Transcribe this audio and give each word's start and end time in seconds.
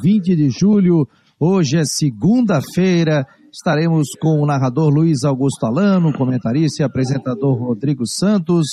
20 0.00 0.36
de 0.36 0.48
julho. 0.48 1.08
Hoje 1.40 1.76
é 1.76 1.84
segunda-feira. 1.84 3.26
Estaremos 3.52 4.10
com 4.20 4.40
o 4.40 4.46
narrador 4.46 4.94
Luiz 4.94 5.24
Augusto 5.24 5.66
Alano, 5.66 6.12
comentarista 6.12 6.84
e 6.84 6.86
apresentador 6.86 7.58
Rodrigo 7.58 8.06
Santos, 8.06 8.68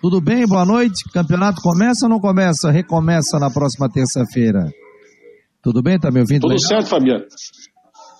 tudo 0.00 0.22
bem? 0.22 0.46
Boa 0.46 0.64
noite. 0.64 1.04
Campeonato 1.12 1.60
começa 1.60 2.06
ou 2.06 2.08
não 2.10 2.18
começa? 2.18 2.70
Recomeça 2.70 3.38
na 3.38 3.50
próxima 3.50 3.90
terça-feira. 3.90 4.72
Tudo 5.62 5.82
bem? 5.82 5.98
Tá 5.98 6.10
me 6.10 6.20
ouvindo? 6.20 6.40
Tudo 6.40 6.54
legal? 6.54 6.66
certo, 6.66 6.88
Fabiano. 6.88 7.24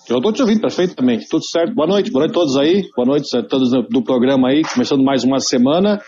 Eu 0.07 0.17
estou 0.17 0.31
te 0.31 0.41
ouvindo 0.43 0.61
perfeitamente. 0.61 1.27
Tudo 1.27 1.43
certo. 1.43 1.73
Boa 1.73 1.87
noite. 1.87 2.11
Boa 2.11 2.25
noite 2.25 2.31
a 2.31 2.39
todos 2.39 2.57
aí. 2.57 2.83
Boa 2.95 3.07
noite 3.07 3.35
a 3.35 3.41
todos 3.41 3.71
do 3.71 4.03
programa 4.03 4.49
aí. 4.49 4.61
Começando 4.61 5.03
mais 5.03 5.23
uma 5.23 5.39
semana. 5.39 5.99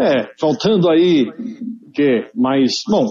É, 0.00 0.26
faltando 0.40 0.88
aí 0.88 1.26
mais, 2.34 2.82
bom, 2.88 3.06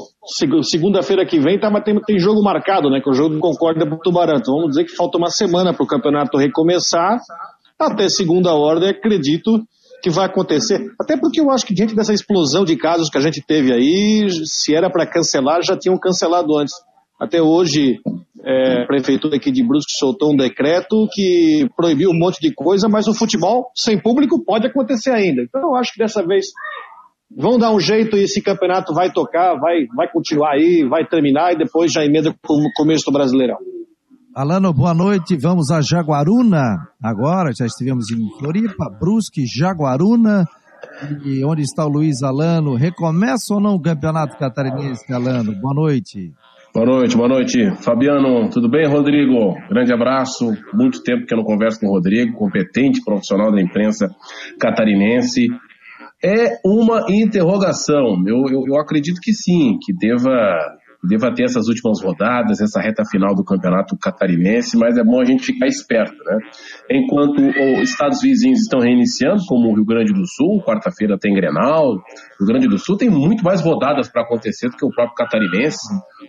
segunda-feira 0.63 1.25
que 1.25 1.39
vem 1.39 1.59
tá, 1.59 1.69
tem, 1.81 1.99
tem 2.01 2.19
jogo 2.19 2.43
marcado, 2.43 2.89
né, 2.89 2.99
que 3.01 3.09
é 3.09 3.11
o 3.11 3.15
jogo 3.15 3.35
do 3.35 3.39
Concórdia 3.39 3.85
pro 3.85 3.99
Tubarão. 3.99 4.37
Então 4.37 4.55
vamos 4.55 4.71
dizer 4.71 4.85
que 4.85 4.95
falta 4.95 5.17
uma 5.17 5.29
semana 5.29 5.73
para 5.73 5.83
o 5.83 5.87
campeonato 5.87 6.37
recomeçar. 6.37 7.19
Até 7.79 8.09
segunda 8.09 8.53
ordem, 8.53 8.89
acredito 8.89 9.63
que 10.01 10.09
vai 10.09 10.25
acontecer. 10.25 10.79
Até 10.99 11.17
porque 11.17 11.39
eu 11.39 11.51
acho 11.51 11.65
que 11.65 11.73
diante 11.73 11.95
dessa 11.95 12.13
explosão 12.13 12.65
de 12.65 12.75
casos 12.75 13.09
que 13.09 13.17
a 13.17 13.21
gente 13.21 13.41
teve 13.41 13.71
aí, 13.71 14.27
se 14.45 14.73
era 14.73 14.89
para 14.89 15.05
cancelar, 15.05 15.61
já 15.61 15.77
tinham 15.77 15.97
cancelado 15.97 16.57
antes. 16.57 16.73
Até 17.19 17.39
hoje, 17.39 17.99
é, 18.43 18.81
a 18.81 18.87
prefeitura 18.87 19.35
aqui 19.35 19.51
de 19.51 19.63
Brusque 19.63 19.91
soltou 19.91 20.33
um 20.33 20.35
decreto 20.35 21.07
que 21.13 21.67
proibiu 21.77 22.09
um 22.09 22.17
monte 22.17 22.39
de 22.41 22.51
coisa, 22.51 22.89
mas 22.89 23.07
o 23.07 23.13
futebol 23.13 23.71
sem 23.75 24.01
público 24.01 24.43
pode 24.43 24.65
acontecer 24.65 25.11
ainda. 25.11 25.43
Então 25.43 25.61
eu 25.61 25.75
acho 25.75 25.93
que 25.93 25.99
dessa 25.99 26.25
vez 26.25 26.47
vão 27.37 27.57
dar 27.57 27.73
um 27.73 27.79
jeito 27.79 28.17
e 28.17 28.23
esse 28.23 28.41
campeonato 28.41 28.93
vai 28.93 29.11
tocar, 29.11 29.55
vai, 29.55 29.85
vai 29.95 30.11
continuar 30.11 30.53
aí, 30.53 30.85
vai 30.87 31.05
terminar 31.05 31.53
e 31.53 31.57
depois 31.57 31.91
já 31.91 32.03
emenda 32.03 32.33
com 32.45 32.53
o 32.53 32.71
começo 32.75 33.05
do 33.05 33.11
Brasileirão. 33.11 33.57
Alano, 34.33 34.73
boa 34.73 34.93
noite. 34.93 35.35
Vamos 35.35 35.71
a 35.71 35.81
Jaguaruna 35.81 36.87
agora. 37.03 37.51
Já 37.53 37.65
estivemos 37.65 38.09
em 38.11 38.29
Floripa, 38.39 38.89
Brusque, 38.89 39.45
Jaguaruna. 39.45 40.47
E 41.25 41.43
onde 41.43 41.63
está 41.63 41.85
o 41.85 41.89
Luiz 41.89 42.23
Alano? 42.23 42.75
Recomeça 42.75 43.53
ou 43.53 43.59
não 43.59 43.75
o 43.75 43.81
campeonato 43.81 44.37
catarinense, 44.37 45.11
Alano? 45.11 45.53
Boa 45.59 45.73
noite. 45.73 46.31
Boa 46.73 46.85
noite, 46.85 47.17
boa 47.17 47.27
noite. 47.27 47.71
Fabiano, 47.83 48.49
tudo 48.49 48.69
bem, 48.69 48.87
Rodrigo? 48.87 49.55
Grande 49.69 49.91
abraço. 49.91 50.53
Muito 50.73 51.03
tempo 51.03 51.25
que 51.25 51.33
eu 51.33 51.37
não 51.37 51.43
converso 51.43 51.81
com 51.81 51.87
o 51.87 51.91
Rodrigo, 51.91 52.37
competente 52.37 53.03
profissional 53.03 53.51
da 53.51 53.61
imprensa 53.61 54.09
catarinense. 54.57 55.47
É 56.23 56.59
uma 56.63 57.05
interrogação. 57.09 58.23
Eu, 58.27 58.45
eu, 58.49 58.63
eu 58.67 58.75
acredito 58.79 59.19
que 59.19 59.33
sim, 59.33 59.77
que 59.81 59.91
deva 59.93 60.31
deva 61.03 61.33
ter 61.33 61.45
essas 61.45 61.67
últimas 61.67 62.01
rodadas, 62.01 62.61
essa 62.61 62.79
reta 62.79 63.03
final 63.03 63.33
do 63.33 63.43
campeonato 63.43 63.97
catarinense, 63.97 64.77
mas 64.77 64.97
é 64.97 65.03
bom 65.03 65.19
a 65.19 65.25
gente 65.25 65.43
ficar 65.43 65.67
esperto, 65.67 66.15
né? 66.25 66.37
Enquanto 66.91 67.41
os 67.41 67.89
estados 67.89 68.21
vizinhos 68.21 68.59
estão 68.59 68.79
reiniciando, 68.79 69.41
como 69.47 69.69
o 69.69 69.75
Rio 69.75 69.85
Grande 69.85 70.13
do 70.13 70.25
Sul, 70.27 70.63
quarta-feira 70.63 71.17
tem 71.19 71.33
Grenal, 71.33 71.93
o 71.93 71.95
Rio 72.39 72.47
Grande 72.47 72.67
do 72.67 72.77
Sul 72.77 72.97
tem 72.97 73.09
muito 73.09 73.43
mais 73.43 73.61
rodadas 73.61 74.11
para 74.11 74.21
acontecer 74.21 74.69
do 74.69 74.77
que 74.77 74.85
o 74.85 74.91
próprio 74.91 75.15
catarinense. 75.15 75.79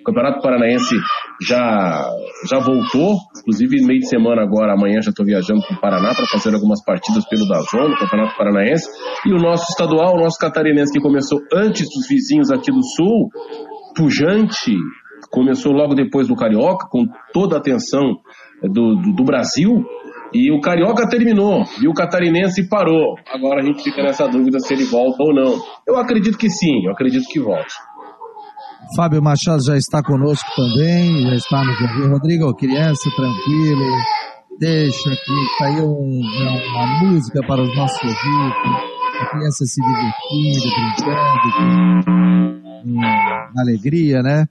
O 0.01 0.05
Campeonato 0.05 0.41
Paranaense 0.41 0.97
já, 1.41 2.09
já 2.49 2.59
voltou, 2.59 3.17
inclusive 3.41 3.85
meio 3.85 4.01
de 4.01 4.09
semana 4.09 4.43
agora, 4.43 4.73
amanhã 4.73 5.01
já 5.03 5.11
estou 5.11 5.25
viajando 5.25 5.61
para 5.67 5.77
o 5.77 5.81
Paraná 5.81 6.15
para 6.15 6.27
fazer 6.27 6.55
algumas 6.55 6.83
partidas 6.83 7.29
pelo 7.29 7.47
Dazon, 7.47 7.89
no 7.89 7.99
Campeonato 7.99 8.37
Paranaense, 8.37 8.89
e 9.27 9.33
o 9.33 9.37
nosso 9.37 9.67
estadual, 9.71 10.15
o 10.15 10.21
nosso 10.21 10.39
catarinense 10.39 10.93
que 10.93 11.01
começou 11.01 11.39
antes 11.53 11.87
dos 11.95 12.09
vizinhos 12.09 12.51
aqui 12.51 12.73
do 12.73 12.83
Sul, 12.83 13.31
pujante, 13.95 14.75
começou 15.31 15.73
logo 15.73 15.95
depois 15.95 16.29
do 16.29 16.37
Carioca, 16.37 16.87
com 16.89 17.07
toda 17.33 17.57
a 17.57 17.59
atenção 17.59 18.19
do, 18.63 18.97
do, 18.97 19.13
do, 19.15 19.25
Brasil, 19.25 19.85
e 20.33 20.51
o 20.51 20.61
Carioca 20.61 21.09
terminou, 21.09 21.65
e 21.81 21.89
o 21.89 21.95
Catarinense 21.95 22.69
parou. 22.69 23.17
Agora 23.33 23.61
a 23.61 23.65
gente 23.65 23.83
fica 23.83 24.03
nessa 24.03 24.27
dúvida 24.29 24.59
se 24.61 24.73
ele 24.73 24.85
volta 24.85 25.23
ou 25.23 25.35
não. 25.35 25.61
Eu 25.87 25.97
acredito 25.97 26.39
que 26.39 26.49
sim, 26.49 26.87
eu 26.87 26.93
acredito 26.93 27.25
que 27.29 27.41
volte. 27.41 27.75
Fábio 28.97 29.23
Machado 29.23 29.65
já 29.65 29.77
está 29.77 30.03
conosco 30.03 30.49
também, 30.57 31.23
já 31.23 31.35
está 31.35 31.65
no 31.65 31.71
ouvindo. 31.71 32.13
Rodrigo, 32.13 32.55
criança, 32.55 33.11
tranquilo, 33.15 33.85
deixa 34.59 35.11
aqui, 35.11 35.59
caiu 35.59 35.87
um, 35.87 36.21
uma 36.73 36.87
música 37.03 37.41
para 37.47 37.63
os 37.63 37.77
nossos 37.77 38.03
ouvintes, 38.03 38.93
a 39.21 39.27
criança 39.27 39.65
se 39.65 39.81
divertindo, 39.81 40.69
brincando, 41.05 42.62
com 42.83 43.61
alegria, 43.61 44.23
né? 44.23 44.47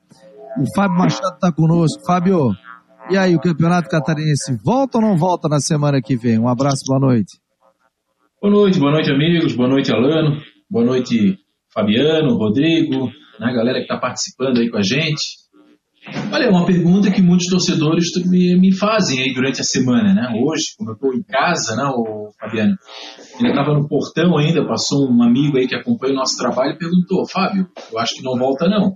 O 0.58 0.66
Fábio 0.75 0.97
Machado 0.97 1.36
está 1.36 1.52
conosco. 1.52 2.03
Fábio, 2.06 2.52
e 3.09 3.18
aí, 3.18 3.36
o 3.36 3.40
Campeonato 3.40 3.90
Catarinense 3.90 4.58
volta 4.64 4.97
ou 4.97 5.03
não 5.03 5.18
volta 5.18 5.50
na 5.50 5.59
semana 5.59 6.02
que 6.02 6.16
vem? 6.16 6.40
Um 6.40 6.47
abraço, 6.47 6.84
boa 6.88 7.00
noite. 7.00 7.40
Boa 8.42 8.53
noite, 8.53 8.80
boa 8.80 8.92
noite, 8.92 9.12
amigos. 9.12 9.53
Boa 9.53 9.68
noite, 9.68 9.92
Alano. 9.92 10.42
Boa 10.69 10.86
noite, 10.86 11.38
Fabiano, 11.74 12.38
Rodrigo, 12.38 13.08
né, 13.40 13.53
galera 13.53 13.80
que 13.80 13.84
está 13.84 13.97
participando 13.97 14.59
aí 14.59 14.69
com 14.69 14.78
a 14.78 14.81
gente. 14.81 15.41
Olha, 16.34 16.45
é 16.45 16.50
uma 16.50 16.66
pergunta 16.66 17.12
que 17.12 17.22
muitos 17.22 17.47
torcedores 17.47 18.09
me, 18.25 18.75
fazem 18.75 19.19
aí 19.22 19.34
durante 19.34 19.62
a 19.62 19.63
semana, 19.63 20.13
né? 20.13 20.41
Hoje, 20.44 20.73
como 20.75 20.89
eu 20.89 20.95
estou 20.95 21.13
em 21.13 21.22
casa, 21.22 21.75
né, 21.75 21.84
o 21.84 22.31
Fabiano? 22.39 22.75
Ele 23.39 23.50
estava 23.50 23.73
no 23.73 23.88
portão 23.88 24.35
ainda, 24.38 24.66
passou 24.66 25.07
um 25.12 25.22
amigo 25.22 25.57
aí 25.57 25.67
que 25.67 25.75
acompanha 25.75 26.13
o 26.13 26.17
nosso 26.17 26.38
trabalho 26.38 26.73
e 26.73 26.78
perguntou, 26.78 27.28
Fábio, 27.28 27.67
eu 27.91 28.00
acho 28.00 28.16
que 28.16 28.23
não 28.23 28.38
volta 28.38 28.67
não. 28.67 28.95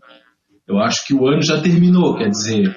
Eu 0.67 0.79
acho 0.79 1.05
que 1.05 1.13
o 1.13 1.27
ano 1.27 1.43
já 1.43 1.61
terminou, 1.61 2.17
quer 2.17 2.29
dizer, 2.29 2.75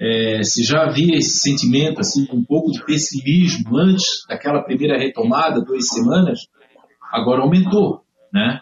é, 0.00 0.40
se 0.42 0.64
já 0.64 0.84
havia 0.84 1.18
esse 1.18 1.40
sentimento, 1.40 2.00
assim, 2.00 2.26
um 2.32 2.42
pouco 2.42 2.70
de 2.70 2.82
pessimismo 2.84 3.76
antes 3.76 4.24
daquela 4.26 4.62
primeira 4.62 4.98
retomada, 4.98 5.60
duas 5.60 5.86
semanas, 5.88 6.40
agora 7.12 7.42
aumentou, 7.42 8.00
né? 8.32 8.60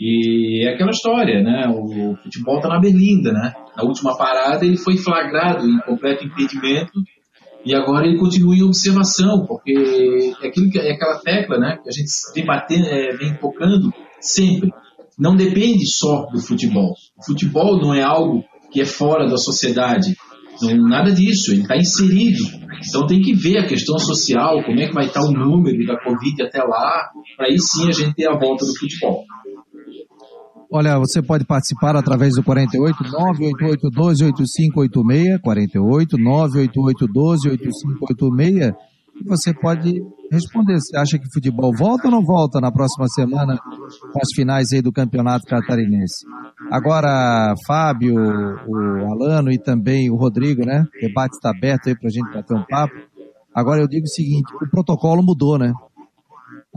E 0.00 0.66
é 0.66 0.74
aquela 0.74 0.90
história, 0.90 1.42
né? 1.42 1.68
O 1.68 2.16
futebol 2.22 2.56
está 2.56 2.68
na 2.68 2.80
berlinda, 2.80 3.32
né? 3.32 3.52
Na 3.76 3.84
última 3.84 4.16
parada 4.16 4.64
ele 4.64 4.76
foi 4.76 4.96
flagrado 4.96 5.68
em 5.68 5.78
completo 5.80 6.24
impedimento 6.24 6.92
e 7.64 7.74
agora 7.74 8.06
ele 8.06 8.18
continua 8.18 8.54
em 8.54 8.62
observação, 8.62 9.44
porque 9.44 9.72
é, 10.40 10.46
aquilo 10.46 10.70
que, 10.70 10.78
é 10.78 10.92
aquela 10.92 11.18
tecla, 11.18 11.58
né? 11.58 11.78
Que 11.82 11.88
a 11.88 11.92
gente 11.92 12.08
vem 12.34 12.46
batendo, 12.46 12.86
é, 12.86 13.16
vem 13.16 13.34
tocando 13.34 13.92
sempre. 14.20 14.70
Não 15.18 15.34
depende 15.34 15.84
só 15.86 16.26
do 16.26 16.40
futebol. 16.40 16.94
O 17.18 17.24
futebol 17.24 17.80
não 17.80 17.92
é 17.92 18.02
algo 18.02 18.44
que 18.70 18.80
é 18.80 18.84
fora 18.84 19.28
da 19.28 19.36
sociedade. 19.36 20.16
Não, 20.62 20.88
nada 20.88 21.10
disso, 21.10 21.52
ele 21.52 21.62
está 21.62 21.76
inserido. 21.76 22.44
Então 22.88 23.06
tem 23.06 23.20
que 23.20 23.34
ver 23.34 23.58
a 23.58 23.66
questão 23.66 23.98
social, 23.98 24.62
como 24.62 24.80
é 24.80 24.86
que 24.86 24.94
vai 24.94 25.06
estar 25.06 25.22
o 25.22 25.32
número 25.32 25.84
da 25.86 25.98
Covid 25.98 26.42
até 26.42 26.62
lá, 26.62 27.10
para 27.36 27.46
aí 27.46 27.58
sim 27.58 27.88
a 27.88 27.92
gente 27.92 28.14
ter 28.14 28.28
a 28.28 28.38
volta 28.38 28.64
do 28.64 28.78
futebol. 28.78 29.24
Olha, 30.70 30.98
você 30.98 31.22
pode 31.22 31.44
participar 31.44 31.94
através 31.96 32.34
do 32.34 32.42
48 32.42 33.04
988 33.04 33.90
12 33.90 34.24
8586, 34.24 35.40
48 35.40 36.18
988 36.18 37.06
12 37.06 37.48
8586, 37.50 38.74
e 39.18 39.24
você 39.24 39.54
pode 39.54 39.92
responder. 40.30 40.74
Você 40.74 40.96
acha 40.96 41.18
que 41.18 41.32
futebol 41.32 41.72
volta 41.76 42.08
ou 42.08 42.10
não 42.10 42.22
volta 42.22 42.60
na 42.60 42.72
próxima 42.72 43.06
semana 43.08 43.56
com 43.58 44.18
as 44.20 44.28
finais 44.34 44.72
aí 44.72 44.82
do 44.82 44.92
Campeonato 44.92 45.46
Catarinense? 45.46 46.26
Agora, 46.70 47.54
Fábio, 47.66 48.14
o 48.14 49.12
Alano 49.12 49.52
e 49.52 49.58
também 49.58 50.10
o 50.10 50.16
Rodrigo, 50.16 50.66
né? 50.66 50.84
O 50.96 51.06
debate 51.06 51.34
está 51.34 51.50
aberto 51.50 51.88
aí 51.88 51.96
para 51.96 52.08
a 52.08 52.12
gente 52.12 52.32
bater 52.32 52.56
um 52.56 52.64
papo. 52.68 52.94
Agora 53.54 53.80
eu 53.80 53.88
digo 53.88 54.04
o 54.04 54.08
seguinte, 54.08 54.52
o 54.60 54.68
protocolo 54.68 55.22
mudou, 55.22 55.58
né? 55.58 55.72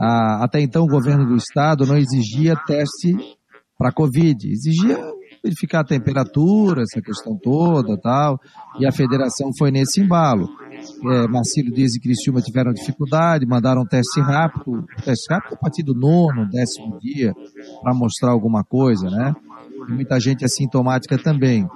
Ah, 0.00 0.44
até 0.44 0.60
então 0.60 0.84
o 0.84 0.88
governo 0.88 1.26
do 1.26 1.36
estado 1.36 1.84
não 1.84 1.96
exigia 1.96 2.56
teste 2.66 3.14
para 3.80 3.90
Covid. 3.90 4.46
Exigia 4.46 4.98
verificar 5.42 5.80
a 5.80 5.84
temperatura, 5.84 6.82
essa 6.82 7.00
questão 7.00 7.34
toda 7.42 7.98
tal, 7.98 8.38
e 8.78 8.86
a 8.86 8.92
federação 8.92 9.48
foi 9.58 9.70
nesse 9.70 10.02
embalo. 10.02 10.46
É, 11.02 11.26
Marcelo 11.28 11.70
Dias 11.72 11.94
e 11.94 12.00
Criciúma 12.00 12.42
tiveram 12.42 12.74
dificuldade, 12.74 13.46
mandaram 13.46 13.80
um 13.80 13.86
teste 13.86 14.20
rápido, 14.20 14.84
teste 15.02 15.32
rápido 15.32 15.54
a 15.54 15.56
partir 15.56 15.82
do 15.82 15.94
nono, 15.94 16.46
décimo 16.50 16.98
dia, 17.00 17.32
para 17.82 17.94
mostrar 17.94 18.32
alguma 18.32 18.62
coisa, 18.62 19.08
né? 19.08 19.34
E 19.88 19.92
muita 19.92 20.20
gente 20.20 20.44
assintomática 20.44 21.16
também. 21.16 21.66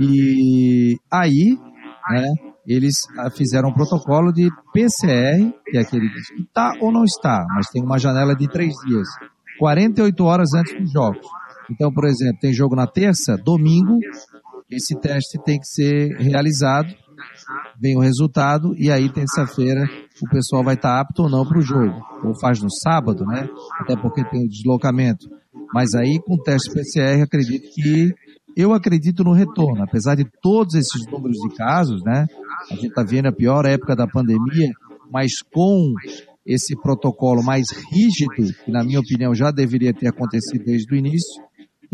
E 0.00 0.98
aí, 1.08 1.56
né, 2.10 2.26
eles 2.66 2.96
ah, 3.18 3.30
fizeram 3.30 3.68
um 3.68 3.72
protocolo 3.72 4.32
de 4.32 4.48
PCR, 4.72 5.52
que 5.66 5.78
é 5.78 5.80
aquele 5.80 6.08
que 6.08 6.42
está 6.42 6.72
ou 6.80 6.90
não 6.90 7.04
está, 7.04 7.44
mas 7.54 7.68
tem 7.68 7.84
uma 7.84 7.98
janela 7.98 8.34
de 8.34 8.48
três 8.48 8.74
dias, 8.84 9.06
48 9.60 10.24
horas 10.24 10.54
antes 10.54 10.76
dos 10.76 10.90
jogos. 10.90 11.26
Então, 11.72 11.92
por 11.92 12.04
exemplo, 12.04 12.38
tem 12.40 12.52
jogo 12.52 12.76
na 12.76 12.86
terça, 12.86 13.36
domingo, 13.36 13.98
esse 14.70 14.98
teste 15.00 15.42
tem 15.44 15.58
que 15.58 15.66
ser 15.66 16.16
realizado, 16.18 16.94
vem 17.80 17.96
o 17.96 18.00
resultado, 18.00 18.74
e 18.76 18.90
aí 18.90 19.10
terça-feira 19.10 19.84
o 20.22 20.28
pessoal 20.28 20.62
vai 20.62 20.74
estar 20.74 21.00
apto 21.00 21.22
ou 21.22 21.30
não 21.30 21.46
para 21.46 21.58
o 21.58 21.62
jogo. 21.62 22.00
Ou 22.24 22.38
faz 22.40 22.60
no 22.60 22.70
sábado, 22.70 23.24
né? 23.24 23.48
Até 23.80 23.96
porque 23.96 24.24
tem 24.24 24.44
o 24.44 24.48
deslocamento. 24.48 25.28
Mas 25.74 25.94
aí, 25.94 26.20
com 26.24 26.34
o 26.34 26.42
teste 26.42 26.70
PCR, 26.72 27.22
acredito 27.22 27.68
que 27.74 28.14
eu 28.56 28.74
acredito 28.74 29.24
no 29.24 29.32
retorno, 29.32 29.82
apesar 29.82 30.14
de 30.14 30.24
todos 30.42 30.74
esses 30.74 31.06
números 31.10 31.38
de 31.38 31.56
casos, 31.56 32.02
né? 32.04 32.26
A 32.70 32.74
gente 32.74 32.88
está 32.88 33.02
vendo 33.02 33.26
a 33.26 33.32
pior 33.32 33.64
época 33.64 33.96
da 33.96 34.06
pandemia, 34.06 34.70
mas 35.10 35.32
com 35.52 35.94
esse 36.44 36.74
protocolo 36.76 37.42
mais 37.42 37.66
rígido, 37.90 38.52
que 38.64 38.70
na 38.70 38.84
minha 38.84 39.00
opinião 39.00 39.34
já 39.34 39.50
deveria 39.50 39.94
ter 39.94 40.08
acontecido 40.08 40.64
desde 40.64 40.92
o 40.92 40.96
início, 40.96 41.42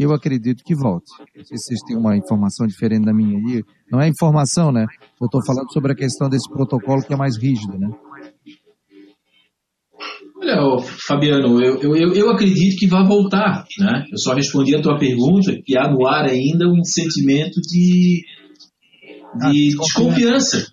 eu 0.02 0.12
acredito 0.12 0.62
que 0.64 0.74
volte. 0.74 1.10
Não 1.36 1.44
sei 1.44 1.56
se 1.56 1.64
vocês 1.64 1.80
têm 1.86 1.96
uma 1.96 2.16
informação 2.16 2.66
diferente 2.66 3.04
da 3.04 3.12
minha 3.12 3.38
aí. 3.38 3.62
Não 3.90 4.00
é 4.00 4.08
informação, 4.08 4.70
né? 4.70 4.86
Eu 5.20 5.26
estou 5.26 5.44
falando 5.44 5.72
sobre 5.72 5.92
a 5.92 5.96
questão 5.96 6.28
desse 6.28 6.48
protocolo 6.48 7.02
que 7.02 7.12
é 7.12 7.16
mais 7.16 7.36
rígido, 7.36 7.78
né? 7.78 7.88
Olha, 10.40 10.78
Fabiano, 11.06 11.60
eu, 11.60 11.96
eu, 11.96 12.14
eu 12.14 12.30
acredito 12.30 12.78
que 12.78 12.86
vai 12.86 13.04
voltar, 13.04 13.64
né? 13.80 14.04
Eu 14.12 14.18
só 14.18 14.34
respondi 14.34 14.74
a 14.76 14.80
tua 14.80 14.96
pergunta 14.96 15.52
que 15.64 15.76
há 15.76 15.90
no 15.90 16.06
ar 16.06 16.26
ainda 16.26 16.68
um 16.68 16.84
sentimento 16.84 17.60
de, 17.60 18.22
de 19.34 19.74
ah, 19.74 19.80
desconfiança 19.80 20.64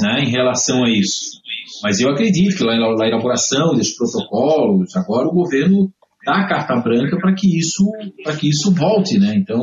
né, 0.00 0.24
em 0.24 0.30
relação 0.30 0.84
a 0.84 0.90
isso. 0.90 1.40
Mas 1.84 2.00
eu 2.00 2.10
acredito 2.10 2.56
que 2.56 2.64
lá 2.64 2.74
na 2.76 3.06
elaboração 3.06 3.74
desses 3.76 3.96
protocolos, 3.96 4.94
agora 4.96 5.28
o 5.28 5.32
governo 5.32 5.92
a 6.26 6.46
carta 6.46 6.76
branca 6.76 7.16
para 7.18 7.34
que 7.34 7.58
isso 7.58 7.84
para 8.22 8.36
que 8.36 8.48
isso 8.48 8.72
volte, 8.72 9.18
né? 9.18 9.34
Então 9.36 9.60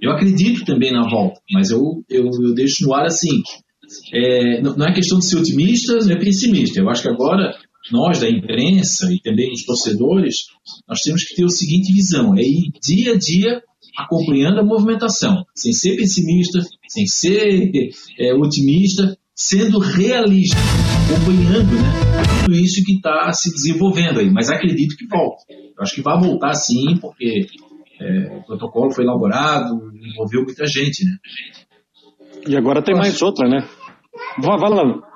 eu 0.00 0.12
acredito 0.12 0.64
também 0.64 0.92
na 0.92 1.08
volta, 1.08 1.40
mas 1.52 1.70
eu, 1.70 2.04
eu, 2.08 2.24
eu 2.24 2.54
deixo 2.54 2.86
no 2.86 2.94
ar 2.94 3.06
assim. 3.06 3.40
É, 4.12 4.60
não 4.60 4.86
é 4.86 4.92
questão 4.92 5.18
de 5.18 5.26
ser 5.26 5.38
otimista, 5.38 5.96
não 5.98 6.12
é 6.12 6.18
pessimista. 6.18 6.80
Eu 6.80 6.88
acho 6.88 7.02
que 7.02 7.08
agora 7.08 7.54
nós 7.90 8.20
da 8.20 8.28
imprensa 8.28 9.12
e 9.12 9.20
também 9.20 9.52
os 9.52 9.64
torcedores, 9.64 10.46
nós 10.88 11.00
temos 11.00 11.24
que 11.24 11.34
ter 11.34 11.44
a 11.44 11.48
seguinte 11.48 11.92
visão, 11.92 12.34
é 12.36 12.42
ir 12.42 12.70
dia 12.82 13.12
a 13.12 13.16
dia 13.16 13.62
acompanhando 13.96 14.60
a 14.60 14.64
movimentação, 14.64 15.44
sem 15.54 15.72
ser 15.72 15.96
pessimista, 15.96 16.60
sem 16.88 17.06
ser 17.06 17.70
é, 18.18 18.34
otimista, 18.34 19.16
sendo 19.34 19.78
realista, 19.78 20.56
acompanhando 21.06 21.74
né, 21.74 22.05
tudo 22.26 22.54
isso 22.54 22.82
que 22.84 22.96
está 22.96 23.32
se 23.32 23.50
desenvolvendo 23.50 24.20
aí. 24.20 24.30
Mas 24.30 24.50
acredito 24.50 24.96
que 24.96 25.06
volta. 25.06 25.44
Eu 25.50 25.82
acho 25.82 25.94
que 25.94 26.02
vai 26.02 26.18
voltar 26.18 26.54
sim, 26.54 26.96
porque 27.00 27.46
é, 28.00 28.36
o 28.36 28.42
protocolo 28.44 28.92
foi 28.92 29.04
elaborado, 29.04 29.74
envolveu 29.94 30.42
muita 30.42 30.66
gente, 30.66 31.04
né? 31.04 31.16
E 32.48 32.56
agora 32.56 32.82
tem 32.82 32.94
mais 32.94 33.20
outra, 33.22 33.48
né? 33.48 33.66
Vai, 34.38 34.58
vai 34.58 34.70
lá. 34.70 35.06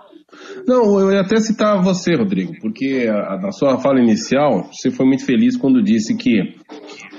Não, 0.67 0.99
eu 1.01 1.13
ia 1.13 1.21
até 1.21 1.37
citar 1.37 1.83
você, 1.83 2.15
Rodrigo, 2.15 2.53
porque 2.61 3.07
a, 3.09 3.39
na 3.39 3.53
sua 3.53 3.79
fala 3.79 4.01
inicial, 4.01 4.65
você 4.73 4.91
foi 4.91 5.07
muito 5.07 5.25
feliz 5.25 5.57
quando 5.57 5.83
disse 5.83 6.17
que, 6.17 6.55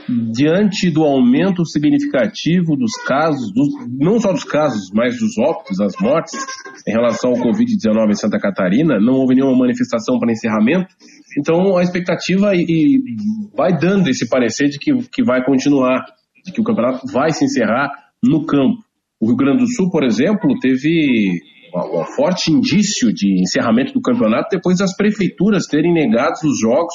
diante 0.07 0.89
do 0.89 1.03
aumento 1.03 1.65
significativo 1.65 2.75
dos 2.75 2.92
casos, 3.06 3.51
dos, 3.53 3.68
não 4.00 4.19
só 4.19 4.31
dos 4.31 4.44
casos, 4.44 4.89
mas 4.94 5.18
dos 5.19 5.38
óbitos, 5.38 5.77
das 5.77 5.94
mortes, 6.00 6.39
em 6.88 6.92
relação 6.92 7.31
ao 7.31 7.38
Covid-19 7.38 8.09
em 8.09 8.15
Santa 8.15 8.39
Catarina, 8.39 9.00
não 9.00 9.13
houve 9.13 9.36
nenhuma 9.36 9.57
manifestação 9.57 10.19
para 10.19 10.31
encerramento. 10.31 10.88
Então, 11.38 11.77
a 11.77 11.83
expectativa 11.83 12.56
e, 12.56 12.65
e 12.68 13.01
vai 13.56 13.77
dando 13.77 14.09
esse 14.09 14.27
parecer 14.27 14.69
de 14.69 14.80
que, 14.80 14.92
que 15.12 15.24
vai 15.24 15.44
continuar, 15.44 16.06
de 16.45 16.51
que 16.51 16.62
o 16.62 16.63
campeonato 16.63 17.06
vai 17.12 17.31
se 17.31 17.45
encerrar 17.45 17.89
no 18.24 18.45
campo. 18.45 18.77
O 19.19 19.27
Rio 19.27 19.36
Grande 19.36 19.59
do 19.59 19.71
Sul, 19.71 19.89
por 19.92 20.03
exemplo, 20.03 20.57
teve 20.59 21.39
um 21.73 22.06
forte 22.15 22.51
indício 22.51 23.13
de 23.13 23.41
encerramento 23.41 23.94
do 23.94 24.01
campeonato 24.01 24.50
depois 24.51 24.77
das 24.77 24.95
prefeituras 24.95 25.65
terem 25.65 25.94
negado 25.94 26.33
os 26.44 26.59
jogos. 26.59 26.94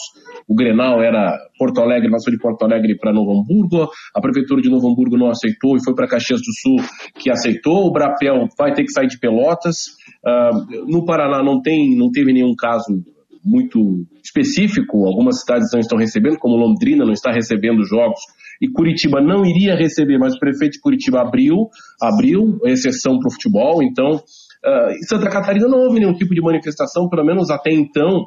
O 0.48 0.54
Grenal 0.54 1.02
era 1.02 1.36
Porto 1.58 1.80
Alegre, 1.80 2.10
passou 2.10 2.32
de 2.32 2.38
Porto 2.38 2.62
Alegre 2.64 2.96
para 2.96 3.12
Novo 3.12 3.32
Hamburgo, 3.32 3.90
a 4.14 4.20
prefeitura 4.20 4.60
de 4.60 4.70
Novo 4.70 4.88
Hamburgo 4.88 5.16
não 5.16 5.28
aceitou 5.28 5.76
e 5.76 5.84
foi 5.84 5.94
para 5.94 6.06
Caxias 6.06 6.40
do 6.40 6.52
Sul 6.60 6.76
que 7.18 7.30
aceitou. 7.30 7.86
O 7.86 7.92
Brapel 7.92 8.46
vai 8.58 8.72
ter 8.72 8.84
que 8.84 8.92
sair 8.92 9.08
de 9.08 9.18
Pelotas. 9.18 9.96
Uh, 10.24 10.86
no 10.90 11.04
Paraná 11.04 11.42
não 11.42 11.60
tem, 11.60 11.96
não 11.96 12.10
teve 12.10 12.32
nenhum 12.32 12.54
caso 12.54 13.02
muito 13.44 14.04
específico. 14.22 15.06
Algumas 15.06 15.40
cidades 15.40 15.70
não 15.72 15.80
estão 15.80 15.98
recebendo, 15.98 16.38
como 16.38 16.56
Londrina 16.56 17.04
não 17.04 17.12
está 17.12 17.30
recebendo 17.30 17.84
jogos 17.84 18.20
e 18.60 18.68
Curitiba 18.68 19.20
não 19.20 19.44
iria 19.44 19.76
receber, 19.76 20.18
mas 20.18 20.34
o 20.34 20.38
prefeito 20.38 20.72
de 20.72 20.80
Curitiba 20.80 21.20
abriu, 21.20 21.68
abriu 22.00 22.58
exceção 22.64 23.18
para 23.18 23.28
o 23.28 23.32
futebol, 23.32 23.82
então 23.82 24.20
Uh, 24.66 24.90
em 24.90 25.02
Santa 25.02 25.30
Catarina 25.30 25.68
não 25.68 25.78
houve 25.78 26.00
nenhum 26.00 26.14
tipo 26.14 26.34
de 26.34 26.40
manifestação, 26.40 27.08
pelo 27.08 27.24
menos 27.24 27.50
até 27.50 27.70
então, 27.70 28.26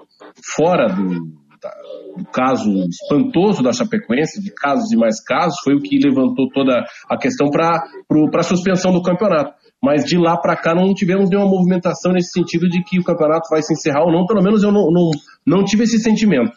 fora 0.56 0.88
do, 0.88 1.28
da, 1.62 1.70
do 2.18 2.26
caso 2.32 2.72
espantoso 2.88 3.62
da 3.62 3.74
Chapecoense, 3.74 4.42
de 4.42 4.54
casos 4.54 4.92
e 4.92 4.98
mais 4.98 5.22
casos, 5.22 5.58
foi 5.64 5.76
o 5.76 5.82
que 5.82 6.00
levantou 6.00 6.48
toda 6.54 6.84
a 7.10 7.18
questão 7.18 7.50
para 7.50 7.84
a 8.36 8.44
suspensão 8.44 8.92
do 8.92 9.02
campeonato. 9.02 9.54
Mas 9.82 10.06
de 10.06 10.18
lá 10.18 10.38
para 10.38 10.58
cá 10.58 10.76
não 10.76 10.94
tivemos 10.94 11.30
nenhuma 11.30 11.50
movimentação 11.50 12.12
nesse 12.12 12.32
sentido 12.32 12.68
de 12.68 12.84
que 12.84 13.00
o 13.00 13.04
campeonato 13.04 13.48
vai 13.50 13.62
se 13.62 13.74
encerrar 13.74 14.04
ou 14.04 14.12
não, 14.12 14.26
pelo 14.26 14.44
menos 14.44 14.64
eu 14.64 14.72
não, 14.72 14.92
não, 14.92 15.10
não 15.46 15.64
tive 15.64 15.84
esse 15.84 16.00
sentimento. 16.00 16.54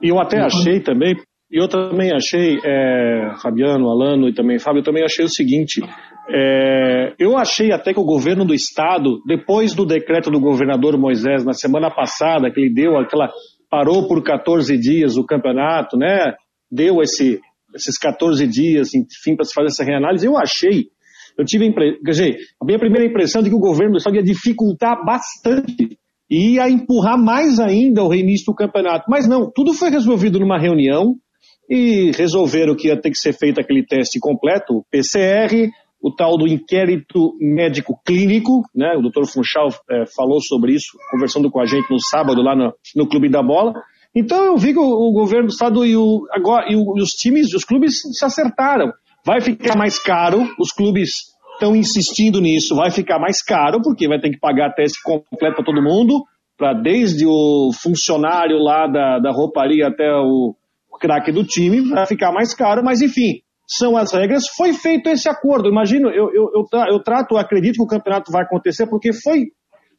E 0.00 0.08
eu 0.08 0.18
até 0.20 0.40
achei 0.40 0.80
também, 0.80 1.14
eu 1.50 1.68
também 1.68 2.12
achei, 2.12 2.58
é, 2.64 3.34
Fabiano, 3.40 3.88
Alano 3.88 4.28
e 4.28 4.34
também 4.34 4.58
Fábio, 4.58 4.80
eu 4.80 4.84
também 4.84 5.04
achei 5.04 5.24
o 5.24 5.28
seguinte: 5.28 5.80
é, 6.28 7.14
eu 7.18 7.36
achei 7.36 7.72
até 7.72 7.92
que 7.92 8.00
o 8.00 8.04
governo 8.04 8.44
do 8.44 8.54
estado, 8.54 9.20
depois 9.26 9.74
do 9.74 9.84
decreto 9.84 10.30
do 10.30 10.40
governador 10.40 10.96
Moisés 10.98 11.44
na 11.44 11.52
semana 11.52 11.90
passada, 11.90 12.50
que 12.50 12.60
ele 12.60 12.72
deu 12.72 12.96
aquela. 12.96 13.28
parou 13.68 14.06
por 14.06 14.22
14 14.22 14.78
dias 14.78 15.16
o 15.16 15.24
campeonato, 15.24 15.96
né? 15.96 16.34
Deu 16.70 17.02
esse, 17.02 17.40
esses 17.74 17.98
14 17.98 18.46
dias, 18.46 18.94
enfim, 18.94 19.34
para 19.36 19.44
se 19.44 19.52
fazer 19.54 19.68
essa 19.68 19.84
reanálise, 19.84 20.26
eu 20.26 20.38
achei. 20.38 20.86
Eu 21.36 21.44
tive 21.44 21.74
dizer, 22.04 22.38
a 22.60 22.64
minha 22.64 22.78
primeira 22.78 23.06
impressão 23.06 23.42
de 23.42 23.48
que 23.48 23.56
o 23.56 23.60
governo 23.60 23.92
do 23.92 23.98
estado 23.98 24.16
ia 24.16 24.22
dificultar 24.22 25.04
bastante 25.04 25.98
e 26.30 26.54
ia 26.54 26.68
empurrar 26.68 27.18
mais 27.18 27.58
ainda 27.58 28.02
o 28.02 28.08
reinício 28.08 28.46
do 28.46 28.54
campeonato. 28.54 29.06
Mas 29.08 29.26
não, 29.26 29.50
tudo 29.50 29.72
foi 29.72 29.90
resolvido 29.90 30.38
numa 30.38 30.58
reunião 30.58 31.16
e 31.68 32.10
resolveram 32.12 32.76
que 32.76 32.88
ia 32.88 33.00
ter 33.00 33.10
que 33.10 33.18
ser 33.18 33.32
feito 33.32 33.60
aquele 33.60 33.84
teste 33.84 34.18
completo, 34.20 34.74
o 34.74 34.84
PCR, 34.90 35.70
o 36.02 36.10
tal 36.10 36.36
do 36.36 36.48
inquérito 36.48 37.34
médico 37.40 37.98
clínico, 38.04 38.62
né? 38.74 38.94
O 38.96 39.02
doutor 39.02 39.24
Funchal 39.26 39.68
é, 39.88 40.04
falou 40.06 40.40
sobre 40.40 40.74
isso, 40.74 40.98
conversando 41.10 41.48
com 41.50 41.60
a 41.60 41.64
gente 41.64 41.88
no 41.90 42.00
sábado 42.00 42.42
lá 42.42 42.56
no, 42.56 42.74
no 42.96 43.08
Clube 43.08 43.30
da 43.30 43.42
Bola. 43.42 43.72
Então 44.14 44.44
eu 44.44 44.56
vi 44.56 44.72
que 44.72 44.80
o, 44.80 44.82
o 44.82 45.12
governo 45.12 45.46
do 45.46 45.52
estado 45.52 45.86
e, 45.86 45.96
o, 45.96 46.26
agora, 46.32 46.66
e, 46.70 46.74
o, 46.74 46.98
e 46.98 47.02
os 47.02 47.10
times, 47.10 47.54
os 47.54 47.64
clubes 47.64 48.00
se 48.00 48.24
acertaram. 48.24 48.92
Vai 49.24 49.40
ficar 49.40 49.76
mais 49.76 49.98
caro, 50.00 50.42
os 50.58 50.72
clubes 50.72 51.32
estão 51.54 51.76
insistindo 51.76 52.40
nisso, 52.40 52.74
vai 52.74 52.90
ficar 52.90 53.20
mais 53.20 53.40
caro, 53.40 53.80
porque 53.80 54.08
vai 54.08 54.18
ter 54.18 54.30
que 54.30 54.40
pagar 54.40 54.74
teste 54.74 55.00
completo 55.04 55.54
para 55.54 55.64
todo 55.64 55.80
mundo, 55.80 56.24
para 56.58 56.72
desde 56.72 57.24
o 57.24 57.70
funcionário 57.80 58.58
lá 58.58 58.88
da, 58.88 59.20
da 59.20 59.30
rouparia 59.30 59.86
até 59.86 60.12
o, 60.12 60.56
o 60.90 60.98
craque 60.98 61.30
do 61.30 61.44
time, 61.44 61.80
vai 61.90 62.06
ficar 62.06 62.32
mais 62.32 62.52
caro, 62.52 62.82
mas 62.84 63.00
enfim, 63.00 63.40
são 63.76 63.96
as 63.96 64.12
regras. 64.12 64.44
Foi 64.56 64.72
feito 64.74 65.08
esse 65.08 65.28
acordo. 65.28 65.68
Imagino, 65.68 66.08
eu, 66.08 66.30
eu, 66.34 66.50
eu, 66.54 66.66
eu 66.88 67.02
trato, 67.02 67.36
acredito 67.36 67.76
que 67.76 67.82
o 67.82 67.86
campeonato 67.86 68.30
vai 68.30 68.42
acontecer, 68.42 68.86
porque 68.86 69.12
foi, 69.12 69.46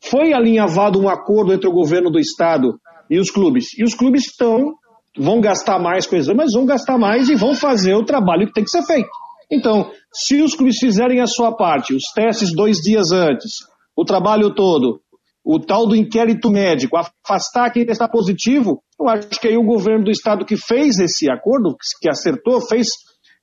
foi 0.01 0.33
alinhavado 0.33 0.99
um 0.99 1.09
acordo 1.09 1.53
entre 1.53 1.67
o 1.67 1.73
governo 1.73 2.09
do 2.09 2.19
estado 2.19 2.79
e 3.09 3.19
os 3.19 3.31
clubes. 3.31 3.77
E 3.77 3.83
os 3.83 3.95
clubes 3.95 4.25
estão, 4.27 4.73
vão 5.17 5.41
gastar 5.41 5.79
mais 5.79 6.05
coisas, 6.05 6.33
mas 6.35 6.53
vão 6.53 6.65
gastar 6.65 6.97
mais 6.97 7.29
e 7.29 7.35
vão 7.35 7.55
fazer 7.55 7.95
o 7.95 8.05
trabalho 8.05 8.47
que 8.47 8.53
tem 8.53 8.63
que 8.63 8.69
ser 8.69 8.83
feito. 8.83 9.09
Então, 9.51 9.91
se 10.13 10.41
os 10.41 10.55
clubes 10.55 10.77
fizerem 10.79 11.19
a 11.19 11.27
sua 11.27 11.55
parte, 11.55 11.93
os 11.93 12.05
testes 12.15 12.53
dois 12.53 12.77
dias 12.77 13.11
antes, 13.11 13.51
o 13.95 14.03
trabalho 14.03 14.53
todo, 14.53 14.99
o 15.43 15.59
tal 15.59 15.85
do 15.85 15.95
inquérito 15.95 16.49
médico, 16.49 16.97
afastar 16.97 17.69
quem 17.71 17.83
está 17.83 18.07
positivo, 18.07 18.81
eu 18.99 19.09
acho 19.09 19.29
que 19.29 19.47
aí 19.47 19.57
o 19.57 19.65
governo 19.65 20.05
do 20.05 20.11
estado 20.11 20.45
que 20.45 20.55
fez 20.55 20.99
esse 20.99 21.29
acordo, 21.29 21.75
que 22.01 22.09
acertou, 22.09 22.61
fez 22.61 22.91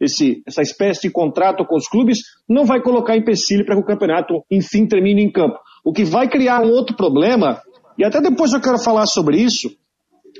esse, 0.00 0.42
essa 0.46 0.62
espécie 0.62 1.02
de 1.02 1.10
contrato 1.10 1.64
com 1.64 1.76
os 1.76 1.86
clubes, 1.86 2.20
não 2.48 2.64
vai 2.64 2.80
colocar 2.80 3.16
empecilho 3.16 3.64
para 3.64 3.76
que 3.76 3.82
o 3.82 3.86
campeonato, 3.86 4.42
enfim, 4.50 4.86
termine 4.86 5.22
em 5.22 5.30
campo. 5.30 5.58
O 5.84 5.92
que 5.92 6.04
vai 6.04 6.28
criar 6.28 6.62
um 6.62 6.70
outro 6.70 6.96
problema, 6.96 7.60
e 7.98 8.04
até 8.04 8.20
depois 8.20 8.52
eu 8.52 8.60
quero 8.60 8.78
falar 8.78 9.06
sobre 9.06 9.38
isso, 9.38 9.70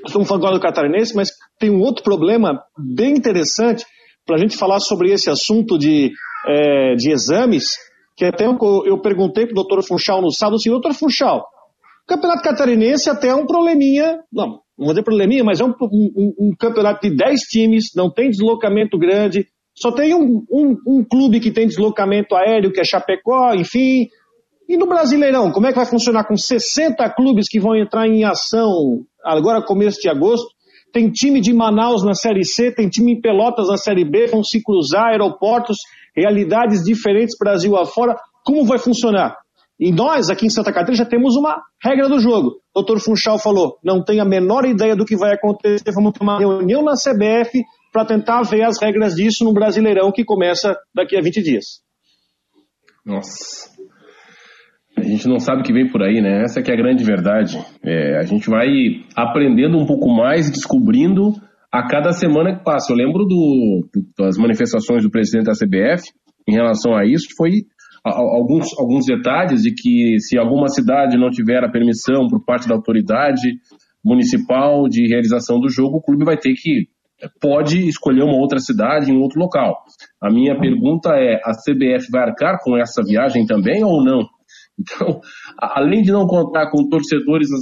estamos 0.05 0.27
falando 0.27 0.43
agora 0.43 0.57
do 0.57 0.61
catarinense, 0.61 1.15
mas 1.15 1.31
tem 1.59 1.69
um 1.69 1.81
outro 1.81 2.03
problema 2.03 2.63
bem 2.77 3.13
interessante 3.13 3.85
para 4.25 4.35
a 4.35 4.39
gente 4.39 4.57
falar 4.57 4.79
sobre 4.79 5.11
esse 5.11 5.29
assunto 5.29 5.77
de, 5.77 6.11
é, 6.47 6.95
de 6.95 7.11
exames, 7.11 7.77
que 8.15 8.25
até 8.25 8.45
eu, 8.45 8.57
eu 8.85 8.99
perguntei 8.99 9.45
para 9.45 9.53
o 9.53 9.55
doutor 9.55 9.83
Funchal 9.83 10.21
no 10.21 10.31
sábado 10.31 10.55
assim, 10.55 10.69
doutor 10.69 10.93
Funchal, 10.93 11.45
campeonato 12.11 12.43
catarinense 12.43 13.09
até 13.09 13.29
é 13.29 13.35
um 13.35 13.45
probleminha, 13.45 14.19
não, 14.31 14.59
não 14.77 14.85
vou 14.85 14.89
dizer 14.89 15.03
probleminha, 15.03 15.43
mas 15.43 15.61
é 15.61 15.63
um, 15.63 15.73
um, 15.81 16.33
um 16.39 16.55
campeonato 16.57 17.07
de 17.07 17.15
10 17.15 17.41
times, 17.41 17.85
não 17.95 18.11
tem 18.11 18.29
deslocamento 18.29 18.97
grande, 18.97 19.47
só 19.73 19.91
tem 19.91 20.13
um, 20.13 20.43
um, 20.51 20.77
um, 20.85 21.03
clube 21.05 21.39
que 21.39 21.51
tem 21.51 21.67
deslocamento 21.67 22.35
aéreo, 22.35 22.71
que 22.73 22.81
é 22.81 22.83
Chapecó, 22.83 23.53
enfim. 23.53 24.09
E 24.67 24.75
no 24.75 24.85
Brasileirão, 24.85 25.51
como 25.51 25.67
é 25.67 25.69
que 25.69 25.77
vai 25.77 25.85
funcionar 25.85 26.25
com 26.25 26.35
60 26.35 27.09
clubes 27.11 27.47
que 27.47 27.59
vão 27.59 27.75
entrar 27.75 28.05
em 28.07 28.25
ação 28.25 29.05
agora 29.23 29.63
começo 29.63 30.01
de 30.01 30.09
agosto? 30.09 30.47
Tem 30.91 31.09
time 31.09 31.39
de 31.39 31.53
Manaus 31.53 32.03
na 32.03 32.13
Série 32.13 32.43
C, 32.43 32.69
tem 32.71 32.89
time 32.89 33.13
em 33.13 33.21
Pelotas 33.21 33.69
na 33.69 33.77
Série 33.77 34.03
B, 34.03 34.27
vão 34.27 34.43
se 34.43 34.61
cruzar 34.61 35.11
aeroportos, 35.11 35.77
realidades 36.13 36.83
diferentes 36.83 37.37
Brasil 37.39 37.77
afora. 37.77 38.17
Como 38.43 38.65
vai 38.65 38.77
funcionar? 38.77 39.37
E 39.81 39.91
nós, 39.91 40.29
aqui 40.29 40.45
em 40.45 40.49
Santa 40.49 40.71
Catarina, 40.71 41.03
já 41.03 41.05
temos 41.05 41.35
uma 41.35 41.59
regra 41.83 42.07
do 42.07 42.19
jogo. 42.19 42.49
O 42.71 42.81
doutor 42.81 42.99
Funchal 42.99 43.39
falou, 43.39 43.79
não 43.83 44.03
tem 44.03 44.19
a 44.19 44.25
menor 44.25 44.63
ideia 44.63 44.95
do 44.95 45.05
que 45.05 45.17
vai 45.17 45.33
acontecer, 45.33 45.91
vamos 45.91 46.11
ter 46.11 46.21
uma 46.21 46.37
reunião 46.37 46.83
na 46.83 46.93
CBF 46.93 47.63
para 47.91 48.05
tentar 48.05 48.43
ver 48.43 48.61
as 48.61 48.79
regras 48.79 49.15
disso 49.15 49.43
no 49.43 49.51
Brasileirão 49.51 50.11
que 50.11 50.23
começa 50.23 50.77
daqui 50.93 51.17
a 51.17 51.21
20 51.21 51.41
dias. 51.41 51.65
Nossa. 53.03 53.71
A 54.95 55.01
gente 55.01 55.27
não 55.27 55.39
sabe 55.39 55.61
o 55.61 55.63
que 55.63 55.73
vem 55.73 55.89
por 55.89 56.03
aí, 56.03 56.21
né? 56.21 56.43
Essa 56.43 56.61
que 56.61 56.69
é 56.69 56.75
a 56.75 56.77
grande 56.77 57.03
verdade. 57.03 57.57
É, 57.83 58.19
a 58.19 58.23
gente 58.23 58.47
vai 58.51 58.67
aprendendo 59.15 59.79
um 59.79 59.85
pouco 59.87 60.09
mais, 60.09 60.51
descobrindo 60.51 61.33
a 61.71 61.87
cada 61.87 62.11
semana 62.11 62.55
que 62.55 62.63
passa. 62.63 62.93
Eu 62.93 62.97
lembro 62.97 63.25
do, 63.25 63.89
das 64.15 64.37
manifestações 64.37 65.01
do 65.01 65.09
presidente 65.09 65.45
da 65.45 65.53
CBF 65.53 66.03
em 66.47 66.53
relação 66.53 66.95
a 66.95 67.03
isso, 67.03 67.29
foi 67.35 67.49
alguns, 68.03 68.77
alguns 68.77 69.05
detalhes 69.05 69.61
de 69.61 69.73
que 69.73 70.19
se 70.19 70.37
alguma 70.37 70.67
cidade 70.67 71.17
não 71.17 71.29
tiver 71.29 71.63
a 71.63 71.71
permissão 71.71 72.27
por 72.27 72.43
parte 72.43 72.67
da 72.67 72.75
autoridade 72.75 73.59
municipal 74.03 74.87
de 74.87 75.07
realização 75.07 75.59
do 75.59 75.69
jogo, 75.69 75.97
o 75.97 76.01
clube 76.01 76.25
vai 76.25 76.37
ter 76.37 76.53
que 76.53 76.87
pode 77.39 77.87
escolher 77.87 78.23
uma 78.23 78.37
outra 78.37 78.59
cidade 78.59 79.11
em 79.11 79.17
outro 79.17 79.39
local. 79.39 79.83
A 80.19 80.31
minha 80.31 80.59
pergunta 80.59 81.09
é: 81.15 81.35
a 81.43 81.51
CBF 81.51 82.09
vai 82.11 82.23
arcar 82.23 82.57
com 82.63 82.77
essa 82.77 83.03
viagem 83.03 83.45
também 83.45 83.83
ou 83.83 84.03
não? 84.03 84.21
Então, 84.79 85.21
além 85.59 86.01
de 86.01 86.11
não 86.11 86.25
contar 86.25 86.71
com 86.71 86.89
torcedores 86.89 87.49
nas 87.51 87.61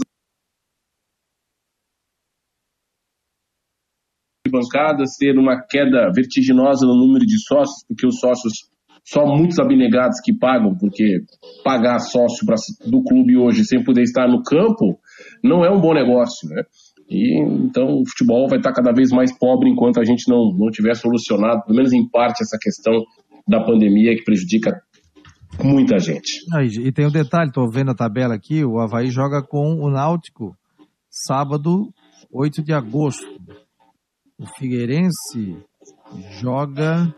bancadas, 4.49 5.17
ter 5.19 5.37
uma 5.37 5.61
queda 5.67 6.09
vertiginosa 6.15 6.85
no 6.85 6.95
número 6.95 7.25
de 7.25 7.37
sócios, 7.45 7.83
porque 7.87 8.07
os 8.07 8.19
sócios 8.19 8.68
só 9.11 9.25
muitos 9.25 9.57
abnegados 9.59 10.19
que 10.23 10.31
pagam, 10.31 10.75
porque 10.77 11.21
pagar 11.63 11.99
sócio 11.99 12.45
pra, 12.45 12.55
do 12.85 13.03
clube 13.03 13.37
hoje 13.37 13.65
sem 13.65 13.83
poder 13.83 14.03
estar 14.03 14.27
no 14.27 14.43
campo 14.43 14.99
não 15.43 15.65
é 15.65 15.71
um 15.71 15.79
bom 15.79 15.93
negócio, 15.93 16.47
né? 16.49 16.63
E 17.09 17.41
então 17.41 18.01
o 18.01 18.03
futebol 18.07 18.47
vai 18.47 18.59
estar 18.59 18.71
cada 18.71 18.91
vez 18.91 19.09
mais 19.09 19.35
pobre 19.37 19.69
enquanto 19.69 19.99
a 19.99 20.05
gente 20.05 20.29
não, 20.29 20.53
não 20.55 20.69
tiver 20.69 20.95
solucionado, 20.95 21.63
pelo 21.63 21.77
menos 21.77 21.91
em 21.91 22.07
parte, 22.07 22.43
essa 22.43 22.57
questão 22.61 22.93
da 23.47 23.63
pandemia 23.63 24.15
que 24.15 24.23
prejudica 24.23 24.79
muita 25.63 25.97
gente. 25.97 26.45
E 26.79 26.91
tem 26.91 27.07
um 27.07 27.11
detalhe, 27.11 27.49
estou 27.49 27.67
vendo 27.71 27.89
a 27.89 27.95
tabela 27.95 28.35
aqui, 28.35 28.63
o 28.63 28.79
Havaí 28.79 29.09
joga 29.09 29.41
com 29.41 29.79
o 29.81 29.89
Náutico 29.89 30.55
sábado, 31.09 31.89
8 32.31 32.63
de 32.63 32.73
agosto. 32.73 33.25
O 34.37 34.45
Figueirense 34.57 35.57
joga. 36.39 37.13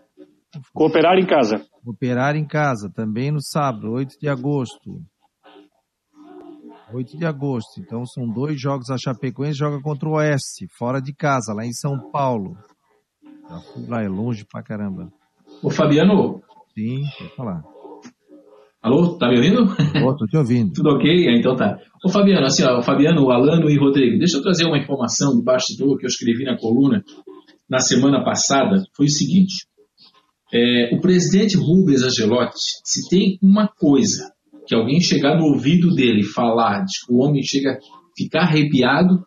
Cooperar 0.73 1.17
em 1.17 1.25
casa. 1.25 1.65
Cooperar 1.83 2.35
em 2.35 2.45
casa, 2.45 2.91
também 2.93 3.31
no 3.31 3.41
sábado, 3.41 3.91
8 3.91 4.19
de 4.19 4.27
agosto. 4.27 5.01
8 6.93 7.17
de 7.17 7.25
agosto. 7.25 7.79
Então 7.79 8.05
são 8.05 8.27
dois 8.27 8.59
jogos. 8.59 8.89
A 8.89 8.97
Chapecoense 8.97 9.57
joga 9.57 9.81
contra 9.81 10.09
o 10.09 10.13
Oeste, 10.13 10.67
fora 10.77 11.01
de 11.01 11.13
casa, 11.13 11.53
lá 11.53 11.65
em 11.65 11.73
São 11.73 12.11
Paulo. 12.11 12.57
Já 13.49 13.59
fui 13.73 13.85
lá, 13.87 14.03
é 14.03 14.09
longe 14.09 14.45
pra 14.45 14.61
caramba. 14.61 15.11
Ô 15.61 15.69
Fabiano. 15.69 16.41
Sim, 16.73 17.03
pode 17.17 17.35
falar. 17.35 17.63
Alô, 18.81 19.15
tá 19.17 19.29
me 19.29 19.35
ouvindo? 19.35 19.63
Ô, 20.03 20.15
tô 20.15 20.25
te 20.25 20.35
ouvindo. 20.35 20.73
Tudo 20.73 20.89
ok? 20.95 21.27
É, 21.27 21.37
então 21.37 21.55
tá. 21.55 21.77
Ô 22.03 22.09
Fabiano, 22.09 22.45
assim, 22.45 22.63
ó, 22.63 22.79
o 22.79 22.81
Fabiano, 22.81 23.23
o 23.23 23.31
Alano 23.31 23.69
e 23.69 23.77
o 23.77 23.81
Rodrigo, 23.81 24.17
deixa 24.17 24.37
eu 24.37 24.41
trazer 24.41 24.65
uma 24.65 24.77
informação 24.77 25.35
de 25.37 25.43
bastidor 25.43 25.97
que 25.97 26.05
eu 26.05 26.09
escrevi 26.09 26.43
na 26.43 26.57
coluna 26.57 27.03
na 27.69 27.79
semana 27.79 28.23
passada. 28.23 28.83
Foi 28.95 29.05
o 29.05 29.09
seguinte. 29.09 29.67
É, 30.53 30.93
o 30.93 30.99
presidente 30.99 31.55
Rubens 31.57 32.03
Angelotti, 32.03 32.81
se 32.83 33.09
tem 33.09 33.39
uma 33.41 33.67
coisa 33.67 34.31
que 34.67 34.75
alguém 34.75 34.99
chegar 34.99 35.37
no 35.37 35.45
ouvido 35.45 35.93
dele 35.93 36.23
falar, 36.23 36.83
de 36.85 37.05
que 37.05 37.13
o 37.13 37.17
homem 37.17 37.41
chega 37.41 37.71
a 37.73 37.77
ficar 38.17 38.41
arrepiado, 38.41 39.25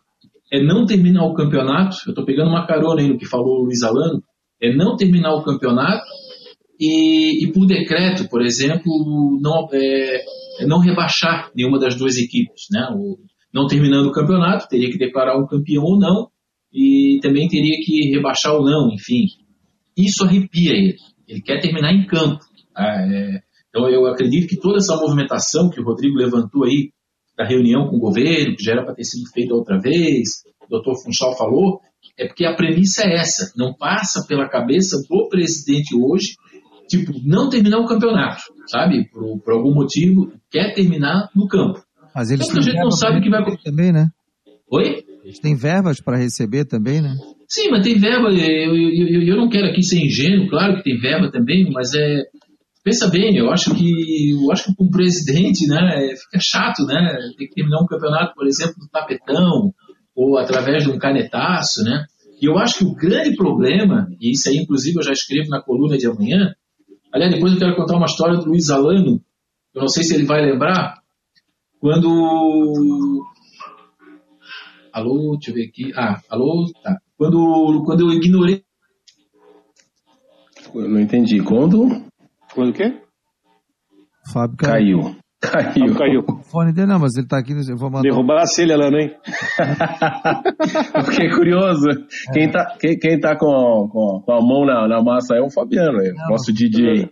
é 0.51 0.63
não 0.63 0.85
terminar 0.85 1.25
o 1.25 1.33
campeonato. 1.33 1.97
Eu 2.05 2.11
estou 2.11 2.25
pegando 2.25 2.49
uma 2.49 2.67
carona 2.67 3.01
aí 3.01 3.07
no 3.07 3.17
que 3.17 3.25
falou 3.25 3.59
o 3.59 3.65
Luiz 3.65 3.83
Alano, 3.83 4.23
é 4.61 4.73
não 4.73 4.95
terminar 4.95 5.33
o 5.33 5.43
campeonato 5.43 6.05
e, 6.79 7.43
e 7.43 7.51
por 7.51 7.65
decreto, 7.65 8.29
por 8.29 8.41
exemplo, 8.41 9.39
não, 9.41 9.67
é, 9.73 10.23
não 10.67 10.79
rebaixar 10.79 11.51
nenhuma 11.55 11.79
das 11.79 11.95
duas 11.95 12.17
equipes. 12.17 12.67
Né? 12.71 12.87
O, 12.95 13.17
não 13.53 13.67
terminando 13.67 14.07
o 14.07 14.11
campeonato, 14.11 14.67
teria 14.67 14.91
que 14.91 14.97
declarar 14.97 15.37
um 15.37 15.47
campeão 15.47 15.83
ou 15.83 15.97
não, 15.97 16.29
e 16.73 17.19
também 17.21 17.47
teria 17.47 17.77
que 17.83 18.11
rebaixar 18.13 18.53
ou 18.53 18.65
não, 18.65 18.91
enfim. 18.91 19.27
Isso 19.97 20.25
arrepia 20.25 20.71
ele. 20.71 20.97
Ele 21.27 21.41
quer 21.41 21.59
terminar 21.59 21.93
em 21.93 22.05
campo. 22.05 22.43
Tá? 22.73 22.83
É, 22.83 23.41
então, 23.69 23.89
eu 23.89 24.05
acredito 24.07 24.47
que 24.47 24.59
toda 24.59 24.77
essa 24.77 24.95
movimentação 24.95 25.69
que 25.69 25.81
o 25.81 25.83
Rodrigo 25.83 26.15
levantou 26.17 26.63
aí, 26.63 26.91
da 27.37 27.45
reunião 27.45 27.87
com 27.89 27.97
o 27.97 27.99
governo, 27.99 28.55
que 28.55 28.63
já 28.63 28.71
era 28.71 28.85
para 28.85 28.95
ter 28.95 29.03
sido 29.03 29.29
feita 29.33 29.53
outra 29.53 29.77
vez, 29.79 30.43
o 30.61 30.69
doutor 30.69 30.95
Funchal 31.03 31.37
falou, 31.37 31.81
é 32.17 32.25
porque 32.27 32.45
a 32.45 32.55
premissa 32.55 33.03
é 33.03 33.15
essa, 33.15 33.51
não 33.57 33.73
passa 33.73 34.25
pela 34.27 34.47
cabeça 34.47 34.97
do 35.09 35.27
presidente 35.27 35.93
hoje, 35.93 36.35
tipo, 36.87 37.11
não 37.25 37.49
terminar 37.49 37.79
o 37.79 37.85
campeonato, 37.85 38.41
sabe? 38.67 39.09
Por, 39.09 39.39
por 39.41 39.53
algum 39.53 39.73
motivo, 39.73 40.31
quer 40.49 40.73
terminar 40.73 41.29
no 41.35 41.47
campo. 41.47 41.83
Mas 42.15 42.31
eles 42.31 42.47
então, 42.47 42.59
a 42.59 42.61
gente 42.61 42.79
não 42.79 42.91
sabe 42.91 43.19
o 43.19 43.21
que 43.21 43.29
vai 43.29 43.43
também, 43.57 43.91
né? 43.91 44.07
Oi? 44.71 45.03
Eles 45.23 45.39
têm 45.39 45.55
verbas 45.55 45.99
para 45.99 46.17
receber 46.17 46.65
também, 46.65 47.01
né? 47.01 47.17
Sim, 47.47 47.69
mas 47.69 47.83
tem 47.83 47.97
verba. 47.97 48.29
Eu, 48.29 48.75
eu, 48.75 49.07
eu, 49.07 49.23
eu, 49.23 49.35
não 49.37 49.49
quero 49.49 49.67
aqui 49.67 49.83
ser 49.83 49.99
ingênuo, 49.99 50.49
claro 50.49 50.77
que 50.77 50.83
tem 50.83 50.97
verba 50.97 51.31
também, 51.31 51.69
mas 51.71 51.93
é 51.93 52.23
pensa 52.83 53.09
bem, 53.09 53.35
eu 53.35 53.49
acho 53.51 53.73
que 53.73 54.31
eu 54.31 54.51
acho 54.51 54.65
que 54.65 54.83
o 54.83 54.89
presidente, 54.91 55.65
né, 55.65 56.13
fica 56.15 56.39
chato, 56.39 56.85
né, 56.85 57.17
ter 57.35 57.47
que 57.47 57.55
terminar 57.55 57.81
um 57.81 57.87
campeonato, 57.87 58.35
por 58.35 58.45
exemplo, 58.45 58.75
do 58.77 58.87
tapetão 58.89 59.73
ou 60.15 60.37
através 60.37 60.83
de 60.83 60.91
um 60.91 60.99
canetaço, 60.99 61.83
né? 61.83 62.05
E 62.39 62.45
eu 62.45 62.59
acho 62.59 62.77
que 62.77 62.85
o 62.85 62.93
grande 62.93 63.35
problema, 63.35 64.07
e 64.21 64.31
isso 64.31 64.49
aí 64.49 64.57
inclusive 64.57 64.99
eu 64.99 65.03
já 65.03 65.11
escrevo 65.11 65.49
na 65.49 65.63
coluna 65.63 65.97
de 65.97 66.05
amanhã, 66.05 66.53
aliás, 67.11 67.33
depois 67.33 67.53
eu 67.53 67.59
quero 67.59 67.75
contar 67.75 67.97
uma 67.97 68.05
história 68.05 68.37
do 68.37 68.45
Luiz 68.45 68.69
Alano, 68.69 69.19
eu 69.73 69.81
não 69.81 69.87
sei 69.87 70.03
se 70.03 70.13
ele 70.13 70.25
vai 70.25 70.45
lembrar, 70.45 70.99
quando 71.79 73.25
Alô, 74.95 75.35
deixa 75.35 75.51
eu 75.51 75.55
ver 75.55 75.67
aqui. 75.67 75.91
Ah, 75.93 76.21
alô, 76.29 76.71
tá. 76.81 77.01
Quando, 77.17 77.83
quando 77.85 78.01
eu 78.01 78.11
ignorei. 78.11 78.63
Eu 80.73 80.89
não 80.89 80.99
entendi. 80.99 81.41
Quando? 81.41 81.87
Quando 82.53 82.69
o 82.69 82.73
quê? 82.73 83.01
Fábio 84.33 84.57
caiu. 84.57 85.15
Caiu. 85.39 85.95
Caiu. 85.95 85.95
caiu. 85.95 86.25
O 86.55 86.59
fone 86.59 86.71
dele 86.71 86.87
não, 86.87 86.99
mas 86.99 87.17
ele 87.17 87.27
tá 87.27 87.37
aqui. 87.37 87.51
Eu 87.51 87.75
vou 87.75 87.91
mandar... 87.91 88.03
Derrubar 88.03 88.41
a 88.41 88.45
celha, 88.45 88.77
Lano, 88.77 88.97
hein? 88.97 89.11
fiquei 91.11 91.29
curioso. 91.31 91.89
É. 91.89 91.95
Quem, 92.31 92.49
tá, 92.49 92.77
quem, 92.79 92.97
quem 92.97 93.19
tá 93.19 93.37
com, 93.37 93.89
com, 93.91 94.21
com 94.25 94.31
a 94.31 94.39
mão 94.39 94.65
na, 94.65 94.87
na 94.87 95.03
massa 95.03 95.35
é 95.35 95.41
o 95.41 95.49
Fabiano, 95.49 95.99
é, 95.99 96.13
não, 96.13 96.29
nosso 96.29 96.53
DJ. 96.53 97.03
É, 97.03 97.07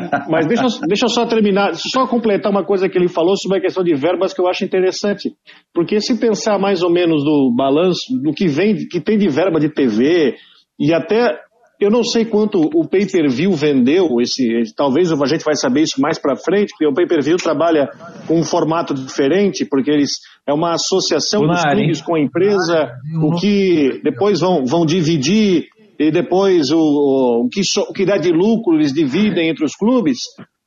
mas 0.30 0.46
deixa, 0.46 0.64
deixa 0.88 1.04
eu 1.04 1.10
só 1.10 1.26
terminar, 1.26 1.74
só 1.74 2.06
completar 2.06 2.50
uma 2.50 2.64
coisa 2.64 2.88
que 2.88 2.96
ele 2.96 3.08
falou 3.08 3.36
sobre 3.36 3.58
a 3.58 3.60
questão 3.60 3.84
de 3.84 3.94
verbas 3.94 4.32
que 4.32 4.40
eu 4.40 4.48
acho 4.48 4.64
interessante. 4.64 5.30
Porque 5.74 6.00
se 6.00 6.18
pensar 6.18 6.58
mais 6.58 6.82
ou 6.82 6.90
menos 6.90 7.22
do 7.22 7.54
balanço, 7.54 8.00
do 8.22 8.32
que 8.32 8.48
vem, 8.48 8.88
que 8.88 8.98
tem 8.98 9.18
de 9.18 9.28
verba 9.28 9.60
de 9.60 9.68
TV, 9.68 10.36
e 10.78 10.94
até 10.94 11.38
eu 11.80 11.90
não 11.90 12.04
sei 12.04 12.26
quanto 12.26 12.60
o 12.60 12.86
pay-per-view 12.86 13.52
vendeu, 13.54 14.20
esse, 14.20 14.74
talvez 14.76 15.10
a 15.10 15.26
gente 15.26 15.44
vai 15.44 15.56
saber 15.56 15.82
isso 15.82 16.00
mais 16.00 16.18
para 16.18 16.36
frente, 16.36 16.70
porque 16.70 16.86
o 16.86 16.92
pay-per-view 16.92 17.38
trabalha 17.38 17.88
com 18.26 18.38
um 18.38 18.44
formato 18.44 18.92
diferente, 18.92 19.64
porque 19.64 19.90
eles 19.90 20.18
é 20.46 20.52
uma 20.52 20.74
associação 20.74 21.46
dos 21.46 21.62
clubes 21.62 22.02
com 22.02 22.16
a 22.16 22.20
empresa, 22.20 22.92
o 23.22 23.34
que 23.36 24.00
depois 24.04 24.40
vão, 24.40 24.64
vão 24.64 24.84
dividir 24.84 25.68
e 25.98 26.10
depois 26.10 26.70
o, 26.70 27.44
o, 27.44 27.48
que, 27.48 27.64
so, 27.64 27.82
o 27.82 27.92
que 27.92 28.04
dá 28.04 28.16
de 28.16 28.30
lucro 28.30 28.74
eles 28.74 28.92
dividem 28.92 29.48
entre 29.48 29.64
os 29.64 29.74
clubes. 29.74 30.18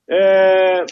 É, 0.10 0.84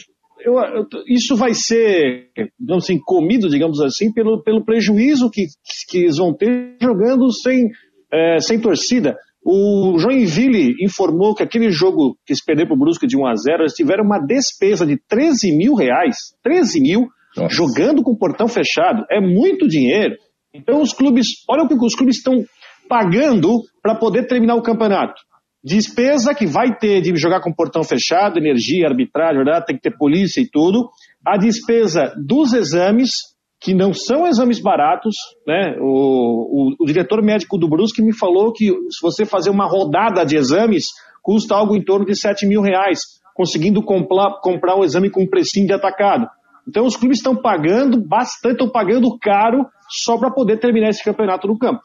eu, 0.44 0.54
eu, 0.60 0.88
isso 1.08 1.36
vai 1.36 1.54
ser, 1.54 2.30
digamos 2.60 2.84
assim, 2.84 3.00
comido, 3.00 3.50
digamos 3.50 3.80
assim, 3.82 4.12
pelo, 4.12 4.42
pelo 4.44 4.64
prejuízo 4.64 5.30
que, 5.30 5.46
que 5.90 6.00
eles 6.00 6.18
vão 6.18 6.34
ter 6.34 6.76
jogando 6.82 7.32
sem, 7.32 7.70
é, 8.12 8.40
sem 8.40 8.60
torcida. 8.60 9.16
O 9.44 9.98
Joinville 9.98 10.76
informou 10.84 11.34
que 11.34 11.42
aquele 11.42 11.72
jogo 11.72 12.16
que 12.26 12.32
eles 12.32 12.44
perderam 12.44 12.70
para 12.70 12.76
o 12.76 12.80
Brusque 12.80 13.08
de 13.08 13.18
1 13.18 13.26
a 13.26 13.36
0 13.36 13.64
eles 13.64 13.74
tiveram 13.74 14.04
uma 14.04 14.20
despesa 14.20 14.86
de 14.86 14.98
13 15.08 15.56
mil 15.58 15.74
reais. 15.74 16.16
13 16.44 16.80
mil 16.80 17.08
Nossa. 17.36 17.54
jogando 17.54 18.04
com 18.04 18.12
o 18.12 18.18
portão 18.18 18.48
fechado. 18.48 19.04
É 19.10 19.20
muito 19.20 19.68
dinheiro. 19.68 20.16
Então 20.54 20.82
os 20.82 20.94
clubes, 20.94 21.28
olha 21.50 21.64
o 21.64 21.68
que 21.68 21.74
os 21.74 21.96
clubes 21.96 22.18
estão 22.18 22.44
pagando 22.88 23.62
para 23.82 23.96
poder 23.96 24.28
terminar 24.28 24.56
o 24.56 24.62
campeonato. 24.62 25.22
Despesa 25.64 26.34
que 26.34 26.46
vai 26.46 26.76
ter 26.78 27.02
de 27.02 27.16
jogar 27.16 27.40
com 27.40 27.54
portão 27.54 27.84
fechado, 27.84 28.38
energia, 28.38 28.88
arbitragem, 28.88 29.44
verdade? 29.44 29.66
tem 29.66 29.76
que 29.76 29.82
ter 29.82 29.96
polícia 29.96 30.42
e 30.42 30.50
tudo. 30.50 30.90
A 31.26 31.38
despesa 31.38 32.14
dos 32.18 32.54
exames, 32.54 33.31
que 33.62 33.76
não 33.76 33.94
são 33.94 34.28
exames 34.28 34.60
baratos, 34.60 35.16
né? 35.46 35.76
O, 35.80 36.74
o, 36.74 36.76
o 36.80 36.86
diretor 36.86 37.22
médico 37.22 37.60
do 37.60 37.70
Brusque 37.70 38.02
me 38.02 38.12
falou 38.12 38.52
que 38.52 38.70
se 38.90 39.00
você 39.00 39.24
fazer 39.24 39.52
uma 39.52 39.68
rodada 39.68 40.26
de 40.26 40.36
exames, 40.36 40.88
custa 41.22 41.54
algo 41.54 41.76
em 41.76 41.84
torno 41.84 42.04
de 42.04 42.16
7 42.16 42.48
mil 42.48 42.62
reais, 42.62 43.02
conseguindo 43.36 43.84
comprar, 43.84 44.40
comprar 44.42 44.76
um 44.76 44.84
exame 44.84 45.12
com 45.12 45.22
um 45.22 45.30
precinho 45.30 45.68
de 45.68 45.74
atacado. 45.74 46.28
Então 46.68 46.86
os 46.86 46.96
clubes 46.96 47.20
estão 47.20 47.36
pagando 47.36 48.02
bastante, 48.02 48.54
estão 48.54 48.70
pagando 48.70 49.16
caro 49.20 49.68
só 49.88 50.18
para 50.18 50.32
poder 50.32 50.60
terminar 50.60 50.90
esse 50.90 51.04
campeonato 51.04 51.48
no 51.48 51.58
campo. 51.58 51.82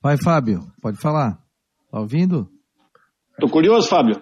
Vai, 0.00 0.16
Fábio, 0.16 0.60
pode 0.80 0.98
falar. 0.98 1.38
Tá 1.90 1.98
ouvindo? 1.98 2.48
Tô 3.40 3.48
curioso, 3.48 3.88
Fábio. 3.88 4.20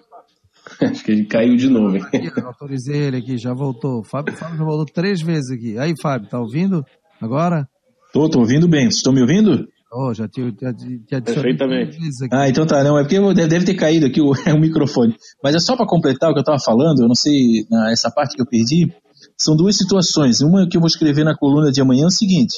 Acho 0.81 1.03
que 1.03 1.11
ele 1.11 1.25
caiu 1.25 1.55
de 1.55 1.69
novo. 1.69 1.97
Hein? 1.97 2.03
Autorizei 2.43 2.97
ele 2.97 3.17
aqui, 3.17 3.37
já 3.37 3.53
voltou. 3.53 4.03
Fábio, 4.03 4.35
Fábio 4.35 4.57
já 4.57 4.63
voltou 4.63 4.85
três 4.85 5.21
vezes 5.21 5.51
aqui. 5.51 5.77
Aí, 5.77 5.93
Fábio, 6.01 6.29
tá 6.29 6.39
ouvindo 6.39 6.83
agora? 7.21 7.67
Tô, 8.13 8.29
tô 8.29 8.39
ouvindo 8.39 8.67
bem. 8.67 8.83
Vocês 8.83 8.97
estão 8.97 9.13
me 9.13 9.21
ouvindo? 9.21 9.67
Oh, 9.95 10.13
já 10.13 10.27
te, 10.27 10.51
te, 10.53 10.73
te 10.73 11.21
Perfeitamente. 11.21 11.97
Ah, 12.31 12.49
então 12.49 12.65
tá. 12.65 12.83
Não, 12.83 12.97
é 12.97 13.03
porque 13.03 13.19
deve 13.47 13.65
ter 13.65 13.75
caído 13.75 14.05
aqui 14.05 14.21
o, 14.21 14.31
o 14.55 14.59
microfone. 14.59 15.15
Mas 15.43 15.55
é 15.55 15.59
só 15.59 15.75
para 15.75 15.85
completar 15.85 16.31
o 16.31 16.33
que 16.33 16.39
eu 16.39 16.43
tava 16.43 16.59
falando, 16.59 17.03
eu 17.03 17.07
não 17.07 17.15
sei, 17.15 17.65
essa 17.91 18.09
parte 18.09 18.35
que 18.35 18.41
eu 18.41 18.47
perdi. 18.47 18.91
São 19.37 19.55
duas 19.55 19.77
situações. 19.77 20.41
Uma 20.41 20.67
que 20.67 20.77
eu 20.77 20.81
vou 20.81 20.87
escrever 20.87 21.23
na 21.23 21.37
coluna 21.37 21.71
de 21.71 21.81
amanhã 21.81 22.03
é 22.03 22.07
o 22.07 22.11
seguinte. 22.11 22.55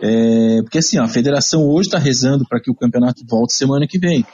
É, 0.00 0.62
porque 0.62 0.78
assim, 0.78 0.98
ó, 0.98 1.04
a 1.04 1.08
federação 1.08 1.68
hoje 1.68 1.88
está 1.88 1.98
rezando 1.98 2.44
para 2.48 2.60
que 2.60 2.70
o 2.70 2.74
campeonato 2.74 3.22
volte 3.28 3.54
semana 3.54 3.86
que 3.86 3.98
vem. 3.98 4.24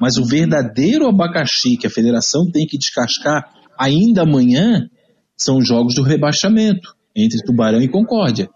Mas 0.00 0.18
o 0.18 0.24
verdadeiro 0.24 1.06
abacaxi 1.06 1.76
que 1.76 1.86
a 1.86 1.90
federação 1.90 2.50
tem 2.50 2.66
que 2.66 2.78
descascar 2.78 3.50
ainda 3.78 4.22
amanhã 4.22 4.88
são 5.36 5.58
os 5.58 5.66
jogos 5.66 5.94
do 5.94 6.02
rebaixamento 6.02 6.94
entre 7.14 7.42
Tubarão 7.42 7.80
e 7.80 7.88
Concórdia. 7.88 8.48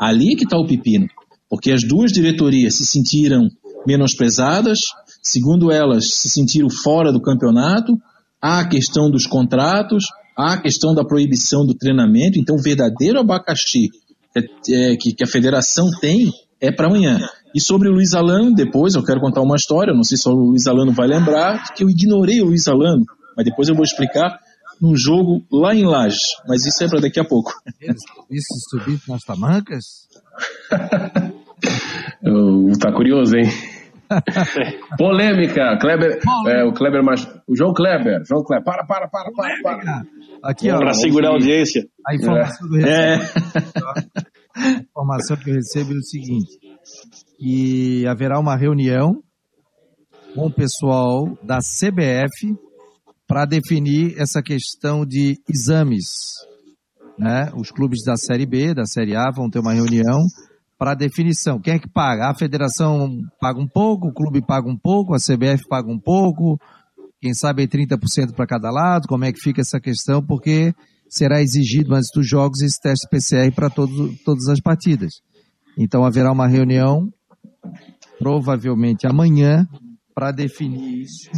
Ali 0.00 0.32
é 0.32 0.36
que 0.36 0.44
está 0.44 0.56
o 0.56 0.66
pepino. 0.66 1.06
Porque 1.48 1.70
as 1.70 1.82
duas 1.82 2.12
diretorias 2.12 2.76
se 2.76 2.86
sentiram 2.86 3.48
menosprezadas, 3.86 4.80
segundo 5.22 5.70
elas, 5.70 6.14
se 6.14 6.28
sentiram 6.28 6.68
fora 6.70 7.12
do 7.12 7.20
campeonato, 7.20 7.96
há 8.40 8.60
a 8.60 8.68
questão 8.68 9.10
dos 9.10 9.26
contratos, 9.26 10.04
há 10.36 10.54
a 10.54 10.60
questão 10.60 10.94
da 10.94 11.04
proibição 11.04 11.64
do 11.64 11.74
treinamento. 11.74 12.38
Então, 12.38 12.56
o 12.56 12.62
verdadeiro 12.62 13.20
abacaxi 13.20 13.88
é, 14.34 14.96
que, 14.96 15.12
que 15.12 15.24
a 15.24 15.28
federação 15.28 15.90
tem 16.00 16.30
é 16.60 16.72
para 16.72 16.88
amanhã. 16.88 17.20
E 17.54 17.60
sobre 17.60 17.88
o 17.88 17.92
Luiz 17.92 18.14
Alano, 18.14 18.52
depois 18.52 18.94
eu 18.94 19.04
quero 19.04 19.20
contar 19.20 19.40
uma 19.40 19.56
história, 19.56 19.94
não 19.94 20.02
sei 20.02 20.18
se 20.18 20.28
o 20.28 20.32
Luiz 20.32 20.66
Alano 20.66 20.92
vai 20.92 21.06
lembrar, 21.06 21.72
que 21.74 21.84
eu 21.84 21.90
ignorei 21.90 22.42
o 22.42 22.46
Luiz 22.46 22.66
Alano, 22.66 23.04
mas 23.36 23.46
depois 23.46 23.68
eu 23.68 23.74
vou 23.74 23.84
explicar 23.84 24.38
num 24.80 24.96
jogo 24.96 25.44
lá 25.52 25.74
em 25.74 25.86
Lages, 25.86 26.34
mas 26.48 26.66
isso 26.66 26.82
é 26.82 26.88
para 26.88 27.00
daqui 27.00 27.20
a 27.20 27.24
pouco. 27.24 27.52
Isso 28.28 28.54
subir 28.70 28.98
nas 29.08 29.22
tamancas? 29.22 30.08
tá 32.80 32.92
curioso, 32.92 33.36
hein? 33.36 33.48
Polêmica, 34.98 35.78
Kleber, 35.80 36.20
é, 36.46 36.64
o 36.64 36.72
Kleber, 36.72 37.02
o 37.48 37.56
João 37.56 37.72
Kleber, 37.72 38.22
João 38.24 38.44
Kleber, 38.44 38.64
para, 38.64 38.84
para, 38.84 39.08
para, 39.08 39.30
para, 39.32 39.62
para. 39.62 40.02
Aqui, 40.42 40.70
ó. 40.70 40.78
Para 40.78 40.92
segurar 40.92 41.28
a 41.28 41.32
audiência. 41.32 41.86
A 42.06 42.14
informação, 42.14 42.68
é. 42.84 43.16
a 44.54 44.70
informação 44.70 45.36
que 45.36 45.50
eu 45.50 45.54
recebo 45.54 45.94
é 45.94 45.96
o 45.96 46.02
seguinte: 46.02 46.58
que 47.38 48.06
haverá 48.06 48.38
uma 48.38 48.56
reunião 48.56 49.22
com 50.34 50.46
o 50.46 50.52
pessoal 50.52 51.26
da 51.42 51.58
CBF 51.58 52.56
para 53.26 53.44
definir 53.44 54.14
essa 54.18 54.42
questão 54.42 55.04
de 55.06 55.38
exames. 55.48 56.04
Né? 57.18 57.50
Os 57.56 57.70
clubes 57.70 58.04
da 58.04 58.16
Série 58.16 58.46
B, 58.46 58.74
da 58.74 58.84
Série 58.84 59.16
A 59.16 59.30
vão 59.30 59.48
ter 59.48 59.60
uma 59.60 59.72
reunião 59.72 60.20
para 60.76 60.94
definição. 60.94 61.60
Quem 61.60 61.74
é 61.74 61.78
que 61.78 61.88
paga? 61.88 62.28
A 62.28 62.34
federação 62.34 63.08
paga 63.40 63.60
um 63.60 63.68
pouco, 63.68 64.08
o 64.08 64.12
clube 64.12 64.44
paga 64.44 64.68
um 64.68 64.76
pouco, 64.76 65.14
a 65.14 65.18
CBF 65.18 65.66
paga 65.68 65.90
um 65.90 65.98
pouco, 65.98 66.58
quem 67.20 67.32
sabe 67.32 67.66
30% 67.66 68.34
para 68.34 68.46
cada 68.46 68.70
lado, 68.70 69.08
como 69.08 69.24
é 69.24 69.32
que 69.32 69.40
fica 69.40 69.62
essa 69.62 69.80
questão, 69.80 70.20
porque 70.22 70.74
será 71.08 71.40
exigido 71.40 71.94
antes 71.94 72.10
dos 72.14 72.28
jogos 72.28 72.60
esse 72.60 72.78
teste 72.80 73.08
PCR 73.08 73.50
para 73.54 73.70
todas 73.70 74.48
as 74.48 74.60
partidas. 74.60 75.12
Então 75.78 76.04
haverá 76.04 76.30
uma 76.32 76.46
reunião, 76.46 77.08
provavelmente 78.18 79.06
amanhã, 79.06 79.66
para 80.14 80.30
definir 80.30 81.02
isso, 81.02 81.30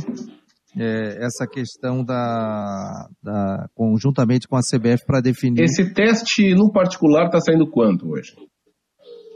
é, 0.78 1.24
essa 1.24 1.46
questão 1.46 2.04
da, 2.04 3.08
da, 3.22 3.66
conjuntamente 3.74 4.46
com 4.46 4.56
a 4.56 4.60
CBF 4.60 5.04
para 5.06 5.20
definir. 5.20 5.62
Esse 5.62 5.92
teste 5.92 6.54
no 6.54 6.70
particular 6.70 7.26
está 7.26 7.40
saindo 7.40 7.68
quanto 7.70 8.10
hoje? 8.10 8.34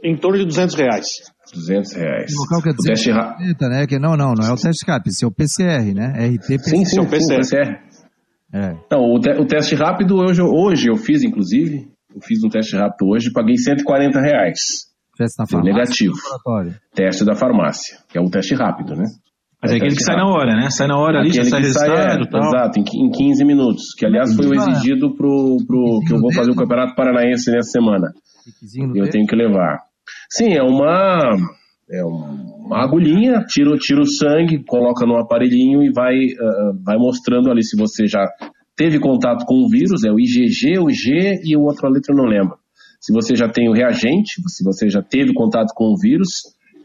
Em 0.05 0.17
torno 0.17 0.39
de 0.39 0.47
200 0.47 0.75
reais. 0.77 1.07
200 1.53 1.93
reais. 1.95 2.33
O 2.33 2.43
local 2.43 2.63
que 2.63 2.69
é 2.71 2.73
250, 2.73 3.69
né? 3.69 3.87
Que 3.87 3.99
não, 3.99 4.17
não, 4.17 4.35
não 4.35 4.47
é 4.47 4.53
o 4.53 4.57
teste 4.57 4.85
rápido, 4.87 5.09
esse 5.09 5.25
é 5.25 5.29
o 5.29 5.33
PCR, 5.33 5.95
né? 5.95 6.29
RT. 6.29 6.59
Sim, 6.63 6.85
sim, 6.85 7.01
o 7.01 7.09
PCR. 7.09 7.37
PCR. 7.37 7.91
É. 8.53 8.77
Não, 8.91 9.01
o, 9.01 9.21
te, 9.21 9.31
o, 9.31 9.47
teste 9.47 9.75
rápido 9.75 10.17
hoje, 10.17 10.43
hoje 10.43 10.89
eu 10.89 10.97
fiz, 10.97 11.23
inclusive, 11.23 11.89
eu 12.15 12.21
fiz 12.21 12.43
um 12.45 12.49
teste 12.49 12.77
rápido 12.77 13.09
hoje, 13.09 13.33
paguei 13.33 13.57
140 13.57 14.21
reais. 14.21 14.90
Teste 15.21 15.39
na 15.39 15.47
farmácia? 15.47 15.73
Negativo. 15.73 16.15
Teste 16.95 17.25
da 17.27 17.35
farmácia, 17.35 17.99
que 18.09 18.17
é 18.17 18.21
um 18.23 18.31
teste 18.31 18.55
rápido, 18.55 18.97
né? 18.97 19.05
Mas 19.63 19.73
é, 19.73 19.75
é 19.75 19.77
aquele 19.77 19.95
que 19.95 20.03
sai 20.03 20.17
na 20.17 20.27
hora, 20.27 20.57
né? 20.57 20.71
Sai 20.71 20.87
na 20.87 20.99
hora 20.99 21.21
ali, 21.21 21.31
já 21.31 21.45
sai 21.45 21.61
resultado. 21.61 21.93
É, 21.93 22.39
exato, 22.39 22.81
em, 22.81 22.85
em 23.05 23.11
15 23.11 23.45
minutos. 23.45 23.83
Que 23.99 24.07
aliás 24.07 24.35
foi 24.35 24.47
o 24.47 24.55
exigido 24.55 25.15
pro, 25.15 25.59
pro 25.67 26.01
que 26.07 26.15
eu 26.15 26.19
vou 26.19 26.33
fazer 26.33 26.51
o 26.51 26.57
Campeonato 26.57 26.95
Paranaense 26.95 27.51
nessa 27.51 27.69
semana. 27.69 28.11
Eu 28.95 29.11
tenho 29.11 29.27
que 29.27 29.37
levar. 29.37 29.81
Sim, 30.31 30.55
é 30.55 30.63
uma, 30.63 31.37
é 31.91 32.03
uma 32.03 32.83
agulhinha, 32.83 33.45
tira, 33.47 33.77
tira 33.77 34.01
o 34.01 34.07
sangue, 34.07 34.65
coloca 34.65 35.05
no 35.05 35.19
aparelhinho 35.19 35.83
e 35.83 35.93
vai, 35.93 36.15
uh, 36.15 36.83
vai 36.83 36.97
mostrando 36.97 37.51
ali 37.51 37.63
se 37.63 37.77
você 37.77 38.07
já 38.07 38.27
teve 38.75 38.99
contato 38.99 39.45
com 39.45 39.57
o 39.57 39.69
vírus, 39.69 40.03
é 40.05 40.11
o 40.11 40.19
IgG, 40.19 40.79
o 40.79 40.89
G 40.89 41.43
e 41.45 41.55
o 41.55 41.65
outra 41.65 41.91
letra 41.91 42.15
eu 42.15 42.17
não 42.17 42.25
lembro. 42.25 42.57
Se 43.01 43.13
você 43.13 43.35
já 43.35 43.49
tem 43.49 43.69
o 43.69 43.73
reagente, 43.73 44.43
se 44.47 44.63
você 44.63 44.89
já 44.89 45.03
teve 45.03 45.33
contato 45.33 45.73
com 45.75 45.87
o 45.87 45.97
vírus 45.99 46.29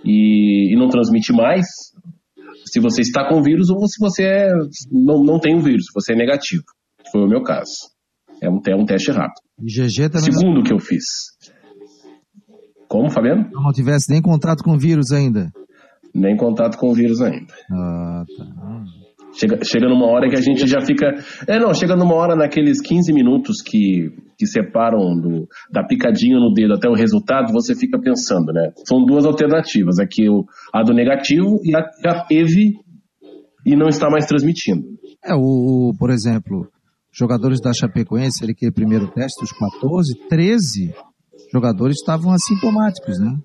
e, 0.04 0.74
e 0.74 0.76
não 0.78 0.88
transmite 0.88 1.34
mais, 1.34 1.66
se 2.66 2.80
você 2.80 3.02
está 3.02 3.28
com 3.28 3.40
o 3.40 3.44
vírus 3.44 3.70
ou 3.70 3.86
se 3.88 4.00
você 4.00 4.24
é, 4.24 4.50
não, 4.92 5.24
não 5.24 5.40
tem 5.40 5.56
o 5.56 5.62
vírus, 5.62 5.86
se 5.88 5.94
você 5.94 6.14
é 6.14 6.16
negativo. 6.16 6.64
Foi 7.12 7.22
o 7.22 7.28
meu 7.28 7.44
caso. 7.44 7.74
É 8.42 8.50
um, 8.50 8.60
é 8.68 8.76
um 8.76 8.86
teste 8.86 9.12
rápido. 9.12 9.42
IgG 9.62 10.10
também. 10.10 10.32
Segundo 10.32 10.64
que 10.64 10.74
eu 10.74 10.80
fiz. 10.80 11.04
Como, 12.88 13.10
Fabiano? 13.10 13.50
Eu 13.52 13.62
não 13.62 13.72
tivesse 13.72 14.12
nem 14.12 14.22
contato 14.22 14.64
com 14.64 14.72
o 14.72 14.80
vírus 14.80 15.12
ainda. 15.12 15.52
Nem 16.14 16.38
contato 16.38 16.78
com 16.78 16.90
o 16.90 16.94
vírus 16.94 17.22
ainda. 17.22 17.54
Ah, 17.72 18.24
tá. 18.38 18.46
Chega, 19.38 19.60
chega 19.64 19.90
numa 19.90 20.06
hora 20.06 20.30
que 20.30 20.36
a 20.36 20.42
gente 20.42 20.66
já 20.66 20.80
fica. 20.82 21.14
É, 21.48 21.60
não, 21.60 21.74
chega 21.74 21.96
numa 21.96 22.16
hora 22.16 22.36
naqueles 22.36 22.82
15 22.82 23.12
minutos 23.12 23.62
que, 23.62 24.12
que 24.38 24.48
separam 24.48 25.16
do, 25.20 25.48
da 25.72 25.84
picadinha 25.84 26.40
no 26.40 26.54
dedo 26.54 26.74
até 26.74 26.88
o 26.88 26.94
resultado, 26.94 27.52
você 27.52 27.76
fica 27.76 28.00
pensando, 28.00 28.54
né? 28.54 28.72
São 28.88 29.04
duas 29.06 29.26
alternativas. 29.26 30.00
Aqui 30.00 30.26
a 30.74 30.84
do 30.84 30.94
negativo 30.94 31.60
e 31.64 31.76
a 31.76 31.84
já 32.04 32.24
teve 32.26 32.76
e 33.66 33.76
não 33.76 33.88
está 33.88 34.10
mais 34.10 34.26
transmitindo. 34.26 34.84
É, 35.24 35.34
o, 35.36 35.94
por 36.00 36.12
exemplo, 36.12 36.68
jogadores 37.12 37.60
da 37.60 37.74
Chapecoense, 37.74 38.44
ele 38.44 38.54
que 38.54 38.68
é 38.68 38.72
primeiro 38.72 39.08
teste, 39.12 39.44
os 39.44 39.52
14, 39.52 40.28
13 40.30 40.94
jogadores 41.52 41.98
estavam 41.98 42.32
assintomáticos, 42.32 43.20
né? 43.20 43.36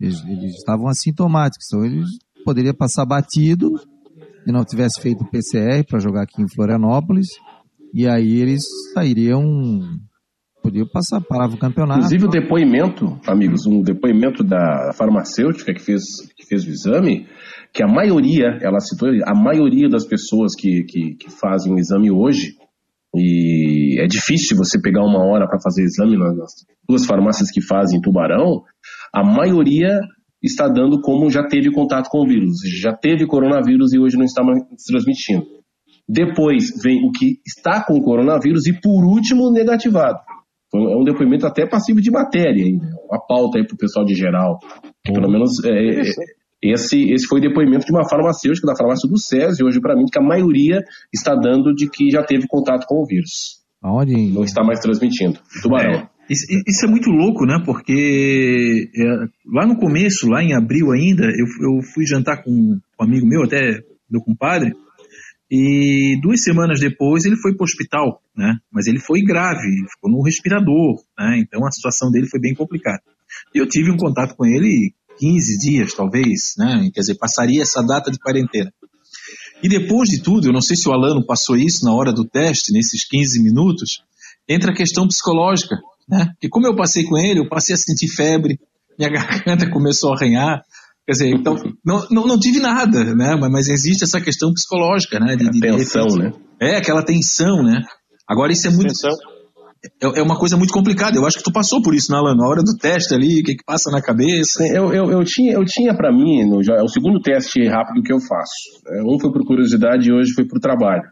Eles, 0.00 0.22
eles 0.26 0.54
estavam 0.56 0.88
assintomáticos, 0.88 1.66
então 1.68 1.84
eles 1.84 2.08
poderiam 2.44 2.74
passar 2.74 3.04
batido 3.04 3.70
e 4.46 4.52
não 4.52 4.64
tivesse 4.64 5.00
feito 5.00 5.28
PCR 5.30 5.84
para 5.88 5.98
jogar 5.98 6.22
aqui 6.22 6.42
em 6.42 6.48
Florianópolis, 6.54 7.26
e 7.92 8.06
aí 8.06 8.40
eles 8.40 8.62
sairiam, 8.94 9.42
podiam 10.62 10.86
passar, 10.92 11.20
parava 11.20 11.54
o 11.54 11.58
campeonato. 11.58 12.00
Inclusive 12.00 12.26
o 12.26 12.28
depoimento, 12.28 13.18
amigos, 13.26 13.66
um 13.66 13.82
depoimento 13.82 14.44
da 14.44 14.92
farmacêutica 14.96 15.74
que 15.74 15.80
fez, 15.80 16.02
que 16.36 16.46
fez 16.46 16.64
o 16.64 16.70
exame, 16.70 17.26
que 17.72 17.82
a 17.82 17.88
maioria, 17.88 18.58
ela 18.62 18.80
citou, 18.80 19.08
a 19.26 19.34
maioria 19.34 19.88
das 19.88 20.06
pessoas 20.06 20.54
que, 20.54 20.84
que, 20.84 21.14
que 21.16 21.30
fazem 21.30 21.72
o 21.72 21.78
exame 21.78 22.10
hoje, 22.10 22.54
e 23.14 24.00
é 24.00 24.06
difícil 24.06 24.56
você 24.56 24.80
pegar 24.80 25.02
uma 25.02 25.24
hora 25.24 25.48
para 25.48 25.60
fazer 25.60 25.82
exame 25.82 26.16
nas 26.16 26.52
duas 26.88 27.04
farmácias 27.04 27.50
que 27.50 27.60
fazem 27.60 28.00
Tubarão. 28.00 28.62
A 29.12 29.24
maioria 29.24 29.98
está 30.42 30.68
dando 30.68 31.00
como 31.00 31.30
já 31.30 31.46
teve 31.46 31.70
contato 31.70 32.08
com 32.08 32.22
o 32.22 32.26
vírus, 32.26 32.56
já 32.80 32.92
teve 32.92 33.26
coronavírus 33.26 33.92
e 33.92 33.98
hoje 33.98 34.16
não 34.16 34.24
está 34.24 34.42
mais 34.42 34.62
transmitindo. 34.86 35.46
Depois 36.08 36.70
vem 36.82 37.06
o 37.06 37.12
que 37.12 37.38
está 37.46 37.84
com 37.84 38.00
coronavírus 38.00 38.66
e, 38.66 38.72
por 38.72 39.04
último, 39.04 39.52
negativado. 39.52 40.18
É 40.74 40.96
um 40.96 41.04
depoimento 41.04 41.46
até 41.46 41.66
passivo 41.66 42.00
de 42.00 42.10
matéria, 42.10 42.64
uma 43.08 43.20
pauta 43.26 43.58
aí 43.58 43.66
para 43.66 43.74
o 43.74 43.78
pessoal 43.78 44.04
de 44.04 44.14
geral. 44.14 44.58
Que 45.04 45.12
pelo 45.12 45.30
menos 45.30 45.64
é, 45.64 45.70
é, 45.70 46.02
esse, 46.62 47.10
esse 47.12 47.26
foi 47.26 47.38
o 47.38 47.42
depoimento 47.42 47.86
de 47.86 47.92
uma 47.92 48.08
farmacêutica, 48.08 48.66
da 48.66 48.76
farmácia 48.76 49.08
do 49.08 49.18
SESI, 49.18 49.64
hoje 49.64 49.80
para 49.80 49.96
mim, 49.96 50.04
que 50.10 50.18
a 50.18 50.22
maioria 50.22 50.82
está 51.12 51.34
dando 51.34 51.74
de 51.74 51.88
que 51.88 52.10
já 52.10 52.22
teve 52.22 52.46
contato 52.46 52.86
com 52.86 53.02
o 53.02 53.06
vírus. 53.06 53.60
Aonde? 53.82 54.14
Não 54.32 54.44
está 54.44 54.62
mais 54.62 54.78
transmitindo. 54.80 55.38
Tubarão. 55.62 55.92
É, 55.92 56.08
isso, 56.30 56.46
isso, 56.66 56.84
é 56.86 56.88
muito 56.88 57.10
louco, 57.10 57.44
né? 57.44 57.60
Porque 57.64 58.90
é, 58.94 59.04
lá 59.46 59.66
no 59.66 59.76
começo, 59.76 60.28
lá 60.28 60.42
em 60.42 60.54
abril 60.54 60.92
ainda, 60.92 61.24
eu, 61.24 61.46
eu 61.60 61.82
fui 61.82 62.06
jantar 62.06 62.42
com 62.44 62.50
um 62.50 62.80
amigo 62.98 63.26
meu, 63.26 63.42
até 63.42 63.82
meu 64.08 64.20
compadre, 64.20 64.72
e 65.50 66.16
duas 66.22 66.42
semanas 66.42 66.78
depois 66.78 67.24
ele 67.24 67.36
foi 67.36 67.54
para 67.54 67.64
o 67.64 67.64
hospital, 67.64 68.22
né? 68.36 68.58
Mas 68.72 68.86
ele 68.86 69.00
foi 69.00 69.20
grave, 69.22 69.66
ficou 69.90 70.08
no 70.10 70.22
respirador, 70.22 71.02
né? 71.18 71.40
Então 71.40 71.66
a 71.66 71.72
situação 71.72 72.10
dele 72.10 72.28
foi 72.28 72.38
bem 72.38 72.54
complicada. 72.54 73.02
E 73.52 73.58
eu 73.58 73.66
tive 73.66 73.90
um 73.90 73.96
contato 73.96 74.36
com 74.36 74.46
ele 74.46 74.94
15 75.18 75.58
dias, 75.58 75.92
talvez, 75.92 76.54
né? 76.56 76.88
Quer 76.94 77.00
dizer, 77.00 77.16
passaria 77.16 77.62
essa 77.62 77.82
data 77.82 78.10
de 78.10 78.18
quarentena. 78.18 78.72
E 79.62 79.68
depois 79.68 80.08
de 80.08 80.22
tudo, 80.22 80.48
eu 80.48 80.52
não 80.52 80.62
sei 80.62 80.76
se 80.76 80.88
o 80.88 80.92
Alano 80.92 81.26
passou 81.26 81.56
isso 81.56 81.84
na 81.84 81.92
hora 81.92 82.12
do 82.12 82.24
teste, 82.24 82.72
nesses 82.72 83.04
15 83.06 83.42
minutos, 83.42 84.02
entra 84.48 84.70
a 84.70 84.74
questão 84.74 85.06
psicológica, 85.06 85.76
né? 86.10 86.26
Porque 86.32 86.48
como 86.48 86.66
eu 86.66 86.74
passei 86.74 87.04
com 87.04 87.16
ele, 87.16 87.40
eu 87.40 87.48
passei 87.48 87.74
a 87.74 87.78
sentir 87.78 88.08
febre, 88.08 88.58
minha 88.98 89.10
garganta 89.10 89.70
começou 89.70 90.12
a 90.12 90.16
arranhar, 90.16 90.62
Quer 91.06 91.12
dizer, 91.12 91.28
então, 91.30 91.56
não, 91.84 92.06
não, 92.08 92.24
não 92.24 92.38
tive 92.38 92.60
nada, 92.60 93.02
né? 93.02 93.34
Mas, 93.34 93.50
mas, 93.50 93.68
existe 93.68 94.04
essa 94.04 94.20
questão 94.20 94.52
psicológica, 94.52 95.18
né? 95.18 95.34
De, 95.34 95.50
de 95.50 95.58
tensão, 95.58 96.06
de 96.06 96.18
né? 96.18 96.32
É, 96.60 96.76
aquela 96.76 97.02
tensão, 97.02 97.64
né? 97.64 97.82
Agora, 98.28 98.52
isso 98.52 98.68
é 98.68 98.70
muito. 98.70 98.94
É, 100.00 100.20
é, 100.20 100.22
uma 100.22 100.38
coisa 100.38 100.56
muito 100.56 100.72
complicada. 100.72 101.16
Eu 101.16 101.26
acho 101.26 101.38
que 101.38 101.42
tu 101.42 101.50
passou 101.50 101.82
por 101.82 101.96
isso, 101.96 102.12
né, 102.12 102.18
Alan? 102.18 102.36
Na 102.36 102.46
hora 102.46 102.62
do 102.62 102.76
teste 102.76 103.12
ali, 103.12 103.40
o 103.40 103.42
que, 103.42 103.56
que 103.56 103.64
passa 103.64 103.90
na 103.90 104.00
cabeça? 104.00 104.62
Eu, 104.68 104.92
eu, 104.92 105.10
eu 105.10 105.24
tinha, 105.24 105.54
eu 105.54 105.64
tinha 105.64 105.92
para 105.96 106.12
mim, 106.12 106.44
no, 106.44 106.60
é 106.62 106.82
o 106.82 106.88
segundo 106.88 107.18
teste 107.20 107.66
rápido 107.66 108.04
que 108.04 108.12
eu 108.12 108.20
faço. 108.20 108.52
É, 108.94 109.02
um 109.02 109.18
foi 109.18 109.32
por 109.32 109.44
curiosidade 109.44 110.08
e 110.08 110.12
hoje 110.12 110.32
foi 110.32 110.46
por 110.46 110.60
trabalho 110.60 111.02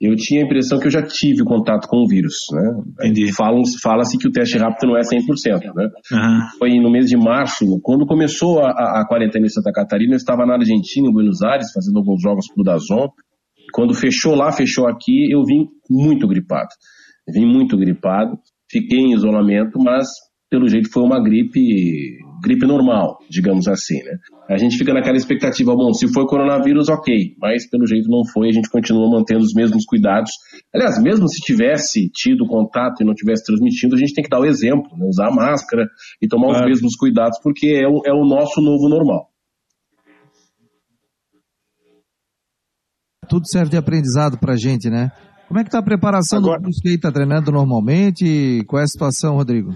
eu 0.00 0.14
tinha 0.14 0.42
a 0.42 0.44
impressão 0.44 0.78
que 0.78 0.86
eu 0.86 0.90
já 0.90 1.02
tive 1.02 1.44
contato 1.44 1.88
com 1.88 1.98
o 1.98 2.06
vírus, 2.06 2.34
né? 2.52 2.82
Entendi. 3.04 3.32
Fala-se 3.34 4.18
que 4.18 4.28
o 4.28 4.30
teste 4.30 4.58
rápido 4.58 4.88
não 4.88 4.96
é 4.96 5.00
100%, 5.00 5.74
né? 5.74 5.88
Uhum. 6.12 6.40
Foi 6.58 6.70
no 6.80 6.90
mês 6.90 7.06
de 7.06 7.16
março, 7.16 7.64
quando 7.82 8.06
começou 8.06 8.60
a, 8.60 8.70
a, 8.70 9.00
a, 9.00 9.06
quarentena 9.06 9.46
em 9.46 9.50
Santa 9.50 9.72
Catarina, 9.72 10.12
eu 10.12 10.16
estava 10.16 10.46
na 10.46 10.54
Argentina, 10.54 11.08
em 11.08 11.12
Buenos 11.12 11.42
Aires, 11.42 11.72
fazendo 11.72 11.98
alguns 11.98 12.22
jogos 12.22 12.46
pro 12.52 12.62
Dazon. 12.62 13.08
Quando 13.72 13.94
fechou 13.94 14.34
lá, 14.34 14.52
fechou 14.52 14.86
aqui, 14.86 15.30
eu 15.30 15.44
vim 15.44 15.66
muito 15.90 16.26
gripado. 16.26 16.68
Vim 17.28 17.44
muito 17.44 17.76
gripado, 17.76 18.38
fiquei 18.70 18.98
em 18.98 19.14
isolamento, 19.14 19.78
mas 19.78 20.06
pelo 20.50 20.68
jeito 20.68 20.90
foi 20.90 21.02
uma 21.02 21.22
gripe 21.22 22.18
gripe 22.42 22.66
normal, 22.66 23.18
digamos 23.28 23.66
assim, 23.68 24.02
né? 24.02 24.12
A 24.48 24.56
gente 24.56 24.76
fica 24.76 24.94
naquela 24.94 25.16
expectativa, 25.16 25.74
bom, 25.74 25.92
se 25.92 26.12
foi 26.12 26.26
coronavírus, 26.26 26.88
ok, 26.88 27.34
mas 27.38 27.68
pelo 27.68 27.86
jeito 27.86 28.08
não 28.08 28.22
foi, 28.32 28.48
a 28.48 28.52
gente 28.52 28.70
continua 28.70 29.10
mantendo 29.10 29.40
os 29.40 29.52
mesmos 29.54 29.84
cuidados. 29.84 30.30
Aliás, 30.74 31.02
mesmo 31.02 31.28
se 31.28 31.40
tivesse 31.40 32.08
tido 32.10 32.46
contato 32.46 33.02
e 33.02 33.04
não 33.04 33.14
tivesse 33.14 33.44
transmitindo, 33.44 33.94
a 33.94 33.98
gente 33.98 34.14
tem 34.14 34.24
que 34.24 34.30
dar 34.30 34.40
o 34.40 34.46
exemplo, 34.46 34.90
né? 34.96 35.06
usar 35.06 35.28
a 35.28 35.34
máscara 35.34 35.86
e 36.22 36.28
tomar 36.28 36.50
os 36.50 36.60
mesmos 36.64 36.96
cuidados, 36.96 37.38
porque 37.42 37.68
é 37.68 37.86
o, 37.86 38.02
é 38.06 38.12
o 38.12 38.24
nosso 38.24 38.60
novo 38.60 38.88
normal. 38.88 39.28
Tudo 43.28 43.46
serve 43.46 43.70
de 43.70 43.76
aprendizado 43.76 44.38
pra 44.38 44.56
gente, 44.56 44.88
né? 44.88 45.10
Como 45.48 45.60
é 45.60 45.64
que 45.64 45.70
tá 45.70 45.78
a 45.78 45.82
preparação 45.82 46.38
Agora... 46.38 46.58
do 46.58 46.62
Brusque 46.62 46.88
aí? 46.88 46.98
Tá 46.98 47.10
treinando 47.10 47.50
normalmente? 47.50 48.62
Qual 48.66 48.80
é 48.80 48.84
a 48.84 48.86
situação, 48.86 49.34
Rodrigo? 49.34 49.74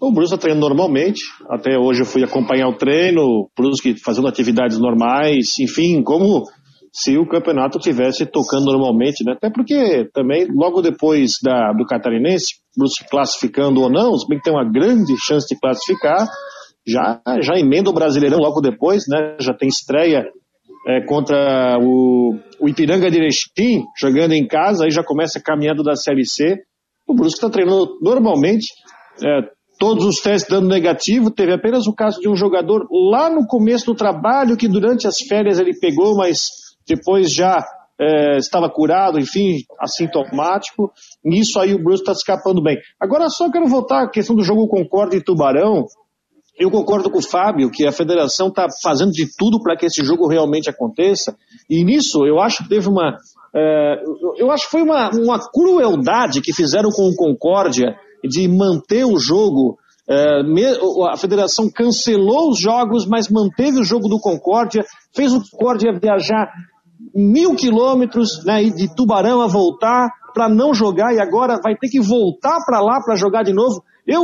O 0.00 0.12
Brusque 0.12 0.34
está 0.34 0.38
treinando 0.38 0.66
normalmente. 0.66 1.20
Até 1.48 1.78
hoje 1.78 2.02
eu 2.02 2.06
fui 2.06 2.22
acompanhar 2.22 2.68
o 2.68 2.76
treino, 2.76 3.22
o 3.22 3.50
Brusque 3.56 3.94
fazendo 4.02 4.28
atividades 4.28 4.78
normais, 4.78 5.58
enfim, 5.58 6.02
como 6.02 6.44
se 6.92 7.16
o 7.16 7.26
campeonato 7.26 7.78
tivesse 7.78 8.26
tocando 8.26 8.66
normalmente, 8.66 9.24
né? 9.24 9.32
Até 9.32 9.50
porque 9.50 10.08
também, 10.12 10.46
logo 10.54 10.82
depois 10.82 11.38
da, 11.42 11.72
do 11.72 11.86
Catarinense, 11.86 12.56
Brusque 12.76 13.08
classificando 13.08 13.80
ou 13.80 13.90
não, 13.90 14.16
se 14.16 14.28
bem 14.28 14.38
que 14.38 14.44
tem 14.44 14.52
uma 14.52 14.70
grande 14.70 15.14
chance 15.18 15.46
de 15.48 15.58
classificar, 15.58 16.28
já, 16.86 17.20
já 17.40 17.58
emenda 17.58 17.88
o 17.88 17.94
Brasileirão 17.94 18.38
logo 18.38 18.60
depois, 18.60 19.04
né? 19.08 19.36
Já 19.40 19.54
tem 19.54 19.68
estreia 19.68 20.24
é, 20.86 21.00
contra 21.06 21.78
o, 21.80 22.36
o 22.60 22.68
Ipiranga 22.68 23.10
de 23.10 23.18
Erechim, 23.18 23.84
jogando 23.98 24.32
em 24.32 24.46
casa, 24.46 24.84
aí 24.84 24.90
já 24.90 25.02
começa 25.02 25.38
a 25.38 25.42
caminhada 25.42 25.82
da 25.82 25.94
Série 25.94 26.26
C. 26.26 26.58
O 27.06 27.14
Brusque 27.14 27.38
está 27.38 27.48
treinando 27.48 27.98
normalmente, 28.02 28.66
é, 29.24 29.40
todos 29.82 30.04
os 30.04 30.20
testes 30.20 30.48
dando 30.48 30.68
negativo, 30.68 31.28
teve 31.28 31.52
apenas 31.52 31.88
o 31.88 31.92
caso 31.92 32.20
de 32.20 32.28
um 32.28 32.36
jogador 32.36 32.86
lá 32.88 33.28
no 33.28 33.44
começo 33.48 33.86
do 33.86 33.96
trabalho 33.96 34.56
que 34.56 34.68
durante 34.68 35.08
as 35.08 35.18
férias 35.18 35.58
ele 35.58 35.76
pegou, 35.76 36.16
mas 36.16 36.46
depois 36.86 37.34
já 37.34 37.66
é, 38.00 38.36
estava 38.36 38.70
curado, 38.70 39.18
enfim, 39.18 39.64
assintomático. 39.80 40.92
Nisso 41.24 41.58
aí 41.58 41.74
o 41.74 41.82
Bruce 41.82 42.00
está 42.00 42.12
escapando 42.12 42.62
bem. 42.62 42.78
Agora 43.00 43.28
só 43.28 43.50
quero 43.50 43.66
voltar 43.66 44.04
à 44.04 44.08
questão 44.08 44.36
do 44.36 44.44
jogo 44.44 44.68
Concorde 44.68 45.16
e 45.16 45.20
Tubarão. 45.20 45.86
Eu 46.56 46.70
concordo 46.70 47.10
com 47.10 47.18
o 47.18 47.28
Fábio 47.28 47.68
que 47.68 47.84
a 47.84 47.90
federação 47.90 48.50
está 48.50 48.68
fazendo 48.80 49.10
de 49.10 49.26
tudo 49.36 49.60
para 49.60 49.76
que 49.76 49.86
esse 49.86 50.04
jogo 50.04 50.28
realmente 50.28 50.70
aconteça. 50.70 51.36
E 51.68 51.82
nisso 51.82 52.24
eu 52.24 52.38
acho 52.38 52.62
que 52.62 52.68
teve 52.68 52.88
uma. 52.88 53.18
É, 53.52 54.00
eu 54.36 54.48
acho 54.52 54.66
que 54.66 54.70
foi 54.70 54.82
uma, 54.82 55.10
uma 55.10 55.40
crueldade 55.40 56.40
que 56.40 56.52
fizeram 56.52 56.90
com 56.90 57.08
o 57.08 57.16
Concórdia 57.16 57.96
de 58.22 58.48
manter 58.48 59.04
o 59.04 59.18
jogo. 59.18 59.78
É, 60.08 60.40
a 61.10 61.16
federação 61.16 61.70
cancelou 61.70 62.50
os 62.50 62.58
jogos, 62.58 63.06
mas 63.06 63.28
manteve 63.28 63.80
o 63.80 63.84
jogo 63.84 64.08
do 64.08 64.18
Concórdia, 64.18 64.84
fez 65.14 65.32
o 65.32 65.40
Concórdia 65.50 65.92
viajar 65.92 66.50
mil 67.14 67.54
quilômetros 67.54 68.44
né, 68.44 68.64
de 68.64 68.94
Tubarão 68.94 69.40
a 69.40 69.46
voltar 69.46 70.10
para 70.34 70.48
não 70.48 70.72
jogar 70.72 71.14
e 71.14 71.20
agora 71.20 71.60
vai 71.62 71.76
ter 71.76 71.88
que 71.88 72.00
voltar 72.00 72.58
para 72.64 72.80
lá 72.80 73.00
para 73.04 73.16
jogar 73.16 73.42
de 73.42 73.52
novo. 73.52 73.82
Eu, 74.06 74.22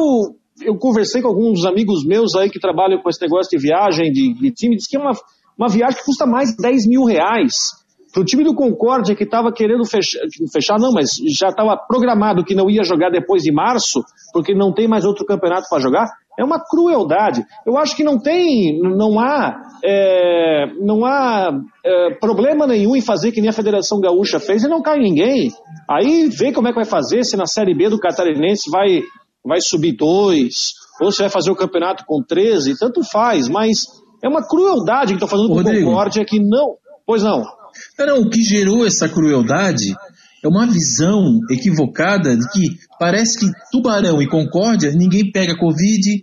eu 0.63 0.77
conversei 0.79 1.23
com 1.23 1.29
alguns 1.29 1.65
amigos 1.65 2.05
meus 2.05 2.35
aí 2.35 2.51
que 2.51 2.59
trabalham 2.59 3.01
com 3.01 3.09
esse 3.09 3.21
negócio 3.21 3.51
de 3.51 3.63
viagem, 3.63 4.11
de, 4.11 4.35
de 4.35 4.51
time, 4.51 4.77
diz 4.77 4.87
que 4.87 4.97
é 4.97 5.01
uma, 5.01 5.13
uma 5.57 5.69
viagem 5.69 5.99
que 5.99 6.05
custa 6.05 6.27
mais 6.27 6.51
de 6.51 6.57
10 6.57 6.87
mil 6.87 7.05
reais. 7.05 7.71
Para 8.13 8.23
o 8.23 8.25
time 8.25 8.43
do 8.43 8.55
Concórdia, 8.55 9.15
que 9.15 9.25
estava 9.25 9.53
querendo 9.53 9.85
fechar, 9.85 10.21
fechar, 10.53 10.79
não, 10.79 10.93
mas 10.93 11.11
já 11.39 11.49
estava 11.49 11.77
programado 11.77 12.45
que 12.45 12.55
não 12.55 12.71
ia 12.71 12.83
jogar 12.83 13.11
depois 13.11 13.43
de 13.43 13.53
março, 13.53 14.03
porque 14.33 14.55
não 14.55 14.73
tem 14.73 14.89
mais 14.89 15.05
outro 15.05 15.27
campeonato 15.27 15.69
para 15.69 15.81
jogar, 15.81 16.07
é 16.39 16.45
uma 16.45 16.59
crueldade. 16.59 17.45
Eu 17.67 17.77
acho 17.77 17.97
que 17.97 18.05
não 18.05 18.19
tem, 18.19 18.79
não 18.81 19.19
há, 19.19 19.61
é, 19.85 20.67
não 20.81 21.05
há 21.05 21.51
é, 21.85 22.15
problema 22.21 22.67
nenhum 22.67 22.95
em 22.95 23.03
fazer 23.03 23.33
que 23.33 23.41
nem 23.41 23.51
a 23.51 23.53
Federação 23.53 24.01
Gaúcha 24.01 24.39
fez 24.39 24.63
e 24.63 24.69
não 24.69 24.81
cai 24.81 24.99
ninguém. 24.99 25.51
Aí 25.91 26.29
vê 26.29 26.53
como 26.53 26.69
é 26.69 26.71
que 26.71 26.77
vai 26.77 26.85
fazer, 26.85 27.25
se 27.25 27.37
na 27.37 27.47
Série 27.47 27.75
B 27.75 27.89
do 27.89 27.99
Catarinense 27.99 28.71
vai, 28.71 29.03
vai 29.45 29.61
subir 29.61 29.97
dois, 29.97 30.75
ou 31.01 31.11
se 31.11 31.21
vai 31.21 31.29
fazer 31.29 31.51
o 31.51 31.57
campeonato 31.57 32.05
com 32.07 32.23
13, 32.23 32.79
tanto 32.79 33.03
faz, 33.03 33.49
mas 33.49 33.87
é 34.23 34.29
uma 34.29 34.47
crueldade 34.47 35.15
que 35.15 35.25
estou 35.25 35.29
fazendo 35.29 35.49
com 35.49 35.61
o 35.61 35.65
Concórdia 35.65 36.25
que 36.25 36.39
não. 36.39 36.77
Pois 37.07 37.23
não. 37.23 37.58
Não, 37.99 38.21
o 38.21 38.31
que 38.31 38.43
gerou 38.43 38.87
essa 38.87 39.09
crueldade 39.09 39.95
é 40.43 40.49
uma 40.49 40.67
visão 40.67 41.41
equivocada 41.51 42.37
de 42.37 42.49
que 42.51 42.69
parece 42.99 43.39
que 43.39 43.47
Tubarão 43.71 44.23
e 44.23 44.29
Concórdia 44.29 44.93
ninguém 44.93 45.31
pega 45.31 45.57
Covid, 45.57 46.23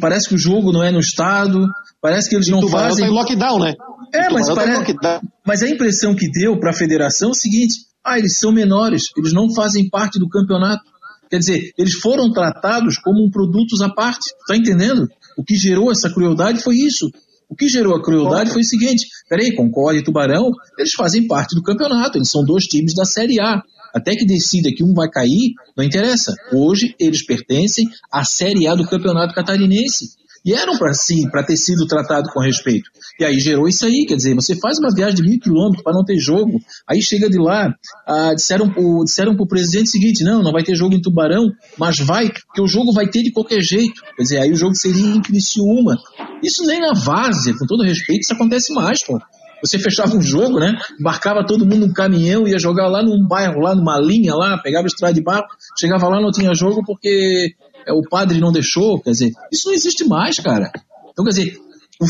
parece 0.00 0.28
que 0.28 0.34
o 0.34 0.38
jogo 0.38 0.72
não 0.72 0.82
é 0.82 0.90
no 0.90 1.00
estado, 1.00 1.66
parece 2.00 2.28
que 2.28 2.36
eles 2.36 2.48
não 2.48 2.60
tubarão 2.60 2.90
fazem. 2.90 3.04
Tá 3.04 3.10
em 3.10 3.14
lockdown, 3.14 3.58
né? 3.58 3.74
É, 4.12 4.30
mas, 4.30 4.46
tá 4.46 4.54
parece... 4.54 4.96
mas 5.44 5.62
a 5.62 5.68
impressão 5.68 6.14
que 6.14 6.30
deu 6.30 6.58
para 6.58 6.70
a 6.70 6.74
federação 6.74 7.28
é 7.28 7.32
o 7.32 7.34
seguinte: 7.34 7.74
ah, 8.04 8.18
eles 8.18 8.38
são 8.38 8.52
menores, 8.52 9.08
eles 9.16 9.32
não 9.32 9.52
fazem 9.54 9.88
parte 9.88 10.18
do 10.18 10.28
campeonato. 10.28 10.84
Quer 11.30 11.38
dizer, 11.38 11.72
eles 11.76 11.94
foram 11.94 12.30
tratados 12.30 12.98
como 12.98 13.24
um 13.24 13.30
produtos 13.30 13.80
à 13.80 13.88
parte. 13.88 14.30
Tá 14.46 14.56
entendendo? 14.56 15.08
O 15.36 15.42
que 15.42 15.56
gerou 15.56 15.90
essa 15.90 16.10
crueldade 16.10 16.62
foi 16.62 16.76
isso. 16.76 17.10
O 17.48 17.54
que 17.54 17.68
gerou 17.68 17.94
a 17.94 18.02
crueldade 18.02 18.50
foi 18.50 18.62
o 18.62 18.64
seguinte: 18.64 19.06
peraí, 19.28 19.54
Concorde 19.54 20.00
e 20.00 20.04
Tubarão, 20.04 20.50
eles 20.78 20.92
fazem 20.92 21.26
parte 21.26 21.54
do 21.54 21.62
campeonato, 21.62 22.18
eles 22.18 22.30
são 22.30 22.44
dois 22.44 22.64
times 22.64 22.94
da 22.94 23.04
Série 23.04 23.40
A. 23.40 23.62
Até 23.94 24.16
que 24.16 24.24
decida 24.24 24.72
que 24.74 24.82
um 24.82 24.92
vai 24.92 25.08
cair, 25.08 25.52
não 25.76 25.84
interessa. 25.84 26.34
Hoje 26.52 26.96
eles 26.98 27.24
pertencem 27.24 27.88
à 28.10 28.24
Série 28.24 28.66
A 28.66 28.74
do 28.74 28.84
Campeonato 28.84 29.32
Catarinense. 29.32 30.16
E 30.44 30.52
eram 30.52 30.76
para 30.76 30.92
sim, 30.92 31.28
para 31.30 31.42
ter 31.42 31.56
sido 31.56 31.86
tratado 31.86 32.28
com 32.32 32.40
respeito. 32.40 32.90
E 33.18 33.24
aí 33.24 33.38
gerou 33.38 33.66
isso 33.66 33.86
aí, 33.86 34.04
quer 34.06 34.16
dizer, 34.16 34.34
você 34.34 34.54
faz 34.56 34.78
uma 34.78 34.94
viagem 34.94 35.16
de 35.16 35.22
mil 35.22 35.40
quilômetros 35.40 35.82
para 35.82 35.94
não 35.94 36.04
ter 36.04 36.18
jogo, 36.18 36.60
aí 36.88 37.00
chega 37.00 37.30
de 37.30 37.38
lá, 37.38 37.74
ah, 38.06 38.34
disseram 38.34 38.72
disseram 39.04 39.34
pro 39.36 39.46
presidente 39.46 39.86
o 39.86 39.90
seguinte, 39.90 40.24
não, 40.24 40.42
não 40.42 40.52
vai 40.52 40.62
ter 40.62 40.74
jogo 40.74 40.94
em 40.94 41.00
Tubarão, 41.00 41.50
mas 41.78 41.98
vai, 41.98 42.28
porque 42.28 42.60
o 42.60 42.66
jogo 42.66 42.92
vai 42.92 43.08
ter 43.08 43.22
de 43.22 43.32
qualquer 43.32 43.62
jeito. 43.62 44.02
Quer 44.16 44.22
dizer, 44.22 44.38
aí 44.38 44.52
o 44.52 44.56
jogo 44.56 44.74
seria 44.74 45.06
em 45.06 45.22
Criciúma. 45.22 45.96
Isso 46.42 46.64
nem 46.66 46.80
na 46.80 46.92
várzea, 46.92 47.54
com 47.58 47.66
todo 47.66 47.82
respeito, 47.82 48.22
isso 48.22 48.34
acontece 48.34 48.72
mais, 48.72 49.04
pô. 49.04 49.18
Você 49.64 49.78
fechava 49.78 50.14
um 50.14 50.20
jogo, 50.20 50.60
né? 50.60 50.74
Embarcava 51.00 51.46
todo 51.46 51.64
mundo 51.64 51.86
num 51.86 51.92
caminhão, 51.92 52.46
ia 52.46 52.58
jogar 52.58 52.86
lá 52.86 53.02
num 53.02 53.26
bairro, 53.26 53.60
lá 53.60 53.74
numa 53.74 53.98
linha 53.98 54.34
lá, 54.34 54.58
pegava 54.58 54.86
estrada 54.86 55.14
de 55.14 55.22
barco, 55.22 55.48
chegava 55.78 56.06
lá 56.06 56.20
não 56.20 56.30
tinha 56.30 56.52
jogo 56.54 56.82
porque 56.84 57.54
é, 57.86 57.92
o 57.92 58.02
padre 58.02 58.40
não 58.40 58.52
deixou. 58.52 59.00
Quer 59.00 59.10
dizer, 59.10 59.32
isso 59.52 59.68
não 59.68 59.74
existe 59.74 60.04
mais, 60.04 60.38
cara. 60.38 60.70
Então, 61.10 61.24
quer 61.24 61.30
dizer, 61.30 61.58
o 62.00 62.06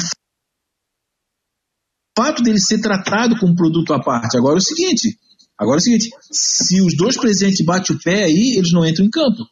fato 2.16 2.42
dele 2.42 2.60
ser 2.60 2.80
tratado 2.80 3.38
como 3.38 3.56
produto 3.56 3.92
à 3.92 4.00
parte. 4.00 4.36
Agora 4.36 4.56
é 4.56 4.58
o 4.58 4.62
seguinte, 4.62 5.18
agora 5.58 5.78
é 5.78 5.80
o 5.80 5.82
seguinte, 5.82 6.10
se 6.30 6.80
os 6.80 6.96
dois 6.96 7.16
presidentes 7.16 7.64
batem 7.64 7.96
o 7.96 7.98
pé 8.00 8.24
aí, 8.24 8.56
eles 8.56 8.72
não 8.72 8.86
entram 8.86 9.04
em 9.04 9.10
campo. 9.10 9.44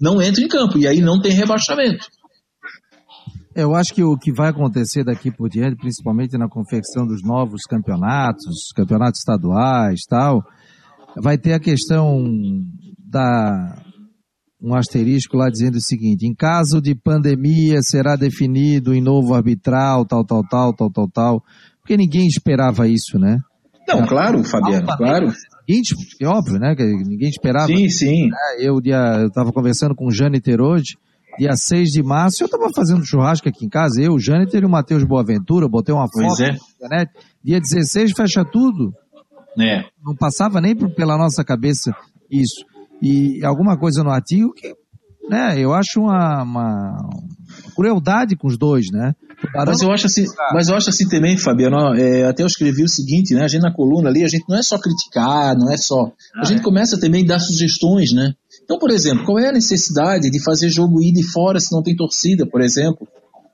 Não 0.00 0.22
entram 0.22 0.44
em 0.44 0.48
campo, 0.48 0.78
e 0.78 0.86
aí 0.86 1.00
não 1.00 1.20
tem 1.20 1.32
rebaixamento. 1.32 2.06
Eu 3.54 3.74
acho 3.74 3.92
que 3.92 4.04
o 4.04 4.16
que 4.16 4.30
vai 4.32 4.50
acontecer 4.50 5.02
daqui 5.02 5.32
por 5.32 5.48
diante, 5.48 5.76
principalmente 5.76 6.38
na 6.38 6.48
confecção 6.48 7.04
dos 7.04 7.24
novos 7.24 7.62
campeonatos, 7.62 8.68
campeonatos 8.76 9.18
estaduais 9.18 10.00
tal, 10.08 10.44
vai 11.16 11.36
ter 11.36 11.54
a 11.54 11.58
questão 11.58 12.22
da 12.98 13.82
um 14.60 14.74
asterisco 14.74 15.36
lá 15.36 15.48
dizendo 15.48 15.76
o 15.76 15.80
seguinte: 15.80 16.26
em 16.26 16.34
caso 16.34 16.80
de 16.80 16.94
pandemia 16.94 17.80
será 17.82 18.16
definido 18.16 18.94
em 18.94 19.00
novo 19.00 19.34
arbitral, 19.34 20.04
tal, 20.04 20.24
tal, 20.24 20.42
tal, 20.48 20.72
tal, 20.74 20.90
tal, 20.90 21.08
tal. 21.08 21.44
Porque 21.80 21.96
ninguém 21.96 22.26
esperava 22.26 22.86
isso, 22.86 23.18
né? 23.18 23.38
Não, 23.86 24.06
claro, 24.06 24.44
Fabiano, 24.44 24.86
claro. 24.96 25.32
Ninguém, 25.66 25.82
é 26.20 26.26
óbvio, 26.26 26.58
né? 26.58 26.74
Ninguém 26.78 27.28
esperava. 27.28 27.66
Sim, 27.66 27.88
sim. 27.88 28.28
Eu 28.58 28.78
estava 28.78 29.52
conversando 29.52 29.94
com 29.94 30.06
o 30.06 30.12
Jâniter 30.12 30.60
hoje 30.60 30.96
dia 31.38 31.54
6 31.54 31.90
de 31.90 32.02
março, 32.02 32.42
eu 32.42 32.46
estava 32.46 32.68
fazendo 32.74 33.06
churrasco 33.06 33.48
aqui 33.48 33.64
em 33.64 33.68
casa, 33.68 34.02
eu, 34.02 34.14
o 34.14 34.18
Jâniter 34.18 34.62
e 34.62 34.66
o 34.66 34.68
Matheus 34.68 35.04
Boaventura, 35.04 35.68
botei 35.68 35.94
uma 35.94 36.08
foto 36.08 36.42
é. 36.42 36.50
na 36.50 36.56
internet. 36.56 37.12
Dia 37.42 37.60
16 37.60 38.12
fecha 38.12 38.44
tudo. 38.44 38.92
É. 39.58 39.84
Não 40.04 40.14
passava 40.16 40.60
nem 40.60 40.74
pela 40.74 41.16
nossa 41.16 41.44
cabeça 41.44 41.94
isso. 42.30 42.64
E 43.02 43.44
alguma 43.44 43.78
coisa 43.78 44.02
no 44.02 44.10
artigo 44.10 44.52
que, 44.52 44.74
né, 45.28 45.54
eu 45.58 45.72
acho 45.72 46.00
uma, 46.00 46.42
uma 46.42 47.10
crueldade 47.74 48.36
com 48.36 48.48
os 48.48 48.58
dois, 48.58 48.86
né? 48.90 49.14
Mas 49.54 49.82
eu 49.82 49.92
acho 49.92 50.06
assim, 50.06 50.24
mas 50.52 50.68
eu 50.68 50.74
acho 50.74 50.90
assim 50.90 51.08
também, 51.08 51.36
Fabiano, 51.36 51.94
é, 51.94 52.24
até 52.24 52.42
eu 52.42 52.46
escrevi 52.46 52.82
o 52.82 52.88
seguinte, 52.88 53.34
né? 53.34 53.44
A 53.44 53.48
gente 53.48 53.62
na 53.62 53.72
coluna 53.72 54.08
ali, 54.08 54.24
a 54.24 54.28
gente 54.28 54.44
não 54.48 54.58
é 54.58 54.62
só 54.62 54.78
criticar, 54.78 55.56
não 55.56 55.72
é 55.72 55.76
só. 55.76 56.06
A 56.34 56.40
ah, 56.40 56.44
gente 56.44 56.60
é. 56.60 56.62
começa 56.62 56.98
também 56.98 57.24
a 57.24 57.28
dar 57.28 57.38
sugestões, 57.38 58.12
né? 58.12 58.34
Então, 58.64 58.78
por 58.78 58.90
exemplo, 58.90 59.24
qual 59.24 59.38
é 59.38 59.48
a 59.48 59.52
necessidade 59.52 60.28
de 60.28 60.42
fazer 60.42 60.68
jogo 60.68 61.00
ir 61.00 61.12
de 61.12 61.22
fora 61.30 61.60
se 61.60 61.72
não 61.72 61.82
tem 61.82 61.94
torcida, 61.94 62.46
por 62.46 62.60
exemplo? 62.60 63.06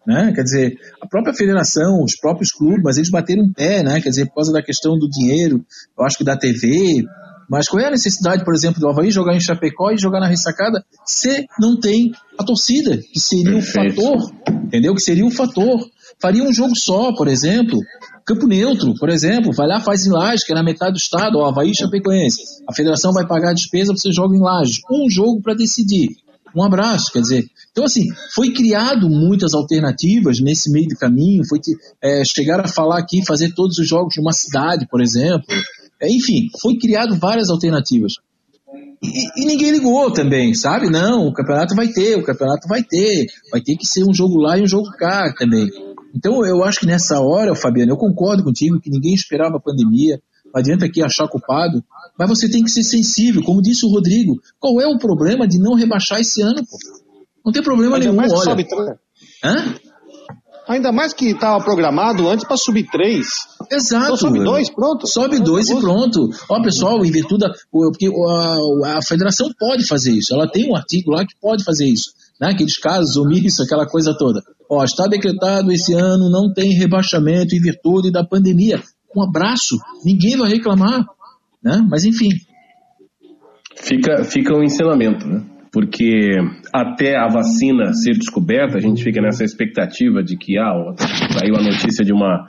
Né? 0.06 0.32
Quer 0.34 0.42
dizer, 0.42 0.78
a 1.00 1.06
própria 1.06 1.34
federação, 1.34 2.02
os 2.02 2.16
próprios 2.16 2.50
clubes, 2.50 2.82
mas 2.82 2.96
eles 2.96 3.10
bateram 3.10 3.44
um 3.44 3.52
pé, 3.52 3.82
né? 3.82 4.00
Quer 4.00 4.08
dizer, 4.08 4.26
por 4.26 4.36
causa 4.36 4.52
da 4.52 4.62
questão 4.62 4.98
do 4.98 5.08
dinheiro, 5.08 5.64
eu 5.98 6.04
acho 6.04 6.18
que 6.18 6.24
da 6.24 6.36
TV. 6.36 7.04
Mas 7.48 7.68
qual 7.68 7.82
é 7.82 7.86
a 7.86 7.90
necessidade, 7.90 8.44
por 8.44 8.54
exemplo, 8.54 8.80
do 8.80 8.88
Havaí 8.88 9.10
jogar 9.10 9.34
em 9.34 9.40
Chapecó 9.40 9.90
e 9.90 9.98
jogar 9.98 10.20
na 10.20 10.26
ressacada 10.26 10.84
se 11.04 11.46
não 11.58 11.78
tem 11.78 12.12
a 12.38 12.44
torcida, 12.44 12.98
que 12.98 13.20
seria 13.20 13.56
o 13.56 13.62
fator, 13.62 14.32
entendeu? 14.64 14.94
Que 14.94 15.00
seria 15.00 15.26
o 15.26 15.30
fator. 15.30 15.88
Faria 16.20 16.42
um 16.42 16.52
jogo 16.52 16.76
só, 16.76 17.12
por 17.14 17.28
exemplo, 17.28 17.78
Campo 18.24 18.46
neutro, 18.46 18.94
por 18.94 19.10
exemplo, 19.10 19.52
vai 19.52 19.66
lá, 19.66 19.80
faz 19.80 20.06
em 20.06 20.10
Laje, 20.10 20.46
que 20.46 20.52
é 20.52 20.54
na 20.54 20.62
metade 20.62 20.92
do 20.92 20.98
estado, 20.98 21.38
ó, 21.38 21.46
Havaí 21.46 21.72
e 21.72 21.76
Chapecoense. 21.76 22.40
A 22.66 22.72
federação 22.72 23.12
vai 23.12 23.26
pagar 23.26 23.50
a 23.50 23.52
despesa, 23.52 23.92
você 23.92 24.10
joga 24.10 24.34
em 24.34 24.40
Laje. 24.40 24.80
Um 24.90 25.10
jogo 25.10 25.42
para 25.42 25.52
decidir. 25.52 26.08
Um 26.56 26.62
abraço, 26.62 27.12
quer 27.12 27.20
dizer. 27.20 27.44
Então, 27.70 27.84
assim, 27.84 28.08
foi 28.34 28.50
criado 28.52 29.10
muitas 29.10 29.52
alternativas 29.52 30.40
nesse 30.40 30.70
meio 30.70 30.88
do 30.88 30.96
caminho, 30.96 31.42
foi 31.46 31.60
é, 32.00 32.24
chegar 32.24 32.60
a 32.60 32.68
falar 32.68 32.98
aqui, 32.98 33.26
fazer 33.26 33.52
todos 33.52 33.76
os 33.78 33.86
jogos 33.86 34.16
numa 34.16 34.32
cidade, 34.32 34.86
por 34.88 35.02
exemplo. 35.02 35.44
É, 36.04 36.10
enfim, 36.10 36.48
foi 36.60 36.76
criado 36.76 37.16
várias 37.16 37.50
alternativas. 37.50 38.14
E, 39.02 39.42
e, 39.42 39.46
ninguém 39.46 39.70
ligou 39.70 40.10
também, 40.10 40.54
sabe? 40.54 40.88
Não, 40.88 41.26
o 41.26 41.32
campeonato 41.32 41.74
vai 41.74 41.88
ter, 41.88 42.16
o 42.16 42.24
campeonato 42.24 42.66
vai 42.66 42.82
ter, 42.82 43.26
vai 43.50 43.60
ter 43.60 43.76
que 43.76 43.86
ser 43.86 44.04
um 44.04 44.14
jogo 44.14 44.38
lá 44.38 44.58
e 44.58 44.62
um 44.62 44.66
jogo 44.66 44.88
cá 44.96 45.32
também. 45.36 45.68
Então, 46.14 46.44
eu 46.46 46.64
acho 46.64 46.80
que 46.80 46.86
nessa 46.86 47.20
hora, 47.20 47.54
Fabiano, 47.54 47.92
eu 47.92 47.96
concordo 47.96 48.44
contigo 48.44 48.80
que 48.80 48.88
ninguém 48.88 49.14
esperava 49.14 49.56
a 49.56 49.60
pandemia, 49.60 50.20
não 50.46 50.60
adianta 50.60 50.86
aqui 50.86 51.02
achar 51.02 51.28
culpado, 51.28 51.84
mas 52.18 52.28
você 52.28 52.48
tem 52.48 52.62
que 52.62 52.70
ser 52.70 52.84
sensível, 52.84 53.42
como 53.42 53.60
disse 53.60 53.84
o 53.84 53.90
Rodrigo. 53.90 54.40
Qual 54.58 54.80
é 54.80 54.86
o 54.86 54.98
problema 54.98 55.46
de 55.46 55.58
não 55.58 55.74
rebaixar 55.74 56.20
esse 56.20 56.40
ano, 56.40 56.64
pô? 56.64 56.78
Não 57.44 57.52
tem 57.52 57.62
problema 57.62 57.96
Ainda 57.96 58.06
nenhum, 58.06 58.16
mais 58.16 58.32
olha. 58.32 58.44
Sobe 58.44 58.66
Hã? 59.44 59.74
Ainda 60.68 60.90
mais 60.90 61.12
que 61.12 61.26
estava 61.26 61.62
programado 61.62 62.28
antes 62.28 62.46
para 62.46 62.56
subir 62.56 62.88
três. 62.90 63.26
Exato. 63.70 64.04
Então 64.04 64.16
sobe 64.16 64.42
dois, 64.42 64.70
pronto. 64.70 65.06
Sobe 65.06 65.38
dois 65.38 65.68
e 65.68 65.78
pronto. 65.78 66.30
Ó, 66.48 66.62
pessoal, 66.62 67.04
em 67.04 67.10
virtude 67.10 67.40
da. 67.40 67.52
Porque 67.70 68.06
a, 68.06 68.98
a 68.98 69.02
federação 69.02 69.50
pode 69.58 69.86
fazer 69.86 70.12
isso. 70.12 70.34
Ela 70.34 70.50
tem 70.50 70.70
um 70.70 70.76
artigo 70.76 71.10
lá 71.10 71.26
que 71.26 71.34
pode 71.40 71.62
fazer 71.64 71.86
isso 71.86 72.12
né? 72.40 72.50
aqueles 72.50 72.78
casos 72.78 73.16
omissos, 73.16 73.60
aquela 73.60 73.86
coisa 73.86 74.16
toda. 74.16 74.42
Ó, 74.68 74.82
está 74.82 75.06
decretado 75.06 75.70
esse 75.72 75.92
ano, 75.92 76.30
não 76.30 76.52
tem 76.52 76.72
rebaixamento 76.72 77.54
em 77.54 77.60
virtude 77.60 78.10
da 78.10 78.24
pandemia. 78.24 78.82
Um 79.16 79.22
abraço, 79.22 79.76
ninguém 80.04 80.36
vai 80.36 80.50
reclamar, 80.50 81.06
né? 81.62 81.86
Mas 81.88 82.04
enfim. 82.04 82.30
Fica, 83.76 84.24
fica 84.24 84.54
um 84.54 84.62
ensinamento, 84.62 85.26
né? 85.26 85.42
Porque 85.74 86.38
até 86.72 87.16
a 87.16 87.26
vacina 87.26 87.92
ser 87.94 88.12
descoberta, 88.12 88.78
a 88.78 88.80
gente 88.80 89.02
fica 89.02 89.20
nessa 89.20 89.42
expectativa 89.42 90.22
de 90.22 90.36
que 90.36 90.56
ah, 90.56 90.72
saiu 91.36 91.56
a 91.56 91.62
notícia 91.62 92.04
de 92.04 92.12
uma, 92.12 92.46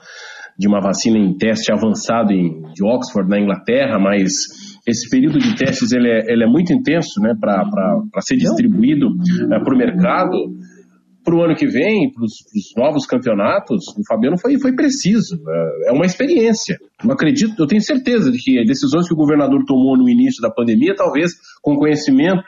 de 0.56 0.68
uma 0.68 0.80
vacina 0.80 1.18
em 1.18 1.36
teste 1.36 1.72
avançado 1.72 2.32
em, 2.32 2.62
de 2.76 2.86
Oxford, 2.86 3.28
na 3.28 3.40
Inglaterra, 3.40 3.98
mas 3.98 4.32
esse 4.88 5.10
período 5.10 5.40
de 5.40 5.56
testes 5.56 5.92
ele 5.92 6.08
é, 6.08 6.32
ele 6.32 6.44
é 6.44 6.48
muito 6.48 6.72
intenso 6.72 7.20
né, 7.20 7.34
para 7.40 8.22
ser 8.22 8.36
distribuído 8.36 9.08
é, 9.52 9.60
para 9.60 9.74
o 9.74 9.78
mercado. 9.78 10.38
Para 11.24 11.36
o 11.36 11.42
ano 11.42 11.56
que 11.56 11.66
vem, 11.66 12.12
para 12.12 12.24
os 12.24 12.32
novos 12.78 13.08
campeonatos, 13.08 13.88
o 13.98 14.06
Fabiano 14.08 14.38
foi, 14.38 14.60
foi 14.60 14.76
preciso. 14.76 15.42
É, 15.50 15.90
é 15.90 15.92
uma 15.92 16.06
experiência. 16.06 16.78
Eu 17.04 17.12
acredito, 17.12 17.56
eu 17.58 17.66
tenho 17.66 17.82
certeza 17.82 18.32
de 18.32 18.38
que 18.38 18.64
decisões 18.64 19.08
que 19.08 19.14
o 19.16 19.18
governador 19.18 19.66
tomou 19.66 19.98
no 19.98 20.08
início 20.08 20.40
da 20.40 20.52
pandemia, 20.52 20.94
talvez 20.96 21.32
com 21.64 21.78
conhecimento 21.78 22.44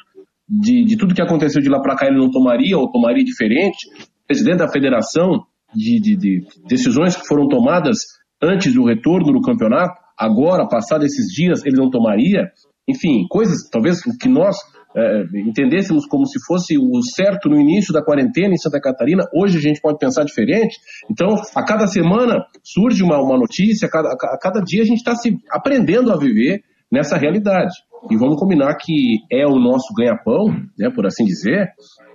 de, 0.48 0.86
de 0.86 0.98
tudo 0.98 1.14
que 1.14 1.22
aconteceu 1.22 1.62
de 1.62 1.70
lá 1.70 1.82
para 1.82 1.96
cá, 1.96 2.08
ele 2.08 2.18
não 2.18 2.32
tomaria 2.32 2.78
ou 2.78 2.92
tomaria 2.92 3.24
diferente. 3.24 3.78
Presidente 4.26 4.58
da 4.58 4.68
federação, 4.68 5.44
de, 5.74 6.00
de, 6.00 6.16
de 6.16 6.48
decisões 6.68 7.16
que 7.16 7.28
foram 7.28 7.48
tomadas 7.48 8.00
antes 8.42 8.74
do 8.74 8.86
retorno 8.86 9.34
do 9.34 9.42
campeonato, 9.42 9.94
agora, 10.18 10.68
passado 10.68 11.06
esses 11.06 11.28
dias, 11.28 11.66
ele 11.66 11.76
não 11.76 11.90
tomaria. 11.90 12.50
Enfim, 12.88 13.26
coisas 13.30 13.70
talvez 13.70 14.02
que 14.02 14.30
nós 14.30 14.56
é, 14.96 15.24
entendêssemos 15.48 16.06
como 16.08 16.26
se 16.26 16.40
fosse 16.46 16.78
o 16.78 17.02
certo 17.16 17.50
no 17.50 17.60
início 17.60 17.94
da 17.94 18.04
quarentena 18.04 18.54
em 18.54 18.58
Santa 18.58 18.80
Catarina, 18.80 19.26
hoje 19.34 19.58
a 19.58 19.62
gente 19.62 19.82
pode 19.82 19.98
pensar 19.98 20.24
diferente. 20.24 20.78
Então, 21.12 21.36
a 21.56 21.64
cada 21.64 21.86
semana 21.88 22.46
surge 22.64 23.04
uma, 23.04 23.22
uma 23.22 23.38
notícia, 23.38 23.88
a 23.88 23.92
cada, 23.92 24.10
a 24.10 24.40
cada 24.40 24.62
dia 24.62 24.82
a 24.82 24.86
gente 24.86 24.98
está 24.98 25.16
se 25.16 25.38
aprendendo 25.52 26.12
a 26.12 26.18
viver 26.18 26.62
nessa 26.92 27.18
realidade. 27.18 27.74
E 28.10 28.18
vamos 28.18 28.40
combinar 28.40 28.76
que 28.76 29.18
é 29.32 29.46
o 29.46 29.60
nosso 29.60 29.94
ganha-pão, 29.94 30.48
né, 30.78 30.90
por 30.94 31.06
assim 31.06 31.26
dizer, 31.26 31.70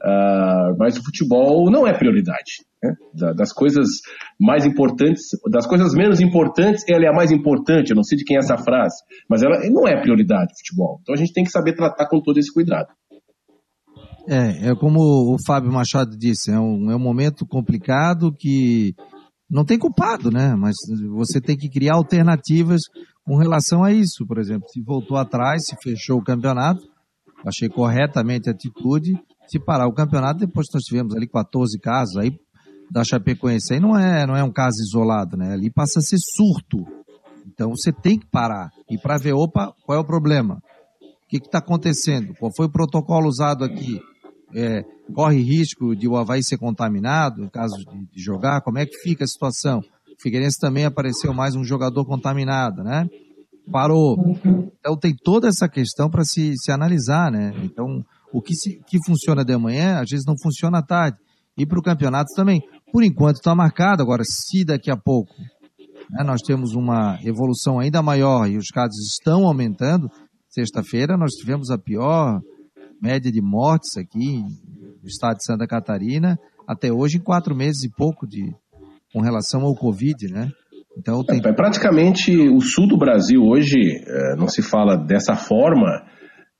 uh, 0.04 0.76
mas 0.78 0.96
o 0.96 1.04
futebol 1.04 1.70
não 1.70 1.86
é 1.86 1.96
prioridade. 1.96 2.64
Né? 2.82 2.94
Das 3.34 3.52
coisas 3.52 3.86
mais 4.40 4.64
importantes, 4.64 5.22
das 5.50 5.66
coisas 5.66 5.94
menos 5.94 6.20
importantes, 6.20 6.84
ela 6.88 7.04
é 7.04 7.08
a 7.08 7.14
mais 7.14 7.30
importante. 7.30 7.90
Eu 7.90 7.96
não 7.96 8.02
sei 8.02 8.18
de 8.18 8.24
quem 8.24 8.36
é 8.36 8.40
essa 8.40 8.56
frase, 8.56 8.96
mas 9.28 9.42
ela 9.42 9.58
não 9.70 9.86
é 9.86 10.00
prioridade 10.00 10.52
o 10.52 10.58
futebol. 10.58 10.98
Então 11.02 11.14
a 11.14 11.18
gente 11.18 11.32
tem 11.32 11.44
que 11.44 11.50
saber 11.50 11.74
tratar 11.74 12.08
com 12.08 12.20
todo 12.20 12.38
esse 12.38 12.52
cuidado. 12.52 12.88
É, 14.28 14.70
é 14.70 14.74
como 14.76 15.00
o 15.00 15.36
Fábio 15.44 15.72
Machado 15.72 16.16
disse, 16.16 16.52
é 16.52 16.58
um, 16.58 16.90
é 16.90 16.96
um 16.96 17.00
momento 17.00 17.44
complicado 17.44 18.32
que 18.32 18.94
não 19.52 19.66
tem 19.66 19.78
culpado, 19.78 20.30
né? 20.30 20.54
Mas 20.56 20.74
você 21.10 21.38
tem 21.38 21.54
que 21.54 21.68
criar 21.68 21.96
alternativas 21.96 22.80
com 23.22 23.36
relação 23.36 23.84
a 23.84 23.92
isso. 23.92 24.26
Por 24.26 24.38
exemplo, 24.38 24.66
se 24.70 24.80
voltou 24.80 25.18
atrás, 25.18 25.66
se 25.66 25.76
fechou 25.82 26.18
o 26.18 26.24
campeonato, 26.24 26.82
achei 27.46 27.68
corretamente 27.68 28.48
a 28.48 28.52
atitude. 28.52 29.12
Se 29.46 29.60
parar 29.60 29.86
o 29.86 29.92
campeonato, 29.92 30.40
depois 30.40 30.66
nós 30.72 30.84
tivemos 30.84 31.14
ali 31.14 31.28
14 31.28 31.78
casos, 31.78 32.16
aí 32.16 32.34
da 32.90 33.04
Chapecoense 33.04 33.74
aí 33.74 33.80
não 33.80 33.96
é, 33.96 34.26
não 34.26 34.34
é 34.34 34.42
um 34.42 34.50
caso 34.50 34.80
isolado, 34.80 35.36
né? 35.36 35.52
Ali 35.52 35.70
passa 35.70 35.98
a 35.98 36.02
ser 36.02 36.18
surto. 36.18 36.86
Então 37.46 37.70
você 37.70 37.92
tem 37.92 38.18
que 38.18 38.26
parar 38.26 38.70
e 38.90 38.96
para 38.96 39.18
ver, 39.18 39.34
opa, 39.34 39.74
qual 39.84 39.98
é 39.98 40.00
o 40.00 40.06
problema? 40.06 40.62
O 41.02 41.28
que 41.28 41.36
está 41.36 41.58
acontecendo? 41.58 42.34
Qual 42.38 42.50
foi 42.56 42.66
o 42.66 42.72
protocolo 42.72 43.28
usado 43.28 43.64
aqui? 43.64 44.00
É, 44.54 44.82
corre 45.14 45.40
risco 45.40 45.94
de 45.94 46.08
o 46.08 46.16
Havaí 46.16 46.42
ser 46.42 46.58
contaminado, 46.58 47.42
no 47.42 47.50
caso 47.50 47.76
de, 47.76 48.06
de, 48.12 48.22
jogar? 48.22 48.60
Como 48.62 48.78
é 48.78 48.86
que 48.86 48.96
fica 48.98 49.24
a 49.24 49.26
situação? 49.26 49.78
O 49.78 50.22
Figueirense 50.22 50.58
também 50.60 50.84
apareceu 50.84 51.32
mais 51.32 51.54
um 51.54 51.64
jogador 51.64 52.04
contaminado, 52.04 52.82
né? 52.82 53.06
Parou. 53.70 54.16
Então 54.78 54.96
tem 54.96 55.14
toda 55.14 55.48
essa 55.48 55.68
questão 55.68 56.10
para 56.10 56.24
se, 56.24 56.54
se 56.56 56.72
analisar, 56.72 57.30
né? 57.30 57.52
Então, 57.62 58.04
o 58.32 58.40
que, 58.40 58.54
se, 58.54 58.80
que 58.86 58.98
funciona 59.06 59.44
de 59.44 59.56
manhã, 59.56 60.00
às 60.00 60.10
vezes 60.10 60.26
não 60.26 60.34
funciona 60.40 60.78
à 60.78 60.82
tarde. 60.82 61.16
E 61.56 61.66
para 61.66 61.78
o 61.78 61.82
campeonato 61.82 62.28
também. 62.34 62.60
Por 62.92 63.02
enquanto 63.02 63.36
está 63.36 63.54
marcado, 63.54 64.02
agora 64.02 64.22
se 64.24 64.64
daqui 64.64 64.90
a 64.90 64.96
pouco 64.96 65.32
né, 66.10 66.22
nós 66.24 66.42
temos 66.42 66.74
uma 66.74 67.18
evolução 67.24 67.78
ainda 67.78 68.02
maior 68.02 68.48
e 68.48 68.56
os 68.56 68.68
casos 68.68 68.98
estão 69.06 69.46
aumentando, 69.46 70.10
sexta-feira 70.48 71.16
nós 71.16 71.32
tivemos 71.32 71.70
a 71.70 71.78
pior 71.78 72.40
média 73.02 73.32
de 73.32 73.42
mortes 73.42 73.96
aqui 73.96 74.42
no 75.02 75.08
estado 75.08 75.36
de 75.38 75.44
Santa 75.44 75.66
Catarina, 75.66 76.38
até 76.66 76.92
hoje 76.92 77.18
em 77.18 77.20
quatro 77.20 77.54
meses 77.56 77.82
e 77.82 77.90
pouco 77.90 78.26
de, 78.26 78.54
com 79.12 79.20
relação 79.20 79.62
ao 79.62 79.74
Covid, 79.74 80.32
né? 80.32 80.48
Então 80.96 81.24
tem... 81.24 81.40
é, 81.44 81.52
praticamente 81.52 82.30
o 82.48 82.60
sul 82.60 82.86
do 82.86 82.96
Brasil 82.96 83.42
hoje 83.42 83.76
é, 83.78 84.36
não 84.36 84.46
se 84.46 84.62
fala 84.62 84.96
dessa 84.96 85.34
forma, 85.34 86.04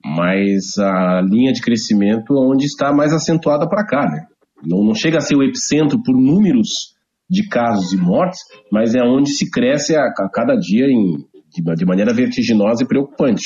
mas 0.05 0.76
a 0.78 1.20
linha 1.20 1.52
de 1.52 1.61
crescimento 1.61 2.35
é 2.35 2.40
onde 2.40 2.64
está 2.64 2.92
mais 2.92 3.12
acentuada 3.12 3.68
para 3.68 3.87
cá, 3.87 4.09
né? 4.11 4.26
Não, 4.64 4.83
não 4.85 4.94
chega 4.94 5.18
a 5.18 5.20
ser 5.20 5.37
o 5.37 5.42
epicentro 5.42 6.02
por 6.02 6.16
números 6.16 6.94
de 7.28 7.48
casos 7.48 7.92
e 7.92 7.96
mortes, 7.96 8.40
mas 8.70 8.94
é 8.94 9.02
onde 9.02 9.31
se 9.31 9.50
cresce 9.50 9.96
a, 9.96 10.05
a 10.05 10.28
cada 10.31 10.55
dia 10.57 10.87
em, 10.87 11.16
de, 11.50 11.62
de, 11.76 11.85
maneira 11.85 12.12
vertiginosa 12.12 12.83
e 12.83 12.87
preocupante. 12.87 13.42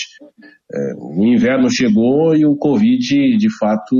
É, 0.72 0.94
o 0.96 1.24
inverno 1.24 1.70
chegou 1.70 2.34
e 2.34 2.44
o 2.44 2.56
Covid, 2.56 3.36
de 3.36 3.58
fato, 3.58 3.94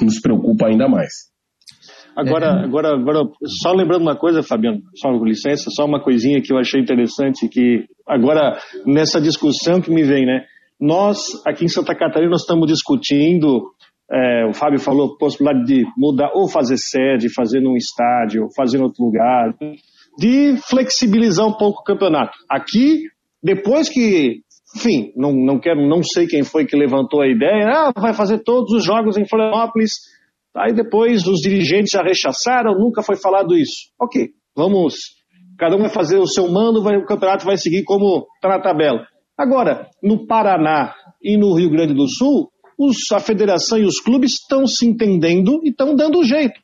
nos 0.00 0.20
preocupa 0.20 0.68
ainda 0.68 0.88
mais. 0.88 1.32
Agora, 2.16 2.46
é. 2.46 2.64
agora, 2.64 2.94
agora, 2.94 3.28
só 3.44 3.72
lembrando 3.72 4.02
uma 4.02 4.16
coisa, 4.16 4.42
Fabiano, 4.42 4.82
só 4.94 5.08
com 5.10 5.24
licença, 5.24 5.70
só 5.70 5.84
uma 5.84 6.02
coisinha 6.02 6.42
que 6.42 6.52
eu 6.52 6.58
achei 6.58 6.80
interessante 6.80 7.48
que 7.48 7.86
agora 8.06 8.58
nessa 8.86 9.20
discussão 9.20 9.80
que 9.80 9.90
me 9.90 10.02
vem, 10.02 10.26
né? 10.26 10.44
Nós 10.80 11.18
aqui 11.46 11.64
em 11.64 11.68
Santa 11.68 11.94
Catarina 11.94 12.30
nós 12.30 12.42
estamos 12.42 12.66
discutindo, 12.66 13.70
é, 14.10 14.46
o 14.46 14.52
Fábio 14.52 14.78
falou 14.78 15.16
possibilidade 15.16 15.64
de 15.64 15.84
mudar 15.96 16.32
ou 16.34 16.48
fazer 16.48 16.76
sede, 16.76 17.32
fazer 17.32 17.60
num 17.60 17.76
estádio, 17.76 18.48
fazer 18.54 18.78
em 18.78 18.82
outro 18.82 19.04
lugar, 19.04 19.54
de 20.18 20.56
flexibilizar 20.68 21.46
um 21.46 21.54
pouco 21.54 21.80
o 21.80 21.84
campeonato. 21.84 22.36
Aqui, 22.48 23.04
depois 23.42 23.88
que, 23.88 24.42
enfim, 24.74 25.12
não, 25.16 25.32
não 25.32 25.58
quero, 25.58 25.86
não 25.86 26.02
sei 26.02 26.26
quem 26.26 26.42
foi 26.42 26.66
que 26.66 26.76
levantou 26.76 27.20
a 27.20 27.28
ideia, 27.28 27.68
ah, 27.68 27.92
vai 27.94 28.14
fazer 28.14 28.38
todos 28.42 28.72
os 28.72 28.84
jogos 28.84 29.16
em 29.18 29.28
Florianópolis 29.28 29.92
Aí 30.54 30.74
depois 30.74 31.26
os 31.26 31.40
dirigentes 31.40 31.92
já 31.92 32.02
rechaçaram, 32.02 32.78
nunca 32.78 33.02
foi 33.02 33.16
falado 33.16 33.56
isso. 33.56 33.90
Ok, 34.00 34.30
vamos. 34.54 34.94
Cada 35.58 35.76
um 35.76 35.80
vai 35.80 35.88
fazer 35.88 36.18
o 36.18 36.26
seu 36.26 36.50
mando, 36.50 36.82
vai, 36.82 36.96
o 36.96 37.06
campeonato 37.06 37.44
vai 37.44 37.56
seguir 37.56 37.84
como 37.84 38.26
está 38.34 38.48
na 38.48 38.60
tabela. 38.60 39.06
Agora, 39.36 39.88
no 40.02 40.26
Paraná 40.26 40.94
e 41.22 41.38
no 41.38 41.54
Rio 41.54 41.70
Grande 41.70 41.94
do 41.94 42.06
Sul, 42.06 42.50
os, 42.78 43.10
a 43.12 43.20
federação 43.20 43.78
e 43.78 43.84
os 43.84 43.98
clubes 43.98 44.32
estão 44.32 44.66
se 44.66 44.86
entendendo 44.86 45.60
e 45.62 45.70
estão 45.70 45.94
dando 45.94 46.22
jeito. 46.22 46.60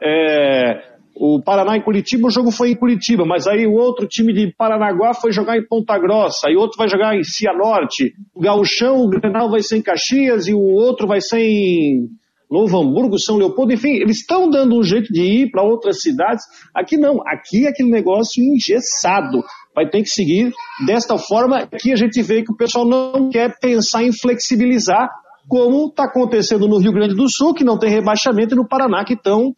É, 0.00 0.93
o 1.16 1.40
Paraná 1.40 1.76
em 1.76 1.82
Curitiba, 1.82 2.26
o 2.26 2.30
jogo 2.30 2.50
foi 2.50 2.70
em 2.70 2.76
Curitiba, 2.76 3.24
mas 3.24 3.46
aí 3.46 3.66
o 3.66 3.74
outro 3.74 4.06
time 4.06 4.32
de 4.32 4.52
Paranaguá 4.56 5.14
foi 5.14 5.32
jogar 5.32 5.56
em 5.56 5.66
Ponta 5.66 5.96
Grossa, 5.98 6.48
aí 6.48 6.56
outro 6.56 6.76
vai 6.76 6.88
jogar 6.88 7.16
em 7.16 7.22
Cianorte. 7.22 8.12
O 8.34 8.40
Gauchão, 8.40 9.04
o 9.04 9.08
Grenal 9.08 9.48
vai 9.48 9.62
ser 9.62 9.76
em 9.76 9.82
Caxias 9.82 10.48
e 10.48 10.54
o 10.54 10.60
outro 10.60 11.06
vai 11.06 11.20
ser 11.20 11.38
em 11.38 12.08
Novo 12.50 12.78
Hamburgo, 12.78 13.18
São 13.18 13.36
Leopoldo, 13.36 13.72
enfim, 13.72 13.94
eles 13.94 14.18
estão 14.18 14.50
dando 14.50 14.78
um 14.78 14.82
jeito 14.82 15.12
de 15.12 15.22
ir 15.22 15.50
para 15.50 15.62
outras 15.62 16.00
cidades. 16.00 16.44
Aqui 16.74 16.96
não, 16.96 17.20
aqui 17.26 17.66
é 17.66 17.70
aquele 17.70 17.90
negócio 17.90 18.42
engessado. 18.42 19.42
Vai 19.74 19.88
ter 19.88 20.02
que 20.02 20.08
seguir 20.08 20.52
desta 20.86 21.18
forma. 21.18 21.58
Aqui 21.58 21.92
a 21.92 21.96
gente 21.96 22.22
vê 22.22 22.42
que 22.42 22.52
o 22.52 22.56
pessoal 22.56 22.86
não 22.86 23.28
quer 23.28 23.58
pensar 23.58 24.04
em 24.04 24.12
flexibilizar, 24.12 25.08
como 25.48 25.88
está 25.88 26.04
acontecendo 26.04 26.68
no 26.68 26.78
Rio 26.78 26.92
Grande 26.92 27.14
do 27.14 27.28
Sul, 27.28 27.54
que 27.54 27.64
não 27.64 27.78
tem 27.78 27.90
rebaixamento, 27.90 28.54
e 28.54 28.56
no 28.56 28.68
Paraná, 28.68 29.04
que 29.04 29.14
estão 29.14 29.52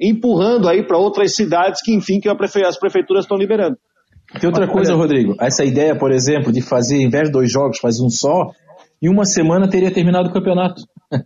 empurrando 0.00 0.68
aí 0.68 0.82
para 0.86 0.96
outras 0.96 1.34
cidades 1.34 1.82
que, 1.82 1.94
enfim, 1.94 2.18
que 2.20 2.28
as 2.28 2.78
prefeituras 2.78 3.24
estão 3.24 3.36
liberando. 3.36 3.76
Tem 4.40 4.48
outra 4.48 4.68
coisa, 4.68 4.94
Rodrigo. 4.94 5.34
Essa 5.40 5.64
ideia, 5.64 5.96
por 5.96 6.12
exemplo, 6.12 6.52
de 6.52 6.62
fazer, 6.62 6.96
em 6.96 7.10
vez 7.10 7.24
de 7.24 7.32
dois 7.32 7.50
jogos, 7.50 7.78
fazer 7.78 8.02
um 8.04 8.08
só, 8.08 8.50
em 9.02 9.08
uma 9.08 9.24
semana 9.24 9.68
teria 9.68 9.90
terminado 9.90 10.28
o 10.28 10.32
campeonato. 10.32 10.82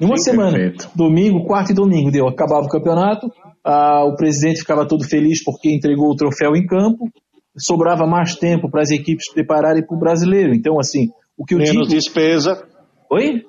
Em 0.00 0.06
uma 0.06 0.16
Sim, 0.16 0.30
semana, 0.30 0.58
perfeito. 0.58 0.90
domingo, 0.96 1.44
quarto 1.44 1.70
e 1.70 1.74
domingo, 1.74 2.10
deu, 2.10 2.26
acabava 2.26 2.64
o 2.64 2.68
campeonato, 2.68 3.30
ah, 3.62 4.04
o 4.04 4.16
presidente 4.16 4.60
ficava 4.60 4.88
todo 4.88 5.04
feliz 5.04 5.44
porque 5.44 5.70
entregou 5.72 6.10
o 6.10 6.16
troféu 6.16 6.56
em 6.56 6.66
campo, 6.66 7.08
sobrava 7.56 8.04
mais 8.04 8.34
tempo 8.34 8.68
para 8.68 8.82
as 8.82 8.90
equipes 8.90 9.30
prepararem 9.32 9.86
para 9.86 9.94
o 9.94 10.00
brasileiro. 10.00 10.54
Então, 10.54 10.80
assim, 10.80 11.10
o 11.36 11.44
que 11.44 11.54
eu 11.54 11.58
Menos 11.58 11.72
digo... 11.72 11.86
despesa. 11.86 12.66
Oi? 13.10 13.44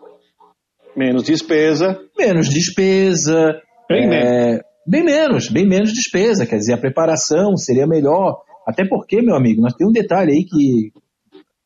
Menos 0.96 1.24
despesa. 1.24 2.00
Menos 2.16 2.50
despesa. 2.50 3.60
Bem, 3.90 4.06
é... 4.06 4.08
menos. 4.08 4.62
bem 4.88 5.04
menos, 5.04 5.50
bem 5.50 5.68
menos 5.68 5.94
despesa. 5.94 6.46
Quer 6.46 6.58
dizer, 6.58 6.74
a 6.74 6.78
preparação 6.78 7.58
seria 7.58 7.88
melhor. 7.88 8.42
Até 8.68 8.88
porque, 8.88 9.22
meu 9.22 9.36
amigo, 9.36 9.62
nós 9.62 9.74
temos 9.74 9.92
um 9.92 9.94
detalhe 9.94 10.32
aí 10.32 10.46
que 10.46 10.92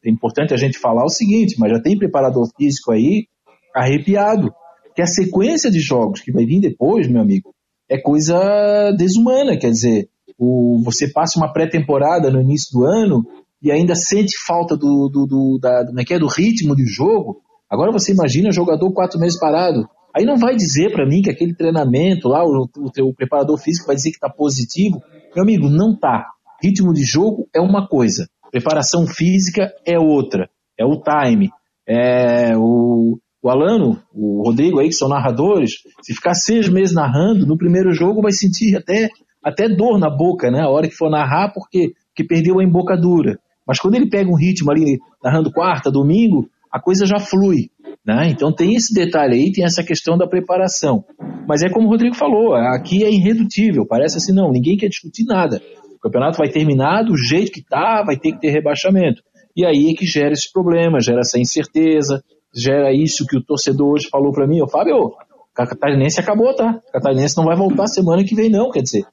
é 0.06 0.10
importante 0.10 0.54
a 0.54 0.58
gente 0.58 0.80
falar 0.80 1.04
o 1.04 1.10
seguinte, 1.10 1.56
mas 1.60 1.72
já 1.72 1.82
tem 1.82 1.98
preparador 1.98 2.50
físico 2.58 2.92
aí 2.92 3.28
arrepiado 3.76 4.52
que 4.96 5.02
a 5.02 5.06
sequência 5.06 5.70
de 5.70 5.80
jogos 5.80 6.22
que 6.22 6.32
vai 6.32 6.44
vir 6.44 6.60
depois, 6.60 7.08
meu 7.08 7.22
amigo, 7.22 7.54
é 7.88 8.00
coisa 8.00 8.92
desumana. 8.98 9.56
Quer 9.56 9.70
dizer, 9.70 10.10
o, 10.40 10.82
você 10.84 11.08
passa 11.12 11.38
uma 11.38 11.54
pré-temporada 11.54 12.32
no 12.32 12.42
início 12.42 12.72
do 12.72 12.84
ano 12.84 13.24
e 13.62 13.72
ainda 13.72 13.94
sente 13.94 14.36
falta 14.46 14.76
do, 14.76 15.08
do, 15.08 15.28
do, 15.28 15.60
da, 15.62 15.84
do, 15.84 16.00
é, 16.00 16.04
é 16.10 16.20
do 16.20 16.28
ritmo 16.28 16.76
de 16.76 16.86
jogo. 16.86 17.42
Agora 17.70 17.92
você 17.92 18.12
imagina 18.12 18.52
jogador 18.52 18.92
quatro 18.92 19.20
meses 19.20 19.40
parado. 19.40 19.88
Aí 20.18 20.26
não 20.26 20.38
vai 20.38 20.56
dizer 20.56 20.92
para 20.92 21.06
mim 21.06 21.22
que 21.22 21.30
aquele 21.30 21.54
treinamento 21.54 22.28
lá, 22.28 22.44
o, 22.44 22.68
o, 23.02 23.14
preparador 23.14 23.56
físico 23.60 23.86
vai 23.86 23.96
dizer 23.96 24.10
que 24.10 24.16
está 24.16 24.28
positivo. 24.28 25.00
Meu 25.36 25.44
amigo, 25.44 25.70
não 25.70 25.96
tá. 25.96 26.26
Ritmo 26.62 26.92
de 26.92 27.04
jogo 27.04 27.48
é 27.54 27.62
uma 27.62 27.88
coisa, 27.88 28.28
preparação 28.50 29.06
física 29.06 29.72
é 29.86 30.00
outra. 30.00 30.50
É 30.76 30.84
o 30.84 31.00
time. 31.00 31.52
É 31.88 32.58
o, 32.58 33.20
o 33.44 33.50
Alano, 33.50 34.02
o 34.12 34.42
Rodrigo 34.44 34.80
aí, 34.80 34.88
que 34.88 34.96
são 34.96 35.08
narradores, 35.08 35.74
se 36.02 36.16
ficar 36.16 36.34
seis 36.34 36.68
meses 36.68 36.96
narrando, 36.96 37.46
no 37.46 37.58
primeiro 37.58 37.94
jogo 37.94 38.22
vai 38.22 38.32
sentir 38.32 38.76
até, 38.76 39.10
até 39.44 39.70
dor 39.70 40.00
na 40.00 40.10
boca, 40.10 40.50
né? 40.50 40.62
A 40.62 40.70
hora 40.70 40.88
que 40.88 40.96
for 40.96 41.12
narrar, 41.12 41.54
porque, 41.54 41.94
porque 42.08 42.24
perdeu 42.28 42.60
a 42.60 42.64
embocadura. 42.64 43.40
Mas 43.68 43.80
quando 43.80 43.96
ele 43.96 44.10
pega 44.10 44.32
um 44.32 44.36
ritmo 44.36 44.72
ali, 44.72 44.98
narrando 45.24 45.52
quarta, 45.52 45.92
domingo, 45.92 46.50
a 46.72 46.80
coisa 46.80 47.06
já 47.06 47.20
flui. 47.20 47.70
Né? 48.06 48.30
Então 48.30 48.54
tem 48.54 48.74
esse 48.76 48.94
detalhe 48.94 49.36
aí, 49.36 49.52
tem 49.52 49.66
essa 49.66 49.84
questão 49.84 50.18
da 50.18 50.28
preparação. 50.28 51.04
Mas 51.48 51.62
é 51.62 51.70
como 51.70 51.88
o 51.88 51.90
Rodrigo 51.90 52.16
falou, 52.16 52.56
aqui 52.56 53.04
é 53.04 53.12
irredutível, 53.12 53.86
parece 53.86 54.18
assim, 54.18 54.34
não, 54.34 54.52
ninguém 54.52 54.78
quer 54.78 54.88
discutir 54.88 55.26
nada. 55.26 55.62
O 55.96 56.00
campeonato 56.00 56.38
vai 56.38 56.50
terminar 56.50 57.04
do 57.04 57.18
jeito 57.18 57.52
que 57.52 57.62
tá, 57.62 58.04
vai 58.06 58.18
ter 58.18 58.32
que 58.32 58.40
ter 58.40 58.50
rebaixamento. 58.50 59.22
E 59.56 59.66
aí 59.66 59.92
é 59.92 59.98
que 59.98 60.06
gera 60.06 60.34
esse 60.34 60.52
problema, 60.52 61.02
gera 61.02 61.20
essa 61.20 61.40
incerteza, 61.40 62.24
gera 62.56 62.94
isso 62.94 63.26
que 63.26 63.38
o 63.38 63.44
torcedor 63.44 63.94
hoje 63.94 64.08
falou 64.10 64.32
para 64.32 64.48
mim, 64.48 64.62
ô 64.62 64.68
Fábio, 64.68 65.14
Catarinense 65.54 66.20
acabou, 66.20 66.56
tá? 66.56 66.80
Catarinense 66.94 67.36
não 67.36 67.46
vai 67.46 67.56
voltar 67.56 67.88
semana 67.88 68.24
que 68.24 68.36
vem 68.36 68.50
não, 68.50 68.70
quer 68.70 68.84
dizer. 68.84 69.06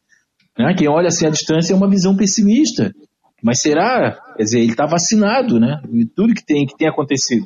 Né? 0.58 0.74
Quem 0.76 0.88
olha 0.88 1.08
assim 1.08 1.26
a 1.26 1.30
distância 1.30 1.72
é 1.72 1.76
uma 1.76 1.88
visão 1.88 2.16
pessimista. 2.16 2.92
Mas 3.44 3.60
será? 3.60 4.18
Quer 4.36 4.42
dizer, 4.42 4.60
ele 4.60 4.70
está 4.70 4.86
vacinado, 4.86 5.60
né? 5.60 5.82
E 5.92 6.06
tudo 6.06 6.32
que 6.32 6.44
tem, 6.44 6.64
que 6.64 6.76
tem 6.78 6.88
acontecido. 6.88 7.44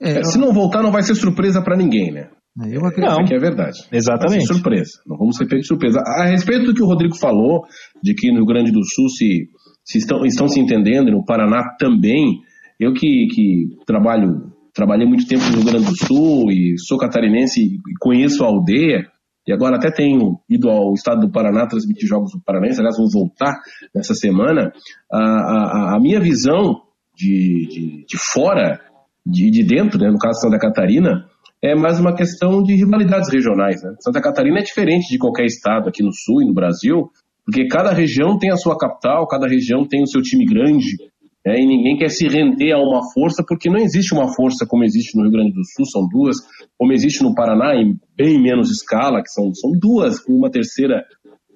É, 0.00 0.22
se 0.22 0.38
não 0.38 0.52
voltar, 0.52 0.80
não 0.80 0.92
vai 0.92 1.02
ser 1.02 1.16
surpresa 1.16 1.60
para 1.60 1.76
ninguém, 1.76 2.12
né? 2.12 2.28
É, 2.62 2.76
eu 2.76 2.84
acredito 2.86 3.18
não, 3.18 3.24
que 3.24 3.34
é 3.34 3.38
verdade. 3.38 3.80
Exatamente. 3.90 4.46
surpresa. 4.46 5.00
Não 5.04 5.16
vamos 5.18 5.36
ser 5.36 5.46
feitos 5.46 5.62
de 5.62 5.66
surpresa. 5.68 5.98
A 6.06 6.26
respeito 6.26 6.66
do 6.66 6.74
que 6.74 6.82
o 6.82 6.86
Rodrigo 6.86 7.16
falou, 7.16 7.64
de 8.00 8.14
que 8.14 8.30
no 8.30 8.36
Rio 8.36 8.46
Grande 8.46 8.70
do 8.70 8.84
Sul 8.84 9.08
se, 9.08 9.48
se 9.84 9.98
estão, 9.98 10.24
estão 10.24 10.46
se 10.46 10.60
entendendo, 10.60 11.08
e 11.08 11.12
no 11.12 11.24
Paraná 11.24 11.64
também, 11.78 12.40
eu 12.78 12.92
que, 12.92 13.26
que 13.34 13.76
trabalho 13.84 14.52
trabalhei 14.72 15.06
muito 15.06 15.26
tempo 15.26 15.42
no 15.46 15.56
Rio 15.56 15.64
Grande 15.64 15.86
do 15.86 16.06
Sul 16.06 16.52
e 16.52 16.78
sou 16.78 16.96
catarinense 16.96 17.60
e 17.60 17.78
conheço 18.00 18.44
a 18.44 18.46
aldeia. 18.46 19.04
E 19.48 19.52
agora 19.52 19.76
até 19.76 19.90
tenho 19.90 20.38
ido 20.46 20.68
ao 20.68 20.92
estado 20.92 21.22
do 21.22 21.32
Paraná 21.32 21.66
transmitir 21.66 22.06
jogos 22.06 22.32
do 22.32 22.40
Paranense, 22.44 22.80
aliás, 22.80 22.98
vou 22.98 23.08
voltar 23.10 23.58
nessa 23.94 24.12
semana. 24.12 24.70
A, 25.10 25.18
a, 25.18 25.96
a 25.96 26.00
minha 26.00 26.20
visão 26.20 26.82
de, 27.16 27.66
de, 27.66 28.04
de 28.06 28.18
fora, 28.30 28.78
de, 29.24 29.50
de 29.50 29.64
dentro, 29.64 29.98
né, 29.98 30.10
no 30.10 30.18
caso 30.18 30.42
Santa 30.42 30.58
Catarina, 30.58 31.24
é 31.62 31.74
mais 31.74 31.98
uma 31.98 32.14
questão 32.14 32.62
de 32.62 32.74
rivalidades 32.74 33.32
regionais. 33.32 33.82
Né? 33.82 33.94
Santa 34.00 34.20
Catarina 34.20 34.58
é 34.58 34.62
diferente 34.62 35.08
de 35.08 35.16
qualquer 35.16 35.46
estado 35.46 35.88
aqui 35.88 36.02
no 36.02 36.12
Sul 36.12 36.42
e 36.42 36.46
no 36.46 36.52
Brasil, 36.52 37.08
porque 37.46 37.66
cada 37.68 37.94
região 37.94 38.38
tem 38.38 38.52
a 38.52 38.56
sua 38.56 38.76
capital, 38.76 39.26
cada 39.26 39.48
região 39.48 39.88
tem 39.88 40.02
o 40.02 40.06
seu 40.06 40.20
time 40.20 40.44
grande, 40.44 40.94
É, 41.48 41.58
e 41.58 41.66
ninguém 41.66 41.96
quer 41.96 42.10
se 42.10 42.28
render 42.28 42.72
a 42.72 42.78
uma 42.78 43.00
força, 43.14 43.42
porque 43.46 43.70
não 43.70 43.78
existe 43.78 44.12
uma 44.12 44.34
força 44.34 44.66
como 44.68 44.84
existe 44.84 45.16
no 45.16 45.22
Rio 45.22 45.32
Grande 45.32 45.52
do 45.52 45.64
Sul, 45.64 45.86
são 45.86 46.06
duas, 46.06 46.36
como 46.76 46.92
existe 46.92 47.22
no 47.22 47.34
Paraná, 47.34 47.74
em 47.74 47.96
bem 48.14 48.38
menos 48.38 48.70
escala, 48.70 49.22
que 49.22 49.30
são, 49.30 49.54
são 49.54 49.70
duas, 49.72 50.20
com 50.20 50.34
uma 50.34 50.50
terceira 50.50 51.04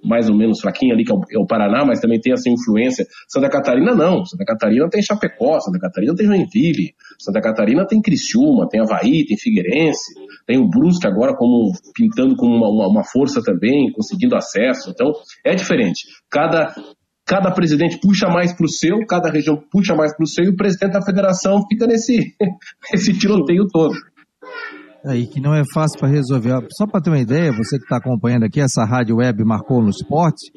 mais 0.02 0.28
ou 0.28 0.36
menos 0.36 0.60
fraquinha 0.60 0.94
ali, 0.94 1.04
que 1.04 1.12
é 1.12 1.14
o, 1.14 1.20
é 1.30 1.38
o, 1.38 1.46
Paraná, 1.46 1.84
mas 1.84 2.00
também 2.00 2.20
tem 2.20 2.32
essa 2.32 2.48
influência. 2.48 3.06
Santa 3.28 3.48
Catarina 3.48 3.94
não. 3.94 4.24
Santa 4.24 4.44
Catarina 4.44 4.88
tem 4.88 5.02
Chapecó, 5.02 5.60
Santa 5.60 5.78
Catarina 5.78 6.14
tem 6.14 6.26
Joinville, 6.26 6.94
Santa 7.20 7.40
Catarina 7.40 7.86
tem 7.86 8.00
Criciúma, 8.00 8.68
tem 8.68 8.80
Havaí, 8.80 9.24
tem 9.24 9.36
Figueirense, 9.38 10.14
tem 10.46 10.58
o 10.58 10.68
Brusque 10.68 11.06
agora 11.06 11.36
como 11.36 11.70
pintando 11.94 12.34
como 12.34 12.54
uma, 12.56 12.68
uma, 12.68 12.88
uma 12.88 13.04
força 13.04 13.40
também, 13.44 13.92
conseguindo 13.92 14.34
acesso. 14.34 14.90
Então, 14.90 15.12
é 15.44 15.54
diferente. 15.54 16.00
Cada, 16.28 16.74
cada 17.32 17.50
presidente 17.50 17.98
puxa 17.98 18.28
mais 18.28 18.52
para 18.52 18.66
o 18.66 18.68
seu, 18.68 19.06
cada 19.06 19.30
região 19.30 19.56
puxa 19.56 19.94
mais 19.94 20.14
para 20.14 20.22
o 20.22 20.26
seu, 20.26 20.44
e 20.44 20.48
o 20.50 20.56
presidente 20.56 20.92
da 20.92 21.02
federação 21.02 21.62
fica 21.66 21.86
nesse, 21.86 22.36
nesse 22.92 23.18
tiroteio 23.18 23.66
todo. 23.72 23.94
Aí 25.02 25.26
que 25.26 25.40
não 25.40 25.54
é 25.54 25.62
fácil 25.72 25.98
para 25.98 26.08
resolver. 26.08 26.66
Só 26.76 26.86
para 26.86 27.00
ter 27.00 27.08
uma 27.08 27.18
ideia, 27.18 27.50
você 27.50 27.78
que 27.78 27.84
está 27.84 27.96
acompanhando 27.96 28.44
aqui, 28.44 28.60
essa 28.60 28.84
rádio 28.84 29.16
web 29.16 29.42
marcou 29.44 29.82
no 29.82 29.88
esporte, 29.88 30.52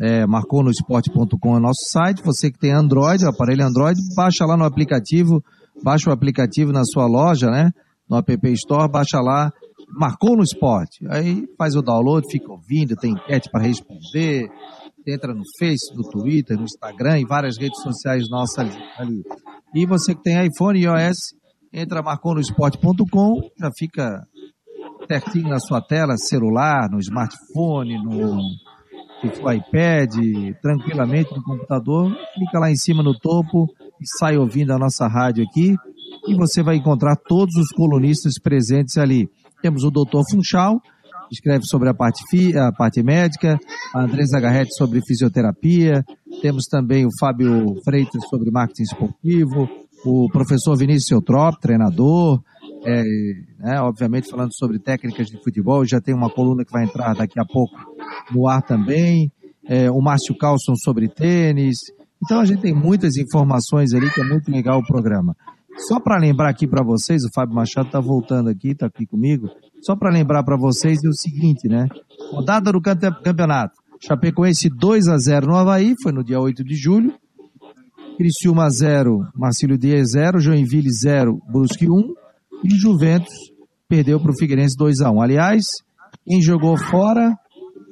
é, 0.00 0.26
marcou 0.26 0.64
no 0.64 0.70
esporte.com 0.70 1.58
é 1.58 1.60
nosso 1.60 1.84
site. 1.90 2.22
Você 2.24 2.50
que 2.50 2.58
tem 2.58 2.72
Android, 2.72 3.22
aparelho 3.26 3.62
Android, 3.62 4.00
baixa 4.16 4.46
lá 4.46 4.56
no 4.56 4.64
aplicativo, 4.64 5.44
baixa 5.82 6.08
o 6.08 6.12
aplicativo 6.12 6.72
na 6.72 6.84
sua 6.84 7.06
loja, 7.06 7.50
né? 7.50 7.70
No 8.08 8.16
App 8.16 8.52
Store, 8.52 8.90
baixa 8.90 9.20
lá, 9.20 9.52
marcou 9.96 10.36
no 10.36 10.42
esporte. 10.42 11.06
Aí 11.10 11.44
faz 11.58 11.76
o 11.76 11.82
download, 11.82 12.26
fica 12.30 12.50
ouvindo, 12.50 12.96
tem 12.96 13.12
enquete 13.12 13.50
para 13.50 13.62
responder, 13.62 14.48
entra 15.06 15.34
no 15.34 15.42
Face, 15.58 15.94
no 15.94 16.02
Twitter, 16.08 16.56
no 16.56 16.64
Instagram 16.64 17.20
e 17.20 17.24
várias 17.24 17.58
redes 17.58 17.80
sociais 17.82 18.28
nossas 18.30 18.74
ali. 18.96 19.22
E 19.74 19.86
você 19.86 20.14
que 20.14 20.22
tem 20.22 20.46
iPhone 20.46 20.78
e 20.78 20.84
iOS, 20.84 21.16
entra 21.72 22.02
marconosport.com, 22.02 23.40
já 23.58 23.70
fica 23.76 24.22
certinho 25.08 25.48
na 25.48 25.58
sua 25.58 25.80
tela, 25.80 26.16
celular, 26.16 26.88
no 26.90 26.98
smartphone, 26.98 28.02
no, 28.02 28.36
no 28.36 29.52
iPad, 29.52 30.14
tranquilamente 30.62 31.34
no 31.34 31.42
computador, 31.42 32.14
clica 32.34 32.58
lá 32.58 32.70
em 32.70 32.76
cima 32.76 33.02
no 33.02 33.18
topo 33.18 33.66
e 34.00 34.18
sai 34.18 34.36
ouvindo 34.36 34.72
a 34.72 34.78
nossa 34.78 35.06
rádio 35.06 35.44
aqui 35.44 35.74
e 36.26 36.34
você 36.34 36.62
vai 36.62 36.76
encontrar 36.76 37.16
todos 37.16 37.54
os 37.56 37.68
colunistas 37.68 38.34
presentes 38.42 38.96
ali. 38.96 39.28
Temos 39.62 39.82
o 39.84 39.90
Dr. 39.90 40.22
Funchal, 40.30 40.80
escreve 41.34 41.64
sobre 41.64 41.88
a 41.88 41.94
parte, 41.94 42.24
fi, 42.30 42.56
a 42.56 42.72
parte 42.72 43.02
médica, 43.02 43.58
a 43.94 44.02
Andresa 44.02 44.40
Garretti 44.40 44.74
sobre 44.76 45.00
fisioterapia, 45.06 46.04
temos 46.40 46.66
também 46.66 47.06
o 47.06 47.10
Fábio 47.18 47.74
Freitas 47.84 48.22
sobre 48.28 48.50
marketing 48.50 48.82
esportivo, 48.82 49.68
o 50.04 50.28
professor 50.30 50.76
Vinícius 50.76 51.10
Eutrop, 51.10 51.60
treinador, 51.60 52.40
é, 52.84 53.02
né, 53.58 53.80
obviamente 53.80 54.30
falando 54.30 54.54
sobre 54.54 54.78
técnicas 54.78 55.28
de 55.28 55.42
futebol, 55.42 55.84
já 55.84 56.00
tem 56.00 56.14
uma 56.14 56.30
coluna 56.30 56.64
que 56.64 56.72
vai 56.72 56.84
entrar 56.84 57.14
daqui 57.14 57.40
a 57.40 57.44
pouco 57.44 57.74
no 58.32 58.46
ar 58.48 58.62
também, 58.62 59.32
é, 59.66 59.90
o 59.90 60.00
Márcio 60.00 60.36
Carlson 60.36 60.74
sobre 60.76 61.08
tênis, 61.08 61.76
então 62.22 62.40
a 62.40 62.44
gente 62.44 62.62
tem 62.62 62.74
muitas 62.74 63.16
informações 63.16 63.92
ali 63.92 64.10
que 64.10 64.20
é 64.20 64.24
muito 64.24 64.50
legal 64.50 64.80
o 64.80 64.86
programa. 64.86 65.36
Só 65.88 65.98
para 65.98 66.18
lembrar 66.18 66.48
aqui 66.48 66.66
para 66.66 66.84
vocês, 66.84 67.24
o 67.24 67.32
Fábio 67.34 67.54
Machado 67.54 67.88
está 67.88 68.00
voltando 68.00 68.48
aqui, 68.48 68.70
está 68.70 68.86
aqui 68.86 69.06
comigo, 69.06 69.48
só 69.84 69.94
para 69.94 70.10
lembrar 70.10 70.42
para 70.42 70.56
vocês 70.56 71.04
é 71.04 71.08
o 71.08 71.12
seguinte, 71.12 71.68
né, 71.68 71.86
rodada 72.30 72.72
do 72.72 72.80
campeonato, 72.80 73.74
Chapecoense 74.00 74.70
2 74.70 75.08
a 75.08 75.18
0 75.18 75.46
no 75.46 75.56
Havaí, 75.56 75.94
foi 76.02 76.10
no 76.10 76.24
dia 76.24 76.40
8 76.40 76.64
de 76.64 76.74
julho, 76.74 77.12
Criciúma 78.16 78.68
0, 78.70 79.26
Marcílio 79.34 79.76
Dias 79.76 80.12
0, 80.12 80.40
Joinville 80.40 80.90
0, 80.90 81.38
Brusque 81.50 81.86
1 81.90 82.14
e 82.64 82.70
Juventus 82.76 83.34
perdeu 83.88 84.20
para 84.20 84.30
o 84.30 84.38
Figueirense 84.38 84.76
2 84.76 85.00
a 85.00 85.10
1. 85.10 85.20
Aliás, 85.20 85.64
quem 86.24 86.40
jogou 86.40 86.76
fora, 86.78 87.34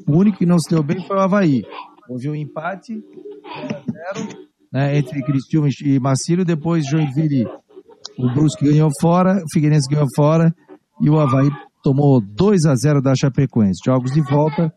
o 0.08 0.16
único 0.16 0.38
que 0.38 0.46
não 0.46 0.58
se 0.58 0.70
deu 0.70 0.82
bem 0.82 1.04
foi 1.06 1.16
o 1.16 1.20
Havaí. 1.20 1.62
Houve 2.08 2.30
um 2.30 2.34
empate 2.34 2.94
0 2.94 4.28
né, 4.72 4.96
entre 4.96 5.22
Criciúma 5.22 5.68
e 5.84 5.98
Marcílio, 5.98 6.44
depois 6.44 6.86
Joinville, 6.88 7.46
o 8.18 8.32
Brusque 8.32 8.64
ganhou 8.64 8.90
fora, 9.00 9.42
o 9.44 9.52
Figueirense 9.52 9.88
ganhou 9.90 10.06
fora 10.14 10.54
e 11.00 11.10
o 11.10 11.18
Havaí 11.18 11.50
tomou 11.82 12.20
2 12.20 12.64
a 12.66 12.74
0 12.74 13.02
da 13.02 13.14
Chapecoense. 13.14 13.80
Jogos 13.84 14.12
de 14.12 14.22
volta, 14.22 14.72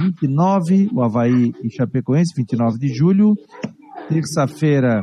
29, 0.00 0.90
o 0.92 1.02
Havaí 1.02 1.52
e 1.62 1.70
Chapecoense, 1.70 2.34
29 2.36 2.78
de 2.78 2.88
julho, 2.88 3.34
Terça-feira, 4.08 5.02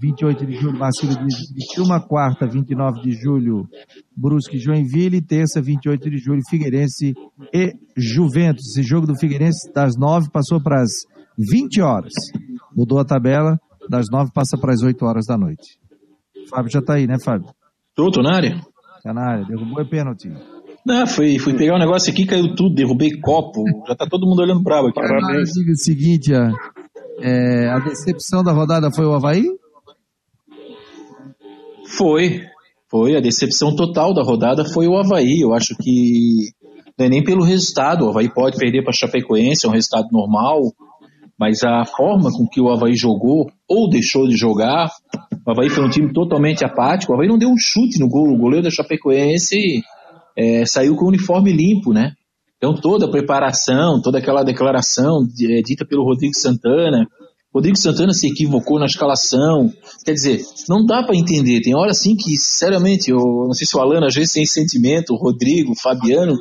28 0.00 0.46
de 0.46 0.52
julho, 0.52 0.78
Marcílio 0.78 1.16
de 1.16 1.54
Criciúma. 1.54 2.00
Quarta, 2.00 2.46
29 2.46 3.00
de 3.00 3.12
julho, 3.12 3.66
Brusque 4.14 4.58
Joinville. 4.58 5.22
Terça, 5.22 5.60
28 5.62 6.10
de 6.10 6.18
julho, 6.18 6.40
Figueirense 6.48 7.14
e 7.52 7.72
Juventus. 7.96 8.76
Esse 8.76 8.82
jogo 8.82 9.06
do 9.06 9.18
Figueirense 9.18 9.72
das 9.72 9.96
9 9.96 10.30
passou 10.30 10.62
para 10.62 10.82
as 10.82 10.90
20 11.38 11.80
horas. 11.80 12.12
Mudou 12.76 12.98
a 12.98 13.04
tabela, 13.04 13.58
das 13.88 14.06
9 14.12 14.30
passa 14.34 14.58
para 14.58 14.72
as 14.72 14.82
8 14.82 15.02
horas 15.04 15.24
da 15.26 15.38
noite. 15.38 15.78
Fábio 16.50 16.70
já 16.70 16.80
está 16.80 16.94
aí, 16.94 17.06
né, 17.06 17.16
Fábio? 17.22 17.48
Tô, 17.94 18.10
tô 18.10 18.22
na 18.22 18.36
área. 18.36 18.60
Tá 19.02 19.12
na 19.14 19.22
área, 19.22 19.44
derrubou 19.46 19.80
e 19.80 19.88
pênalti. 19.88 20.28
Não, 20.88 21.06
fui, 21.06 21.38
fui 21.38 21.54
pegar 21.54 21.74
um 21.74 21.78
negócio 21.78 22.10
aqui, 22.10 22.24
caiu 22.24 22.54
tudo, 22.54 22.74
derrubei 22.74 23.10
copo. 23.20 23.62
Já 23.86 23.94
tá 23.94 24.06
todo 24.06 24.26
mundo 24.26 24.40
olhando 24.40 24.62
bravo 24.62 24.88
aqui. 24.88 24.94
Parabéns. 24.94 25.50
Diga 25.52 25.72
o 25.72 25.76
seguinte, 25.76 26.32
ó. 26.32 26.50
É, 27.20 27.68
a 27.68 27.78
decepção 27.78 28.42
da 28.42 28.52
rodada 28.52 28.90
foi 28.90 29.04
o 29.04 29.12
Havaí? 29.12 29.44
Foi. 31.86 32.40
Foi. 32.90 33.14
A 33.14 33.20
decepção 33.20 33.76
total 33.76 34.14
da 34.14 34.22
rodada 34.22 34.64
foi 34.64 34.88
o 34.88 34.96
Havaí. 34.96 35.42
Eu 35.42 35.52
acho 35.52 35.76
que 35.76 36.52
não 36.98 37.04
é 37.04 37.08
nem 37.10 37.22
pelo 37.22 37.44
resultado. 37.44 38.06
O 38.06 38.08
Havaí 38.08 38.32
pode 38.32 38.56
perder 38.56 38.80
para 38.80 38.88
a 38.90 38.96
Chapecoense, 38.96 39.66
é 39.66 39.68
um 39.68 39.72
resultado 39.72 40.08
normal. 40.10 40.72
Mas 41.38 41.62
a 41.62 41.84
forma 41.84 42.30
com 42.32 42.48
que 42.48 42.62
o 42.62 42.70
Havaí 42.70 42.96
jogou 42.96 43.50
ou 43.68 43.90
deixou 43.90 44.26
de 44.26 44.38
jogar, 44.38 44.88
o 45.46 45.50
Havaí 45.50 45.68
foi 45.68 45.84
um 45.84 45.90
time 45.90 46.14
totalmente 46.14 46.64
apático. 46.64 47.12
O 47.12 47.14
Havaí 47.14 47.28
não 47.28 47.36
deu 47.36 47.50
um 47.50 47.58
chute 47.58 48.00
no 48.00 48.08
gol. 48.08 48.32
O 48.32 48.38
goleiro 48.38 48.64
da 48.64 48.70
Chapecoense 48.70 49.82
é, 50.38 50.64
saiu 50.64 50.94
com 50.94 51.06
o 51.06 51.08
uniforme 51.08 51.52
limpo, 51.52 51.92
né? 51.92 52.12
Então 52.56 52.74
toda 52.74 53.06
a 53.06 53.10
preparação, 53.10 54.00
toda 54.00 54.18
aquela 54.18 54.44
declaração 54.44 55.26
é, 55.42 55.62
dita 55.62 55.84
pelo 55.84 56.04
Rodrigo 56.04 56.34
Santana, 56.36 57.06
Rodrigo 57.52 57.76
Santana 57.76 58.12
se 58.12 58.28
equivocou 58.28 58.78
na 58.78 58.86
escalação. 58.86 59.72
Quer 60.04 60.12
dizer, 60.12 60.42
não 60.68 60.84
dá 60.84 61.02
para 61.02 61.16
entender. 61.16 61.60
Tem 61.60 61.74
hora 61.74 61.90
assim 61.90 62.14
que, 62.14 62.36
sinceramente, 62.36 63.10
eu 63.10 63.18
não 63.18 63.52
sei 63.52 63.66
se 63.66 63.76
o 63.76 63.80
Alano 63.80 64.06
às 64.06 64.14
vezes 64.14 64.32
tem 64.32 64.44
sentimento, 64.44 65.12
o 65.12 65.16
Rodrigo, 65.16 65.72
o 65.72 65.80
Fabiano, 65.80 66.36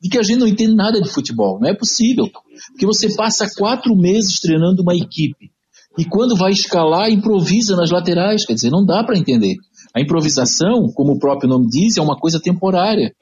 de 0.00 0.08
que 0.08 0.18
a 0.18 0.22
gente 0.22 0.38
não 0.38 0.46
entende 0.46 0.74
nada 0.74 1.00
de 1.00 1.10
futebol. 1.10 1.58
Não 1.60 1.68
é 1.68 1.74
possível. 1.74 2.30
Porque 2.70 2.86
você 2.86 3.14
passa 3.14 3.46
quatro 3.56 3.94
meses 3.96 4.38
treinando 4.38 4.82
uma 4.82 4.94
equipe. 4.94 5.50
E 5.98 6.04
quando 6.04 6.36
vai 6.36 6.52
escalar, 6.52 7.10
improvisa 7.10 7.76
nas 7.76 7.90
laterais. 7.90 8.46
Quer 8.46 8.54
dizer, 8.54 8.70
não 8.70 8.84
dá 8.84 9.02
para 9.04 9.18
entender. 9.18 9.56
A 9.94 10.00
improvisação, 10.00 10.90
como 10.94 11.12
o 11.12 11.18
próprio 11.18 11.50
nome 11.50 11.66
diz, 11.68 11.98
é 11.98 12.02
uma 12.02 12.16
coisa 12.16 12.40
temporária 12.40 13.12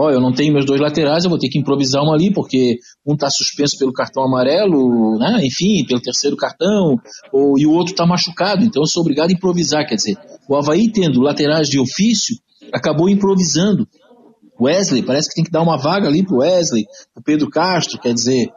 ó, 0.00 0.10
eu 0.10 0.20
não 0.20 0.32
tenho 0.32 0.52
meus 0.52 0.64
dois 0.64 0.80
laterais, 0.80 1.24
eu 1.24 1.30
vou 1.30 1.38
ter 1.38 1.48
que 1.48 1.58
improvisar 1.58 2.02
um 2.02 2.12
ali, 2.12 2.32
porque 2.32 2.78
um 3.06 3.14
está 3.14 3.28
suspenso 3.28 3.76
pelo 3.78 3.92
cartão 3.92 4.24
amarelo, 4.24 5.18
né? 5.18 5.40
enfim, 5.44 5.84
pelo 5.84 6.00
terceiro 6.00 6.36
cartão, 6.36 6.96
ou, 7.32 7.58
e 7.58 7.66
o 7.66 7.72
outro 7.72 7.92
está 7.92 8.06
machucado, 8.06 8.64
então 8.64 8.82
eu 8.82 8.86
sou 8.86 9.02
obrigado 9.02 9.30
a 9.30 9.32
improvisar. 9.32 9.86
Quer 9.86 9.96
dizer, 9.96 10.16
o 10.48 10.56
Havaí 10.56 10.90
tendo 10.90 11.20
laterais 11.20 11.68
de 11.68 11.78
ofício, 11.78 12.36
acabou 12.72 13.08
improvisando. 13.08 13.86
Wesley, 14.60 15.02
parece 15.02 15.28
que 15.28 15.34
tem 15.36 15.44
que 15.44 15.50
dar 15.50 15.62
uma 15.62 15.76
vaga 15.76 16.06
ali 16.06 16.24
pro 16.24 16.38
Wesley, 16.38 16.84
pro 17.14 17.22
Pedro 17.22 17.48
Castro, 17.48 17.98
quer 17.98 18.12
dizer, 18.12 18.50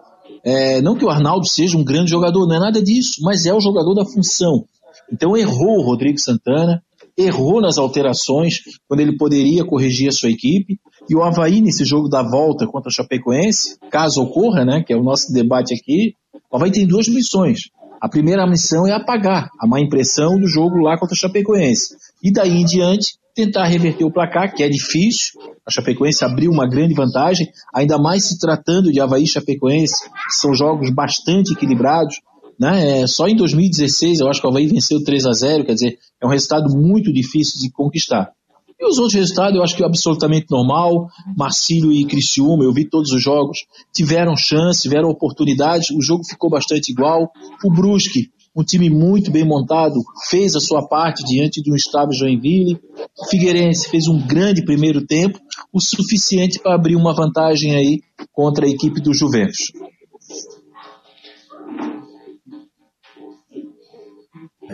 é, 0.46 0.82
não 0.82 0.96
que 0.96 1.06
o 1.06 1.10
Arnaldo 1.10 1.48
seja 1.48 1.78
um 1.78 1.84
grande 1.84 2.12
jogador, 2.12 2.46
não 2.46 2.56
é 2.56 2.60
nada 2.60 2.82
disso, 2.82 3.22
mas 3.22 3.46
é 3.46 3.54
o 3.54 3.62
jogador 3.62 3.94
da 3.94 4.06
função. 4.06 4.66
Então 5.12 5.38
errou 5.38 5.80
o 5.80 5.84
Rodrigo 5.84 6.20
Santana, 6.20 6.84
errou 7.18 7.61
nas 7.61 7.78
alterações, 7.78 8.59
quando 8.88 9.01
ele 9.01 9.18
poderia 9.18 9.66
corrigir 9.66 10.09
a 10.09 10.11
sua 10.11 10.30
equipe, 10.30 10.80
e 11.09 11.16
o 11.16 11.24
Havaí, 11.24 11.61
nesse 11.61 11.86
jogo 11.86 12.07
da 12.07 12.24
volta 12.24 12.66
contra 12.68 12.89
o 12.89 12.93
Chapecoense, 12.93 13.78
caso 13.91 14.22
ocorra, 14.22 14.66
né, 14.66 14.84
que 14.86 14.93
é 14.93 14.97
o 14.97 15.03
nosso 15.03 15.32
debate 15.32 15.74
aqui, 15.74 16.16
o 16.51 16.55
Havaí 16.55 16.72
tem 16.72 16.88
duas 16.88 17.07
missões. 17.07 17.70
A 18.01 18.09
primeira 18.09 18.45
missão 18.45 18.86
é 18.86 18.91
apagar 18.91 19.49
a 19.59 19.66
má 19.66 19.80
impressão 19.80 20.38
do 20.38 20.47
jogo 20.47 20.78
lá 20.78 20.97
contra 20.97 21.14
o 21.14 21.18
Chapecoense. 21.18 21.95
E 22.22 22.32
daí 22.32 22.61
em 22.61 22.66
diante, 22.66 23.14
tentar 23.34 23.66
reverter 23.66 24.03
o 24.03 24.11
placar, 24.11 24.53
que 24.53 24.61
é 24.61 24.70
difícil. 24.70 25.39
A 25.66 25.72
Chapecoense 25.72 26.24
abriu 26.24 26.51
uma 26.51 26.68
grande 26.68 26.93
vantagem, 26.93 27.47
ainda 27.74 27.97
mais 27.97 28.26
se 28.26 28.38
tratando 28.38 28.91
de 28.91 28.99
Havaí 28.99 29.24
e 29.24 29.28
Chapecoense, 29.28 30.09
são 30.39 30.53
jogos 30.53 30.93
bastante 30.93 31.53
equilibrados. 31.53 32.20
Né? 32.64 33.01
É, 33.01 33.07
só 33.07 33.28
em 33.28 33.36
2016 33.36 34.22
eu 34.22 34.30
acho 34.30 34.39
que 34.39 34.47
o 34.47 34.49
Havaí 34.49 34.68
venceu 34.68 35.03
3 35.03 35.26
a 35.26 35.34
0 35.34 35.66
quer 35.66 35.74
dizer, 35.74 35.99
é 36.22 36.26
um 36.26 36.30
resultado 36.30 36.74
muito 36.74 37.11
difícil 37.11 37.59
de 37.59 37.70
conquistar. 37.70 38.32
E 38.80 38.86
os 38.86 38.97
outros 38.97 39.16
resultados 39.16 39.57
eu 39.57 39.64
acho 39.64 39.76
que 39.76 39.84
é 39.84 39.86
absolutamente 39.86 40.47
normal. 40.49 41.09
Marcílio 41.38 41.91
e 41.91 42.05
Criciúma, 42.05 42.64
eu 42.64 42.72
vi 42.72 42.86
todos 42.86 43.11
os 43.11 43.22
jogos, 43.22 43.66
tiveram 43.93 44.38
chance, 44.38 44.84
tiveram 44.84 45.09
oportunidade, 45.09 45.93
o 45.93 46.01
jogo 46.01 46.24
ficou 46.24 46.49
bastante 46.49 46.89
igual. 46.89 47.30
O 47.66 47.70
Brusque 47.70 48.32
um 48.55 48.64
time 48.64 48.88
muito 48.88 49.32
bem 49.32 49.43
montado, 49.43 49.95
fez 50.30 50.55
a 50.55 50.59
sua 50.59 50.88
parte 50.88 51.24
diante 51.24 51.61
de 51.61 51.72
um 51.72 51.76
estádio 51.76 52.14
Joinville. 52.14 52.80
O 53.20 53.26
Figueirense 53.28 53.89
fez 53.89 54.07
um 54.07 54.20
grande 54.26 54.64
primeiro 54.64 55.05
tempo, 55.05 55.39
o 55.74 55.82
suficiente 55.82 56.59
para 56.59 56.76
abrir 56.76 56.95
uma 56.95 57.16
vantagem 57.16 57.76
aí 57.76 57.99
contra 58.32 58.66
a 58.66 58.70
equipe 58.70 59.01
do 59.01 59.14
Juventus. 59.14 59.72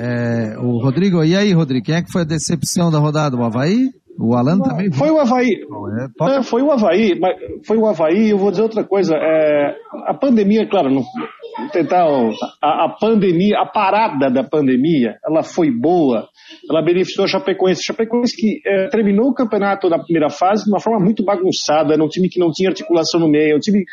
É, 0.02 0.58
o 0.58 0.78
Rodrigo, 0.78 1.22
e 1.26 1.36
aí, 1.36 1.52
Rodrigo, 1.52 1.86
quem 1.86 1.96
é 1.96 2.02
que 2.02 2.12
foi 2.12 2.22
a 2.22 2.26
decepção 2.26 2.90
da 2.90 3.00
rodada? 3.00 3.36
O 3.36 3.44
Havaí? 3.44 3.90
O 4.18 4.34
Alan 4.34 4.60
também? 4.60 4.92
Foi 4.92 5.10
o 5.10 5.20
Havaí. 5.20 5.62
É, 6.22 6.38
é, 6.38 6.44
foi 6.44 6.62
o 6.62 6.72
Havaí, 6.72 7.20
mas 7.20 7.36
foi 7.66 7.78
o 7.78 7.86
Havaí, 7.86 8.30
eu 8.30 8.38
vou 8.38 8.50
dizer 8.50 8.64
outra 8.64 8.84
coisa. 8.84 9.16
É, 9.16 9.76
a 10.06 10.14
pandemia, 10.14 10.68
claro, 10.68 10.90
não, 10.90 11.04
tentar 11.72 12.06
a, 12.62 12.86
a, 12.86 12.90
pandemia, 12.90 13.60
a 13.60 13.66
parada 13.66 14.30
da 14.30 14.44
pandemia, 14.44 15.18
ela 15.26 15.44
foi 15.44 15.70
boa, 15.70 16.28
ela 16.70 16.82
beneficiou 16.82 17.26
a 17.26 17.28
Chapecoense. 17.28 17.82
A 17.82 17.86
Chapecoense 17.86 18.36
que 18.36 18.62
é, 18.66 18.88
terminou 18.88 19.30
o 19.30 19.34
campeonato 19.34 19.90
na 19.90 20.00
primeira 20.00 20.30
fase 20.30 20.64
de 20.64 20.70
uma 20.70 20.80
forma 20.80 21.04
muito 21.04 21.24
bagunçada, 21.24 21.94
era 21.94 22.04
um 22.04 22.10
time 22.10 22.30
que 22.30 22.40
não 22.40 22.52
tinha 22.52 22.70
articulação 22.70 23.20
no 23.20 23.30
meio, 23.30 23.58
um 23.58 23.60
time 23.60 23.84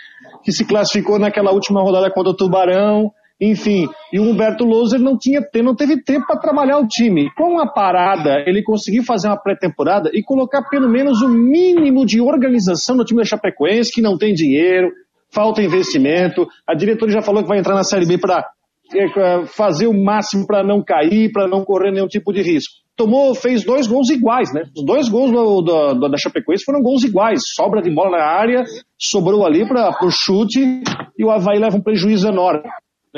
que 0.44 0.52
se 0.52 0.64
classificou 0.64 1.18
naquela 1.18 1.52
última 1.52 1.82
rodada 1.82 2.10
contra 2.10 2.30
o 2.30 2.36
Tubarão, 2.36 3.12
enfim, 3.40 3.86
e 4.12 4.18
o 4.18 4.22
Humberto 4.22 4.64
Loser 4.64 4.98
não, 4.98 5.16
tinha, 5.18 5.46
não 5.62 5.74
teve 5.74 6.02
tempo 6.02 6.26
para 6.26 6.40
trabalhar 6.40 6.78
o 6.78 6.86
time. 6.86 7.30
Com 7.36 7.60
a 7.60 7.66
parada, 7.66 8.42
ele 8.46 8.62
conseguiu 8.62 9.04
fazer 9.04 9.28
uma 9.28 9.36
pré-temporada 9.36 10.10
e 10.12 10.22
colocar 10.22 10.62
pelo 10.70 10.88
menos 10.88 11.20
o 11.20 11.28
mínimo 11.28 12.06
de 12.06 12.20
organização 12.20 12.96
no 12.96 13.04
time 13.04 13.20
da 13.20 13.28
Chapecoense, 13.28 13.92
que 13.92 14.00
não 14.00 14.16
tem 14.16 14.32
dinheiro, 14.32 14.90
falta 15.30 15.62
investimento. 15.62 16.48
A 16.66 16.74
diretoria 16.74 17.16
já 17.16 17.22
falou 17.22 17.42
que 17.42 17.48
vai 17.48 17.58
entrar 17.58 17.74
na 17.74 17.84
Série 17.84 18.06
B 18.06 18.16
para 18.16 18.48
é, 18.94 19.44
fazer 19.46 19.86
o 19.86 19.92
máximo 19.92 20.46
para 20.46 20.64
não 20.64 20.82
cair, 20.82 21.30
para 21.30 21.46
não 21.46 21.62
correr 21.62 21.90
nenhum 21.90 22.08
tipo 22.08 22.32
de 22.32 22.40
risco. 22.40 22.74
Tomou, 22.96 23.34
fez 23.34 23.62
dois 23.62 23.86
gols 23.86 24.08
iguais, 24.08 24.50
né? 24.54 24.62
Os 24.74 24.82
dois 24.82 25.10
gols 25.10 25.30
do, 25.30 25.60
do, 25.60 26.08
da 26.08 26.16
Chapecoense 26.16 26.64
foram 26.64 26.80
gols 26.80 27.04
iguais. 27.04 27.42
Sobra 27.54 27.82
de 27.82 27.90
bola 27.90 28.16
na 28.16 28.24
área, 28.24 28.64
sobrou 28.96 29.44
ali 29.44 29.68
para 29.68 29.94
o 30.02 30.10
chute 30.10 30.82
e 31.18 31.22
o 31.22 31.30
Havaí 31.30 31.58
leva 31.58 31.76
um 31.76 31.82
prejuízo 31.82 32.26
enorme. 32.26 32.62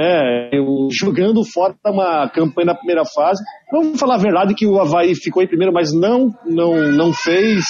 É, 0.00 0.50
eu, 0.56 0.86
jogando 0.92 1.44
fora 1.44 1.74
uma 1.84 2.28
campanha 2.28 2.66
na 2.66 2.74
primeira 2.76 3.04
fase. 3.04 3.42
Vamos 3.72 3.98
falar 3.98 4.14
a 4.14 4.22
verdade 4.22 4.54
que 4.54 4.64
o 4.64 4.80
Havaí 4.80 5.12
ficou 5.16 5.42
em 5.42 5.48
primeiro, 5.48 5.72
mas 5.72 5.92
não, 5.92 6.32
não, 6.46 6.92
não 6.92 7.12
fez 7.12 7.64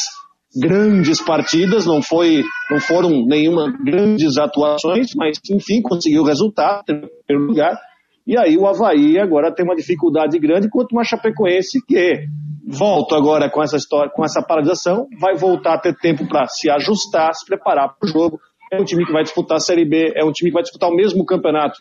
grandes 0.55 1.23
partidas, 1.23 1.87
não 1.87 2.03
foi, 2.03 2.43
não 2.71 2.81
foram 2.81 3.25
nenhuma 3.25 3.73
grandes 3.83 4.37
atuações, 4.37 5.07
mas 5.17 5.39
enfim, 5.51 5.81
conseguiu 5.81 6.21
o 6.21 6.27
resultado, 6.27 6.85
em 6.91 7.09
primeiro 7.27 7.51
lugar. 7.51 7.79
E 8.27 8.39
aí 8.39 8.59
o 8.59 8.67
Havaí 8.67 9.19
agora 9.19 9.55
tem 9.55 9.65
uma 9.65 9.75
dificuldade 9.75 10.39
grande 10.39 10.69
quanto 10.69 10.93
uma 10.93 11.05
Chapecoense 11.05 11.79
que 11.87 12.27
volta 12.67 13.17
agora 13.17 13.49
com 13.49 13.63
essa 13.63 13.79
história, 13.79 14.13
com 14.15 14.23
essa 14.23 14.43
paralisação, 14.43 15.07
vai 15.19 15.35
voltar 15.35 15.77
a 15.77 15.81
ter 15.81 15.97
tempo 15.97 16.29
para 16.29 16.47
se 16.47 16.69
ajustar, 16.69 17.33
se 17.33 17.47
preparar 17.47 17.95
para 17.99 18.07
o 18.07 18.13
jogo. 18.13 18.39
É 18.71 18.79
um 18.79 18.85
time 18.85 19.07
que 19.07 19.13
vai 19.13 19.23
disputar 19.23 19.57
a 19.57 19.61
Série 19.61 19.89
B, 19.89 20.13
é 20.15 20.23
um 20.23 20.31
time 20.31 20.51
que 20.51 20.55
vai 20.55 20.63
disputar 20.63 20.91
o 20.91 20.95
mesmo 20.95 21.25
campeonato 21.25 21.81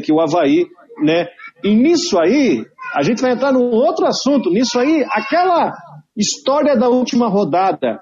que 0.00 0.12
o 0.12 0.20
Havaí, 0.20 0.66
né? 1.02 1.28
E 1.64 1.74
nisso 1.74 2.18
aí, 2.18 2.64
a 2.94 3.02
gente 3.02 3.22
vai 3.22 3.32
entrar 3.32 3.52
num 3.52 3.70
outro 3.70 4.06
assunto, 4.06 4.50
nisso 4.50 4.78
aí, 4.78 5.04
aquela 5.10 5.74
História 6.16 6.74
da 6.74 6.88
última 6.88 7.28
rodada. 7.28 8.00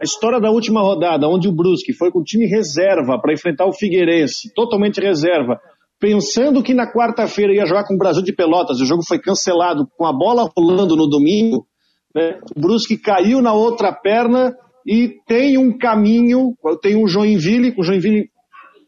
A 0.00 0.04
história 0.04 0.40
da 0.40 0.50
última 0.50 0.80
rodada, 0.80 1.28
onde 1.28 1.48
o 1.48 1.52
Brusque 1.52 1.92
foi 1.92 2.10
com 2.10 2.20
o 2.20 2.24
time 2.24 2.46
reserva 2.46 3.20
para 3.20 3.32
enfrentar 3.32 3.66
o 3.66 3.72
Figueirense, 3.72 4.52
totalmente 4.54 5.00
reserva, 5.00 5.60
pensando 5.98 6.62
que 6.62 6.72
na 6.72 6.90
quarta-feira 6.92 7.52
ia 7.52 7.66
jogar 7.66 7.84
com 7.84 7.94
o 7.94 7.98
Brasil 7.98 8.22
de 8.22 8.32
Pelotas, 8.32 8.80
o 8.80 8.86
jogo 8.86 9.02
foi 9.06 9.18
cancelado 9.18 9.88
com 9.96 10.06
a 10.06 10.12
bola 10.12 10.48
rolando 10.56 10.96
no 10.96 11.08
domingo, 11.08 11.66
né? 12.14 12.38
o 12.56 12.60
Brusque 12.60 12.96
caiu 12.96 13.42
na 13.42 13.52
outra 13.52 13.92
perna 13.92 14.54
e 14.86 15.16
tem 15.26 15.58
um 15.58 15.76
caminho, 15.76 16.54
tem 16.80 16.96
um 16.96 17.08
Joinville, 17.08 17.74
o 17.76 17.82
Joinville 17.82 18.28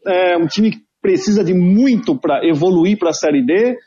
é 0.05 0.37
um 0.37 0.47
time 0.47 0.71
precisa 1.05 1.43
de 1.43 1.53
muito 1.53 2.19
para 2.19 2.43
evoluir 2.43 2.97
para 2.97 3.11
a 3.11 3.13
Série 3.13 3.45
D, 3.45 3.77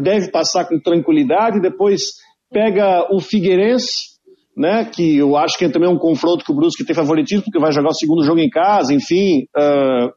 deve 0.00 0.30
passar 0.30 0.66
com 0.66 0.78
tranquilidade, 0.78 1.60
depois 1.60 2.12
pega 2.48 3.12
o 3.12 3.18
Figueirense, 3.18 4.10
né, 4.56 4.84
que 4.84 5.16
eu 5.18 5.36
acho 5.36 5.58
que 5.58 5.64
é 5.64 5.68
também 5.68 5.90
um 5.90 5.98
confronto 5.98 6.44
que 6.44 6.52
o 6.52 6.54
Brusque 6.54 6.84
tem 6.84 6.94
favoritismo, 6.94 7.42
porque 7.42 7.58
vai 7.58 7.72
jogar 7.72 7.88
o 7.88 7.94
segundo 7.94 8.22
jogo 8.22 8.38
em 8.38 8.48
casa, 8.48 8.94
enfim, 8.94 9.48
uh, 9.56 10.12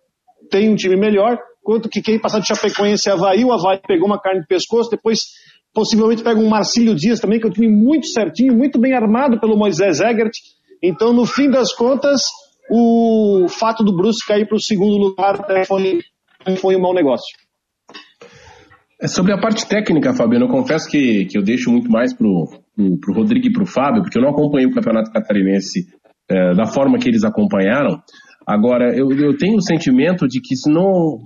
tem 0.51 0.69
um 0.69 0.75
time 0.75 0.95
melhor, 0.95 1.39
quanto 1.63 1.89
que 1.89 2.03
quem 2.03 2.19
passar 2.19 2.39
de 2.39 2.47
Chapecoense 2.47 3.09
é 3.09 3.13
Havaí, 3.13 3.43
o 3.43 3.51
Havaí 3.51 3.79
pegou 3.87 4.05
uma 4.05 4.21
carne 4.21 4.41
de 4.41 4.47
pescoço, 4.47 4.91
depois 4.91 5.21
possivelmente 5.73 6.21
pega 6.21 6.39
um 6.39 6.49
Marcílio 6.49 6.93
Dias 6.93 7.19
também, 7.19 7.39
que 7.39 7.47
é 7.47 7.49
um 7.49 7.53
time 7.53 7.67
muito 7.67 8.05
certinho, 8.05 8.53
muito 8.55 8.79
bem 8.79 8.93
armado 8.93 9.39
pelo 9.39 9.57
Moisés 9.57 9.99
Egert, 9.99 10.33
então 10.83 11.13
no 11.13 11.25
fim 11.25 11.49
das 11.49 11.73
contas, 11.73 12.21
o 12.69 13.47
fato 13.49 13.83
do 13.83 13.95
Brusque 13.95 14.27
cair 14.27 14.47
para 14.47 14.57
o 14.57 14.61
segundo 14.61 14.97
lugar 14.97 15.47
foi, 15.65 15.99
foi 16.57 16.75
um 16.75 16.81
mau 16.81 16.93
negócio. 16.93 17.35
É 19.01 19.07
sobre 19.07 19.33
a 19.33 19.37
parte 19.37 19.67
técnica, 19.67 20.13
Fabiano, 20.13 20.45
eu 20.45 20.49
confesso 20.49 20.89
que, 20.89 21.25
que 21.25 21.37
eu 21.37 21.43
deixo 21.43 21.69
muito 21.69 21.91
mais 21.91 22.15
pro, 22.15 22.45
pro 23.01 23.13
Rodrigo 23.13 23.47
e 23.47 23.51
pro 23.51 23.65
Fábio, 23.65 24.01
porque 24.01 24.17
eu 24.17 24.21
não 24.21 24.29
acompanhei 24.29 24.65
o 24.65 24.73
Campeonato 24.73 25.11
Catarinense 25.11 25.87
é, 26.29 26.55
da 26.55 26.65
forma 26.65 26.97
que 26.97 27.09
eles 27.09 27.23
acompanharam. 27.23 27.99
Agora, 28.47 28.95
eu, 28.95 29.11
eu 29.11 29.37
tenho 29.37 29.57
o 29.57 29.61
sentimento 29.61 30.27
de 30.27 30.39
que 30.41 30.55
se 30.55 30.71
não 30.71 31.17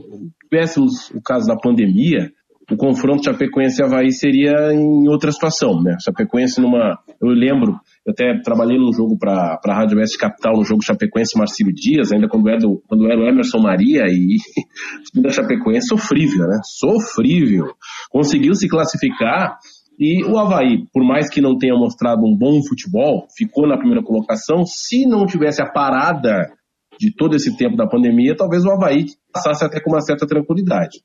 tivéssemos 0.50 1.12
o 1.12 1.22
caso 1.22 1.48
da 1.48 1.56
pandemia, 1.56 2.32
o 2.70 2.76
confronto 2.76 3.24
Chapecoense 3.24 3.82
e 3.82 3.86
Havaí 3.86 4.12
seria 4.12 4.74
em 4.74 5.08
outra 5.08 5.32
situação, 5.32 5.82
né? 5.82 5.96
Chapecoense 6.04 6.60
numa. 6.60 7.00
Eu 7.22 7.30
lembro, 7.30 7.80
eu 8.06 8.12
até 8.12 8.40
trabalhei 8.44 8.78
num 8.78 8.92
jogo 8.92 9.18
para 9.18 9.60
a 9.64 9.74
Rádio 9.74 9.98
Oeste 9.98 10.18
Capital, 10.18 10.58
no 10.58 10.66
jogo 10.66 10.84
Chapecoense 10.84 11.38
Marcílio 11.38 11.74
Dias, 11.74 12.12
ainda 12.12 12.28
quando 12.28 12.50
era, 12.50 12.60
do, 12.60 12.84
quando 12.88 13.06
era 13.06 13.20
o 13.20 13.28
Emerson 13.28 13.60
Maria, 13.60 14.04
e 14.08 14.38
da 15.22 15.30
Chapecoense 15.30 15.88
sofrível, 15.88 16.48
né? 16.48 16.60
Sofrível. 16.64 17.74
Conseguiu 18.12 18.54
se 18.54 18.68
classificar 18.68 19.58
e 20.00 20.24
o 20.26 20.38
Havaí, 20.38 20.86
por 20.94 21.04
mais 21.04 21.28
que 21.28 21.42
não 21.42 21.58
tenha 21.58 21.74
mostrado 21.74 22.24
um 22.24 22.38
bom 22.38 22.62
futebol, 22.62 23.26
ficou 23.36 23.68
na 23.68 23.78
primeira 23.78 24.04
colocação. 24.04 24.64
Se 24.64 25.08
não 25.08 25.26
tivesse 25.26 25.60
a 25.60 25.66
parada 25.66 26.52
de 27.00 27.14
todo 27.14 27.36
esse 27.36 27.56
tempo 27.56 27.76
da 27.76 27.88
pandemia, 27.88 28.36
talvez 28.36 28.66
o 28.66 28.72
Havaí 28.72 29.06
passasse 29.32 29.64
até 29.64 29.80
com 29.80 29.92
uma 29.92 30.02
certa 30.02 30.26
tranquilidade. 30.26 31.02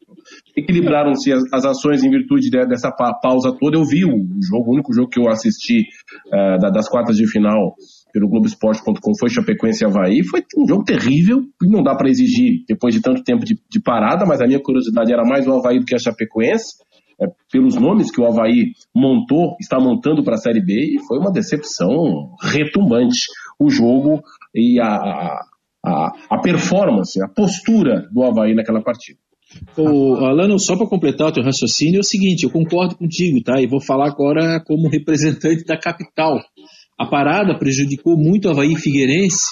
Equilibraram-se 0.56 1.32
as, 1.32 1.42
as, 1.52 1.64
ações 1.64 2.02
em 2.02 2.10
virtude 2.10 2.48
de, 2.50 2.66
dessa 2.66 2.90
pa 2.90 3.12
pausa 3.14 3.54
toda. 3.58 3.76
Eu 3.76 3.84
vi 3.84 4.04
o 4.04 4.16
jogo, 4.40 4.70
o 4.70 4.74
único 4.74 4.92
jogo 4.92 5.08
que 5.08 5.20
eu 5.20 5.28
assisti 5.28 5.80
uh, 6.28 6.58
da, 6.60 6.70
das 6.70 6.88
quartas 6.88 7.16
de 7.16 7.26
final 7.26 7.74
pelo 8.12 8.28
Globoesporte.com 8.28 9.12
foi 9.18 9.30
Chapecoense 9.30 9.84
e 9.84 9.86
Havaí. 9.86 10.24
Foi 10.24 10.42
um 10.56 10.66
jogo 10.66 10.84
terrível, 10.84 11.42
não 11.62 11.82
dá 11.82 11.94
para 11.94 12.08
exigir 12.08 12.64
depois 12.68 12.94
de 12.94 13.00
tanto 13.00 13.22
tempo 13.22 13.44
de, 13.44 13.58
de, 13.70 13.80
parada, 13.80 14.24
mas 14.26 14.40
a 14.40 14.46
minha 14.46 14.60
curiosidade 14.60 15.12
era 15.12 15.24
mais 15.24 15.46
o 15.46 15.52
Havaí 15.52 15.78
do 15.78 15.86
que 15.86 15.94
a 15.94 15.98
Chapecoense. 15.98 16.76
É, 17.20 17.26
pelos 17.50 17.76
nomes 17.76 18.10
que 18.10 18.20
o 18.20 18.26
Havaí 18.26 18.72
montou, 18.94 19.56
está 19.60 19.78
montando 19.78 20.24
para 20.24 20.34
a 20.34 20.38
Série 20.38 20.64
B, 20.64 20.96
e 20.96 21.06
foi 21.06 21.18
uma 21.18 21.30
decepção 21.30 22.34
retumbante 22.40 23.26
o 23.58 23.70
jogo 23.70 24.22
e 24.54 24.80
a 24.80 25.40
a, 25.84 26.12
a 26.30 26.38
performance, 26.38 27.20
a 27.22 27.28
postura 27.28 28.08
do 28.12 28.22
Havaí 28.22 28.54
naquela 28.54 28.82
partida. 28.82 29.18
O 29.76 30.16
Alano, 30.24 30.58
só 30.58 30.76
para 30.76 30.86
completar 30.86 31.28
o 31.28 31.32
teu 31.32 31.42
raciocínio, 31.42 31.98
é 31.98 32.00
o 32.00 32.04
seguinte, 32.04 32.44
eu 32.44 32.50
concordo 32.50 32.96
contigo, 32.96 33.42
tá? 33.42 33.60
E 33.60 33.66
vou 33.66 33.80
falar 33.80 34.06
agora 34.06 34.62
como 34.64 34.88
representante 34.88 35.64
da 35.64 35.76
capital. 35.76 36.40
A 36.98 37.06
parada 37.06 37.58
prejudicou 37.58 38.16
muito 38.16 38.48
o 38.48 38.50
Havaí 38.50 38.74
Figueirense, 38.76 39.44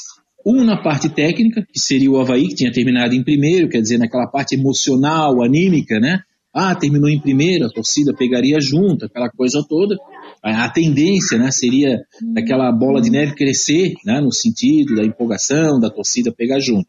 um 0.46 0.64
na 0.64 0.82
parte 0.82 1.08
técnica, 1.08 1.66
que 1.70 1.78
seria 1.78 2.10
o 2.10 2.18
Havaí, 2.18 2.48
que 2.48 2.54
tinha 2.54 2.72
terminado 2.72 3.14
em 3.14 3.22
primeiro, 3.22 3.68
quer 3.68 3.82
dizer, 3.82 3.98
naquela 3.98 4.26
parte 4.26 4.54
emocional, 4.54 5.42
anímica, 5.42 6.00
né? 6.00 6.20
Ah, 6.52 6.74
terminou 6.74 7.08
em 7.08 7.20
primeiro, 7.20 7.66
a 7.66 7.70
torcida 7.70 8.12
pegaria 8.12 8.60
junto, 8.60 9.06
aquela 9.06 9.30
coisa 9.30 9.64
toda 9.68 9.96
a 10.42 10.68
tendência 10.70 11.38
né, 11.38 11.50
seria 11.50 11.98
daquela 12.34 12.72
bola 12.72 13.00
de 13.00 13.10
neve 13.10 13.34
crescer, 13.34 13.94
né, 14.04 14.20
no 14.20 14.32
sentido 14.32 14.94
da 14.94 15.04
empolgação, 15.04 15.78
da 15.78 15.90
torcida 15.90 16.32
pegar 16.32 16.60
junto. 16.60 16.88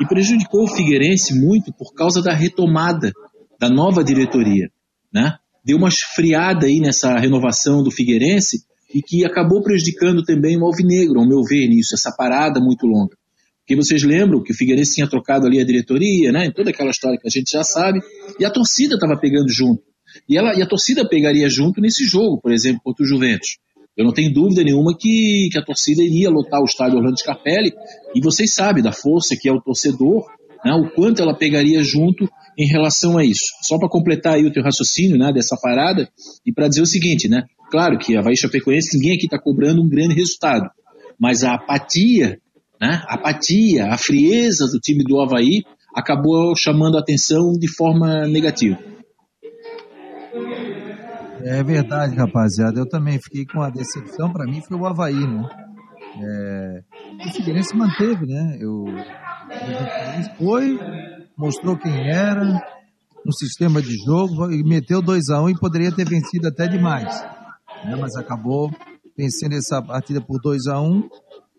E 0.00 0.06
prejudicou 0.06 0.64
o 0.64 0.68
Figueirense 0.68 1.34
muito 1.34 1.72
por 1.72 1.94
causa 1.94 2.22
da 2.22 2.34
retomada 2.34 3.12
da 3.58 3.68
nova 3.68 4.04
diretoria. 4.04 4.70
Né? 5.12 5.34
Deu 5.64 5.78
uma 5.78 5.88
esfriada 5.88 6.66
aí 6.66 6.80
nessa 6.80 7.18
renovação 7.18 7.82
do 7.82 7.90
Figueirense 7.90 8.64
e 8.94 9.02
que 9.02 9.24
acabou 9.24 9.62
prejudicando 9.62 10.22
também 10.22 10.56
o 10.56 10.64
Alvinegro, 10.64 11.18
ao 11.18 11.26
meu 11.26 11.42
ver, 11.42 11.66
nisso, 11.66 11.94
essa 11.94 12.14
parada 12.16 12.60
muito 12.60 12.86
longa. 12.86 13.16
Porque 13.66 13.74
vocês 13.74 14.04
lembram 14.04 14.40
que 14.40 14.52
o 14.52 14.54
Figueirense 14.54 14.94
tinha 14.94 15.08
trocado 15.08 15.44
ali 15.44 15.60
a 15.60 15.64
diretoria, 15.64 16.30
né, 16.30 16.52
toda 16.52 16.70
aquela 16.70 16.90
história 16.90 17.18
que 17.18 17.26
a 17.26 17.30
gente 17.30 17.50
já 17.50 17.64
sabe, 17.64 17.98
e 18.38 18.44
a 18.44 18.50
torcida 18.50 18.94
estava 18.94 19.18
pegando 19.18 19.48
junto. 19.50 19.82
E, 20.28 20.38
ela, 20.38 20.54
e 20.54 20.62
a 20.62 20.66
torcida 20.66 21.06
pegaria 21.06 21.48
junto 21.50 21.80
nesse 21.80 22.04
jogo, 22.04 22.40
por 22.40 22.52
exemplo, 22.52 22.80
contra 22.84 23.04
o 23.04 23.08
Juventus. 23.08 23.58
Eu 23.96 24.04
não 24.04 24.12
tenho 24.12 24.32
dúvida 24.32 24.62
nenhuma 24.62 24.96
que, 24.96 25.48
que 25.50 25.58
a 25.58 25.64
torcida 25.64 26.00
iria 26.00 26.30
lotar 26.30 26.60
o 26.60 26.64
estádio 26.64 26.96
Orlando 26.96 27.18
Scarpelli, 27.18 27.72
e 28.14 28.20
vocês 28.20 28.54
sabem 28.54 28.84
da 28.84 28.92
força 28.92 29.34
que 29.36 29.48
é 29.48 29.52
o 29.52 29.60
torcedor, 29.60 30.24
né, 30.64 30.72
o 30.72 30.88
quanto 30.94 31.20
ela 31.20 31.34
pegaria 31.34 31.82
junto 31.82 32.28
em 32.56 32.68
relação 32.68 33.18
a 33.18 33.24
isso. 33.24 33.46
Só 33.62 33.78
para 33.78 33.88
completar 33.88 34.34
aí 34.34 34.46
o 34.46 34.52
teu 34.52 34.62
raciocínio, 34.62 35.18
né, 35.18 35.32
dessa 35.32 35.56
parada, 35.60 36.08
e 36.46 36.52
para 36.52 36.68
dizer 36.68 36.82
o 36.82 36.86
seguinte, 36.86 37.28
né, 37.28 37.42
claro 37.68 37.98
que 37.98 38.14
a 38.14 38.20
Havaí 38.20 38.36
Chapecoense, 38.36 38.96
ninguém 38.96 39.16
aqui 39.16 39.24
está 39.24 39.40
cobrando 39.40 39.82
um 39.82 39.88
grande 39.88 40.14
resultado, 40.14 40.70
mas 41.18 41.42
a 41.42 41.54
apatia, 41.54 42.38
né, 42.80 43.02
a 43.06 43.14
apatia, 43.14 43.86
a 43.86 43.98
frieza 43.98 44.66
do 44.66 44.78
time 44.78 45.02
do 45.04 45.20
Havaí 45.20 45.62
acabou 45.94 46.54
chamando 46.56 46.96
a 46.96 47.00
atenção 47.00 47.52
de 47.52 47.68
forma 47.68 48.26
negativa. 48.26 48.78
É 51.42 51.62
verdade, 51.62 52.16
rapaziada. 52.16 52.80
Eu 52.80 52.88
também 52.88 53.20
fiquei 53.20 53.46
com 53.46 53.62
a 53.62 53.70
decepção. 53.70 54.32
Para 54.32 54.44
mim 54.44 54.60
foi 54.60 54.76
o 54.76 54.84
Havaí, 54.84 55.14
né? 55.14 55.48
É... 56.18 56.82
O 57.24 57.32
Figueirense 57.32 57.76
manteve, 57.76 58.26
né? 58.26 58.58
Eu... 58.60 58.84
Foi, 60.36 60.78
mostrou 61.36 61.78
quem 61.78 62.10
era, 62.10 62.42
no 63.24 63.32
sistema 63.32 63.80
de 63.80 63.96
jogo, 64.04 64.50
e 64.50 64.62
meteu 64.64 65.00
2x1 65.00 65.44
um, 65.44 65.48
e 65.48 65.58
poderia 65.58 65.92
ter 65.92 66.04
vencido 66.04 66.48
até 66.48 66.66
demais. 66.66 67.22
Né? 67.84 67.96
Mas 67.98 68.16
acabou 68.16 68.70
vencendo 69.16 69.54
essa 69.54 69.80
partida 69.80 70.20
por 70.20 70.40
2x1. 70.40 70.82
Um. 70.82 71.08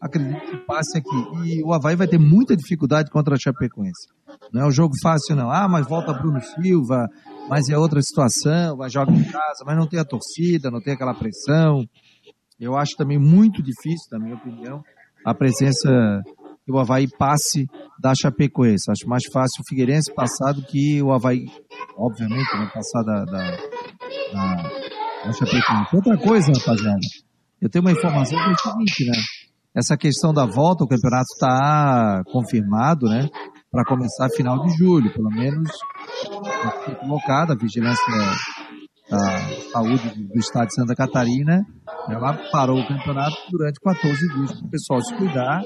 Acredito 0.01 0.39
que 0.41 0.57
passe 0.57 0.97
aqui. 0.97 1.45
E 1.45 1.63
o 1.63 1.73
Havaí 1.73 1.95
vai 1.95 2.07
ter 2.07 2.19
muita 2.19 2.55
dificuldade 2.55 3.09
contra 3.09 3.35
a 3.35 3.39
Chapecoense. 3.39 4.07
Não 4.53 4.63
é 4.63 4.67
um 4.67 4.71
jogo 4.71 4.93
fácil, 5.01 5.35
não. 5.35 5.49
Ah, 5.49 5.67
mas 5.67 5.87
volta 5.87 6.13
Bruno 6.13 6.39
Silva, 6.39 7.07
mas 7.49 7.67
é 7.69 7.77
outra 7.77 8.01
situação, 8.01 8.77
vai 8.77 8.89
jogar 8.89 9.11
em 9.11 9.23
casa, 9.23 9.63
mas 9.65 9.75
não 9.75 9.87
tem 9.87 9.99
a 9.99 10.05
torcida, 10.05 10.69
não 10.69 10.81
tem 10.81 10.93
aquela 10.93 11.13
pressão. 11.13 11.83
Eu 12.59 12.75
acho 12.75 12.95
também 12.95 13.17
muito 13.17 13.61
difícil, 13.61 14.07
na 14.11 14.19
minha 14.19 14.35
opinião, 14.35 14.83
a 15.25 15.33
presença 15.33 15.89
que 16.65 16.71
o 16.71 16.77
Havaí 16.77 17.07
passe 17.17 17.65
da 17.99 18.13
Chapecoense. 18.13 18.91
Acho 18.91 19.07
mais 19.07 19.23
fácil 19.31 19.61
o 19.61 19.67
Figueirense 19.69 20.13
passar 20.13 20.53
do 20.53 20.61
que 20.61 21.01
o 21.01 21.11
Havaí, 21.11 21.45
obviamente, 21.97 22.53
né, 22.57 22.69
passar 22.73 23.03
da, 23.03 23.25
da, 23.25 23.51
da, 24.33 24.55
da 25.25 25.33
Chapecoense. 25.33 25.95
Outra 25.95 26.17
coisa, 26.17 26.51
rapaziada, 26.51 26.99
eu 27.61 27.69
tenho 27.69 27.83
uma 27.83 27.91
informação 27.91 28.37
que 28.37 28.49
é 28.49 28.53
o 28.53 28.57
seguinte, 28.57 29.05
né? 29.05 29.17
Essa 29.77 29.95
questão 29.95 30.33
da 30.33 30.43
volta, 30.43 30.83
o 30.83 30.87
campeonato 30.87 31.27
está 31.35 32.23
confirmado, 32.31 33.07
né? 33.07 33.29
Para 33.69 33.85
começar 33.85 34.27
final 34.35 34.59
de 34.63 34.75
julho, 34.75 35.13
pelo 35.13 35.29
menos 35.29 35.69
foi 36.83 36.95
colocada 36.95 37.53
a 37.53 37.55
vigilância 37.55 38.03
da 39.07 39.39
saúde 39.71 40.25
do 40.33 40.39
estado 40.39 40.69
de 40.69 40.73
Santa 40.73 40.95
Catarina, 40.95 41.63
ela 42.09 42.33
parou 42.51 42.79
o 42.79 42.87
campeonato 42.87 43.35
durante 43.51 43.79
14 43.79 44.17
dias 44.33 44.51
para 44.53 44.65
o 44.65 44.69
pessoal 44.71 45.01
se 45.03 45.15
cuidar 45.15 45.61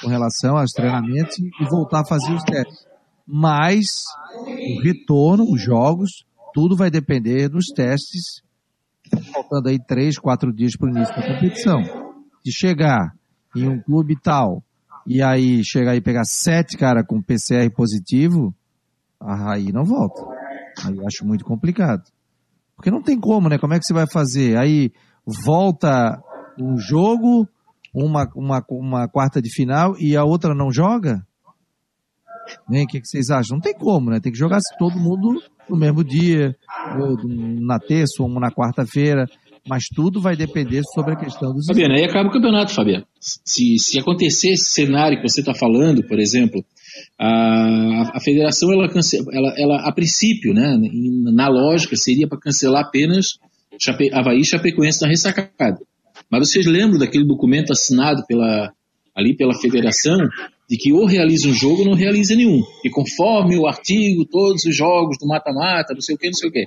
com 0.00 0.08
relação 0.08 0.56
aos 0.56 0.70
treinamentos 0.70 1.36
e 1.36 1.64
voltar 1.68 2.02
a 2.02 2.06
fazer 2.06 2.32
os 2.32 2.44
testes. 2.44 2.86
Mas 3.26 3.86
o 4.46 4.80
retorno, 4.80 5.44
os 5.50 5.60
jogos, 5.60 6.10
tudo 6.54 6.76
vai 6.76 6.88
depender 6.88 7.48
dos 7.48 7.66
testes, 7.74 8.42
faltando 9.32 9.70
aí 9.70 9.78
três, 9.84 10.16
quatro 10.20 10.52
dias 10.52 10.76
para 10.78 10.86
o 10.86 10.90
início 10.90 11.16
da 11.16 11.34
competição. 11.34 11.82
Se 12.44 12.52
chegar 12.52 13.18
em 13.56 13.68
um 13.68 13.80
clube 13.80 14.16
tal 14.20 14.62
e 15.06 15.22
aí 15.22 15.64
chegar 15.64 15.96
e 15.96 16.00
pegar 16.00 16.24
sete 16.24 16.76
cara 16.76 17.04
com 17.04 17.22
PCR 17.22 17.70
positivo, 17.74 18.54
aí 19.20 19.72
não 19.72 19.84
volta. 19.84 20.22
Aí 20.84 20.94
acho 21.06 21.26
muito 21.26 21.44
complicado. 21.44 22.02
Porque 22.76 22.90
não 22.90 23.02
tem 23.02 23.18
como, 23.18 23.48
né? 23.48 23.58
Como 23.58 23.74
é 23.74 23.78
que 23.78 23.84
você 23.84 23.92
vai 23.92 24.06
fazer? 24.10 24.56
Aí 24.56 24.92
volta 25.44 26.22
um 26.58 26.78
jogo, 26.78 27.48
uma, 27.94 28.28
uma, 28.34 28.64
uma 28.70 29.08
quarta 29.08 29.40
de 29.40 29.52
final 29.52 29.94
e 29.98 30.16
a 30.16 30.24
outra 30.24 30.54
não 30.54 30.70
joga? 30.70 31.26
O 32.68 32.72
que, 32.86 33.00
que 33.00 33.06
vocês 33.06 33.30
acham? 33.30 33.56
Não 33.56 33.60
tem 33.60 33.74
como, 33.74 34.10
né? 34.10 34.20
Tem 34.20 34.32
que 34.32 34.38
jogar 34.38 34.58
todo 34.78 34.98
mundo 34.98 35.40
no 35.68 35.76
mesmo 35.76 36.02
dia, 36.02 36.56
ou 36.98 37.16
na 37.60 37.78
terça 37.78 38.22
ou 38.22 38.28
na 38.40 38.50
quarta-feira 38.50 39.26
mas 39.70 39.84
tudo 39.84 40.20
vai 40.20 40.34
depender 40.34 40.82
sobre 40.92 41.12
a 41.12 41.16
questão 41.16 41.54
dos. 41.54 41.64
Fabiano, 41.64 41.94
aí 41.94 42.02
acaba 42.02 42.28
o 42.28 42.32
campeonato, 42.32 42.72
Fabiano. 42.72 43.06
Se, 43.20 43.78
se 43.78 44.00
acontecer 44.00 44.48
esse 44.48 44.72
cenário 44.72 45.16
que 45.22 45.28
você 45.28 45.38
está 45.38 45.54
falando, 45.54 46.02
por 46.02 46.18
exemplo, 46.18 46.64
a, 47.16 48.16
a 48.16 48.20
federação, 48.20 48.72
ela, 48.72 48.88
ela, 49.32 49.54
ela, 49.56 49.88
a 49.88 49.92
princípio, 49.92 50.52
né, 50.52 50.76
na 51.32 51.46
lógica, 51.48 51.94
seria 51.94 52.26
para 52.26 52.40
cancelar 52.40 52.82
apenas 52.82 53.38
Chape, 53.78 54.10
Havaí 54.12 54.40
e 54.40 54.44
Chapecoense 54.44 55.02
na 55.02 55.08
ressacada. 55.08 55.78
Mas 56.28 56.48
vocês 56.48 56.66
lembram 56.66 56.98
daquele 56.98 57.24
documento 57.24 57.72
assinado 57.72 58.24
pela, 58.26 58.72
ali 59.14 59.36
pela 59.36 59.54
federação 59.54 60.18
de 60.68 60.76
que 60.76 60.92
ou 60.92 61.06
realiza 61.06 61.48
um 61.48 61.54
jogo 61.54 61.82
ou 61.82 61.84
não 61.84 61.94
realiza 61.94 62.34
nenhum. 62.34 62.60
E 62.84 62.90
conforme 62.90 63.56
o 63.56 63.68
artigo, 63.68 64.24
todos 64.24 64.64
os 64.64 64.76
jogos 64.76 65.16
do 65.16 65.28
mata-mata, 65.28 65.94
não 65.94 66.00
sei 66.00 66.16
o 66.16 66.18
que, 66.18 66.26
não 66.26 66.34
sei 66.34 66.48
o 66.48 66.52
que. 66.52 66.64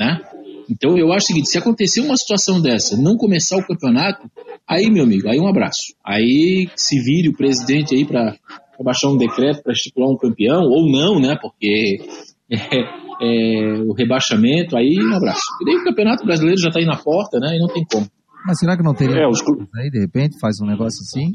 Né? 0.00 0.20
Então 0.68 0.96
eu 0.96 1.12
acho 1.12 1.24
o 1.24 1.26
seguinte, 1.28 1.48
se 1.48 1.58
acontecer 1.58 2.00
uma 2.00 2.16
situação 2.16 2.60
dessa, 2.60 2.96
não 2.96 3.16
começar 3.16 3.56
o 3.56 3.66
campeonato, 3.66 4.28
aí, 4.68 4.90
meu 4.90 5.04
amigo, 5.04 5.28
aí 5.28 5.38
um 5.38 5.48
abraço. 5.48 5.94
Aí 6.04 6.68
se 6.74 7.00
vire 7.02 7.28
o 7.28 7.36
presidente 7.36 7.94
aí 7.94 8.04
para 8.04 8.36
baixar 8.82 9.08
um 9.08 9.16
decreto 9.16 9.62
para 9.62 9.72
estipular 9.72 10.10
um 10.10 10.18
campeão, 10.18 10.62
ou 10.62 10.90
não, 10.90 11.20
né? 11.20 11.36
Porque 11.40 11.98
é, 12.50 12.80
é, 13.22 13.82
o 13.82 13.92
rebaixamento, 13.92 14.76
aí 14.76 14.96
um 14.98 15.16
abraço. 15.16 15.44
E 15.60 15.64
daí 15.64 15.76
o 15.76 15.84
campeonato 15.84 16.24
brasileiro 16.24 16.60
já 16.60 16.68
está 16.68 16.80
aí 16.80 16.86
na 16.86 16.96
porta, 16.96 17.38
né? 17.38 17.56
E 17.56 17.60
não 17.60 17.68
tem 17.68 17.84
como. 17.84 18.06
Mas 18.44 18.58
será 18.58 18.76
que 18.76 18.82
não 18.82 18.94
teria 18.94 19.22
é, 19.22 19.28
os 19.28 19.42
clubes 19.42 19.68
aí, 19.74 19.90
de 19.90 19.98
repente, 19.98 20.38
faz 20.38 20.60
um 20.62 20.66
negócio 20.66 21.00
assim? 21.02 21.32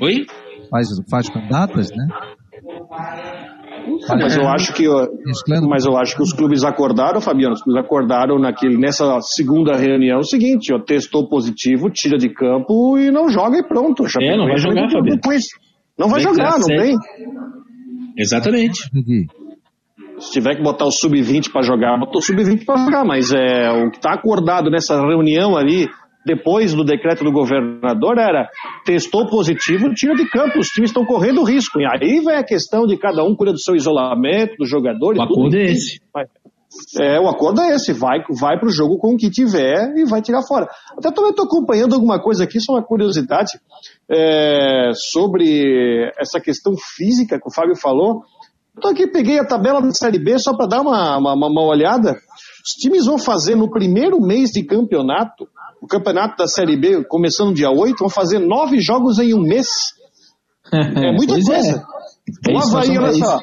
Oi? 0.00 0.26
Faz, 0.70 0.88
faz 1.08 1.28
com 1.28 1.46
datas, 1.48 1.90
né? 1.90 2.06
Mas 4.08 4.36
eu 4.36 4.48
acho 4.48 4.72
que 4.72 4.86
mas 5.68 5.84
eu 5.84 5.96
acho 5.96 6.16
que 6.16 6.22
os 6.22 6.32
clubes 6.32 6.64
acordaram, 6.64 7.20
Fabiano, 7.20 7.54
os 7.54 7.62
clubes 7.62 7.84
acordaram 7.84 8.38
naquele, 8.38 8.76
nessa 8.76 9.18
segunda 9.20 9.76
reunião 9.76 10.18
o 10.18 10.24
seguinte, 10.24 10.72
ó, 10.72 10.78
testou 10.78 11.28
positivo, 11.28 11.90
tira 11.90 12.16
de 12.16 12.28
campo 12.28 12.98
e 12.98 13.10
não 13.10 13.28
joga 13.28 13.58
e 13.58 13.62
pronto. 13.62 14.04
É, 14.20 14.36
não 14.36 14.46
vai 14.46 14.58
jogar, 14.58 14.90
Fabiano. 14.90 15.20
Não 15.98 16.08
vai 16.08 16.20
jogar, 16.20 16.58
não 16.58 16.66
tem. 16.66 16.96
Exatamente. 18.16 18.80
Se 20.18 20.30
tiver 20.32 20.56
que 20.56 20.62
botar 20.62 20.84
o 20.84 20.92
sub-20 20.92 21.50
para 21.52 21.62
jogar, 21.62 21.98
botou 21.98 22.20
o 22.20 22.22
sub-20 22.22 22.64
para 22.64 22.84
jogar, 22.84 23.04
mas 23.04 23.32
é 23.32 23.70
o 23.70 23.90
que 23.90 23.96
está 23.96 24.12
acordado 24.14 24.70
nessa 24.70 25.00
reunião 25.00 25.56
ali 25.56 25.88
depois 26.24 26.72
do 26.72 26.84
decreto 26.84 27.22
do 27.22 27.32
governador 27.32 28.18
era 28.18 28.48
testou 28.84 29.26
positivo, 29.26 29.92
tira 29.94 30.14
de 30.14 30.28
campo, 30.30 30.58
os 30.58 30.68
times 30.68 30.90
estão 30.90 31.04
correndo 31.04 31.44
risco. 31.44 31.80
E 31.80 31.84
aí 31.84 32.20
vem 32.20 32.36
a 32.36 32.44
questão 32.44 32.86
de 32.86 32.96
cada 32.96 33.22
um 33.24 33.34
cuida 33.34 33.52
do 33.52 33.60
seu 33.60 33.74
isolamento, 33.76 34.56
do 34.58 34.66
jogador. 34.66 35.16
O 35.16 35.22
acordo 35.22 35.56
é 35.56 35.64
esse. 35.64 36.00
É, 36.98 37.20
o 37.20 37.28
acordo 37.28 37.60
é 37.60 37.74
esse, 37.74 37.92
vai, 37.92 38.18
vai 38.28 38.58
para 38.58 38.66
o 38.66 38.72
jogo 38.72 38.98
com 38.98 39.14
o 39.14 39.16
que 39.16 39.30
tiver 39.30 39.94
e 39.96 40.04
vai 40.04 40.20
tirar 40.20 40.42
fora. 40.42 40.68
Até 40.98 41.10
também 41.12 41.30
estou 41.30 41.46
acompanhando 41.46 41.94
alguma 41.94 42.20
coisa 42.20 42.44
aqui, 42.44 42.60
só 42.60 42.72
uma 42.72 42.82
curiosidade, 42.82 43.60
é, 44.10 44.90
sobre 44.92 46.10
essa 46.18 46.40
questão 46.40 46.74
física 46.76 47.38
que 47.38 47.48
o 47.48 47.52
Fábio 47.52 47.76
falou. 47.76 48.24
Estou 48.74 48.90
aqui, 48.90 49.06
peguei 49.06 49.38
a 49.38 49.46
tabela 49.46 49.80
da 49.80 49.92
Série 49.92 50.18
B 50.18 50.36
só 50.36 50.56
para 50.56 50.66
dar 50.66 50.80
uma, 50.80 51.16
uma, 51.16 51.34
uma 51.34 51.62
olhada. 51.62 52.16
Os 52.64 52.72
times 52.72 53.06
vão 53.06 53.18
fazer 53.18 53.54
no 53.54 53.70
primeiro 53.70 54.20
mês 54.20 54.50
de 54.50 54.64
campeonato 54.64 55.46
o 55.84 55.86
campeonato 55.86 56.38
da 56.38 56.46
Série 56.46 56.78
B, 56.78 57.04
começando 57.04 57.54
dia 57.54 57.70
8, 57.70 57.98
vão 57.98 58.08
fazer 58.08 58.38
nove 58.38 58.80
jogos 58.80 59.18
em 59.18 59.34
um 59.34 59.40
mês. 59.40 59.68
É 60.72 61.12
muita 61.12 61.34
pois 61.34 61.46
coisa. 61.46 61.86
É. 62.48 62.52
O 62.52 62.58
Havaí, 62.58 62.98
olha 62.98 63.12
só. 63.12 63.38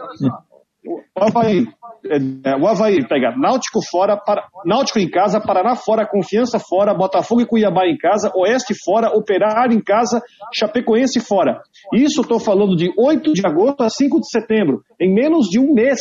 O 0.83 1.23
Havaí, 1.23 1.67
é, 2.05 2.55
o 2.55 2.67
Havaí 2.67 3.05
pega 3.07 3.35
Náutico 3.37 3.79
fora, 3.89 4.17
para, 4.17 4.47
Náutico 4.65 4.99
em 4.99 5.09
casa, 5.09 5.39
Paraná 5.39 5.75
fora, 5.75 6.07
Confiança 6.07 6.59
fora, 6.59 6.93
Botafogo 6.93 7.41
e 7.41 7.45
Cuiabá 7.45 7.85
em 7.87 7.97
casa, 7.97 8.31
Oeste 8.35 8.73
fora, 8.83 9.09
Operário 9.15 9.75
em 9.75 9.81
casa, 9.81 10.21
Chapecoense 10.53 11.19
fora. 11.19 11.61
Isso 11.93 12.21
estou 12.21 12.39
falando 12.39 12.75
de 12.75 12.91
8 12.97 13.33
de 13.33 13.45
agosto 13.45 13.81
a 13.81 13.89
5 13.89 14.19
de 14.19 14.29
setembro. 14.29 14.81
Em 14.99 15.13
menos 15.13 15.47
de 15.47 15.59
um 15.59 15.73
mês, 15.73 15.99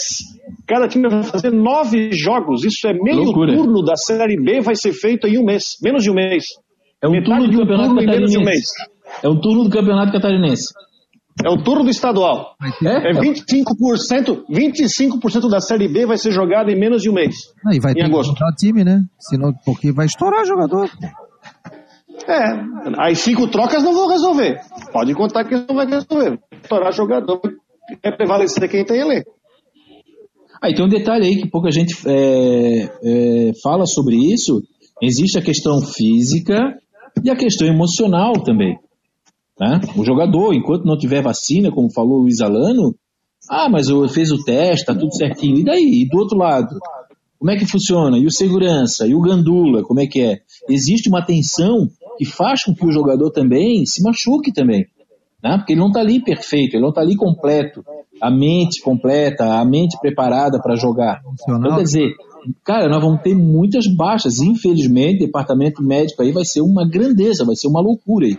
cada 0.66 0.88
time 0.88 1.09
vai 1.09 1.22
fazer 1.22 1.51
nove 1.51 2.12
jogos. 2.12 2.64
Isso 2.64 2.86
é 2.88 2.92
meio 2.94 3.24
Loucura. 3.24 3.55
turno 3.55 3.82
da 3.82 3.96
Série 3.96 4.36
B, 4.36 4.61
vai 4.61 4.74
ser 4.74 4.92
feito 4.92 5.26
em 5.26 5.38
um 5.38 5.44
mês. 5.44 5.76
Menos 5.82 6.03
de 6.03 6.11
um 6.11 6.14
mês. 6.14 6.44
É 7.03 7.09
um 7.09 7.12
Metade 7.12 7.30
turno 7.30 7.53
do 7.53 7.59
campeonato 7.59 7.88
turno 7.88 8.07
catarinense. 8.07 8.38
Um 8.38 9.01
é 9.22 9.28
um 9.28 9.40
turno 9.40 9.64
do 9.64 9.70
campeonato 9.70 10.12
catarinense. 10.12 10.72
É 11.44 11.48
o 11.48 11.62
turno 11.62 11.84
do 11.84 11.90
estadual. 11.90 12.54
É, 12.84 13.10
é 13.10 13.12
25%, 13.12 14.44
25% 14.50 15.48
da 15.48 15.60
Série 15.60 15.88
B 15.88 16.06
vai 16.06 16.18
ser 16.18 16.32
jogada 16.32 16.70
em 16.70 16.78
menos 16.78 17.02
de 17.02 17.08
um 17.08 17.14
mês. 17.14 17.34
Ah, 17.66 17.74
e 17.74 17.80
vai 17.80 17.94
ter 17.94 18.04
agosto. 18.04 18.34
que 18.34 18.56
time, 18.56 18.84
né? 18.84 19.02
Senão, 19.18 19.52
porque 19.64 19.92
vai 19.92 20.06
estourar 20.06 20.44
jogador. 20.44 20.90
É, 22.28 22.42
aí 22.98 23.16
cinco 23.16 23.48
trocas 23.48 23.82
não 23.82 23.94
vão 23.94 24.08
resolver. 24.08 24.60
Pode 24.92 25.14
contar 25.14 25.44
que 25.44 25.54
não 25.54 25.74
vai 25.74 25.86
resolver. 25.86 26.38
Estourar 26.62 26.92
jogador 26.92 27.40
é 28.02 28.10
prevalecer 28.10 28.68
quem 28.68 28.84
tem 28.84 29.00
elenco. 29.00 29.30
Ah, 30.62 30.68
e 30.68 30.74
tem 30.74 30.84
um 30.84 30.88
detalhe 30.88 31.26
aí 31.26 31.36
que 31.36 31.48
pouca 31.48 31.70
gente 31.70 31.96
é, 32.06 32.82
é, 33.02 33.52
fala 33.62 33.86
sobre 33.86 34.16
isso. 34.16 34.62
Existe 35.02 35.38
a 35.38 35.42
questão 35.42 35.80
física 35.80 36.74
e 37.24 37.30
a 37.30 37.36
questão 37.36 37.66
emocional 37.66 38.34
também. 38.44 38.76
Né? 39.61 39.78
O 39.94 40.04
jogador, 40.04 40.54
enquanto 40.54 40.86
não 40.86 40.96
tiver 40.96 41.22
vacina, 41.22 41.70
como 41.70 41.92
falou 41.92 42.20
o 42.20 42.22
Luiz 42.22 42.40
Alano, 42.40 42.94
Ah, 43.48 43.68
mas 43.68 43.88
eu 43.88 44.08
fez 44.08 44.30
o 44.30 44.42
teste, 44.42 44.86
tá 44.86 44.94
tudo 44.94 45.14
certinho. 45.14 45.58
E 45.58 45.64
daí? 45.64 46.02
E 46.02 46.08
do 46.08 46.18
outro 46.18 46.38
lado? 46.38 46.78
Como 47.38 47.50
é 47.50 47.56
que 47.56 47.66
funciona? 47.66 48.18
E 48.18 48.26
o 48.26 48.30
segurança? 48.30 49.06
E 49.06 49.14
o 49.14 49.20
gandula? 49.20 49.82
Como 49.82 50.00
é 50.00 50.06
que 50.06 50.20
é? 50.20 50.40
Existe 50.68 51.08
uma 51.08 51.24
tensão 51.24 51.88
que 52.18 52.24
faz 52.24 52.64
com 52.64 52.74
que 52.74 52.86
o 52.86 52.92
jogador 52.92 53.30
também 53.30 53.84
se 53.86 54.02
machuque 54.02 54.52
também. 54.52 54.86
Né? 55.42 55.56
Porque 55.56 55.72
ele 55.72 55.80
não 55.80 55.88
está 55.88 56.00
ali 56.00 56.22
perfeito, 56.22 56.74
ele 56.74 56.82
não 56.82 56.90
está 56.90 57.00
ali 57.00 57.16
completo. 57.16 57.82
A 58.20 58.30
mente 58.30 58.82
completa, 58.82 59.58
a 59.58 59.64
mente 59.64 59.98
preparada 60.00 60.61
para 60.61 60.76
jogar. 60.76 61.22
Então, 61.42 61.76
quer 61.76 61.82
dizer, 61.82 62.14
cara, 62.62 62.88
nós 62.88 63.02
vamos 63.02 63.22
ter 63.22 63.34
muitas 63.34 63.86
baixas. 63.96 64.38
Infelizmente, 64.38 65.22
o 65.22 65.26
departamento 65.26 65.82
médico 65.82 66.22
aí 66.22 66.30
vai 66.30 66.44
ser 66.44 66.61
uma 66.61 66.86
grandeza, 66.86 67.44
vai 67.44 67.56
ser 67.56 67.68
uma 67.68 67.80
loucura 67.80 68.26
aí. 68.26 68.36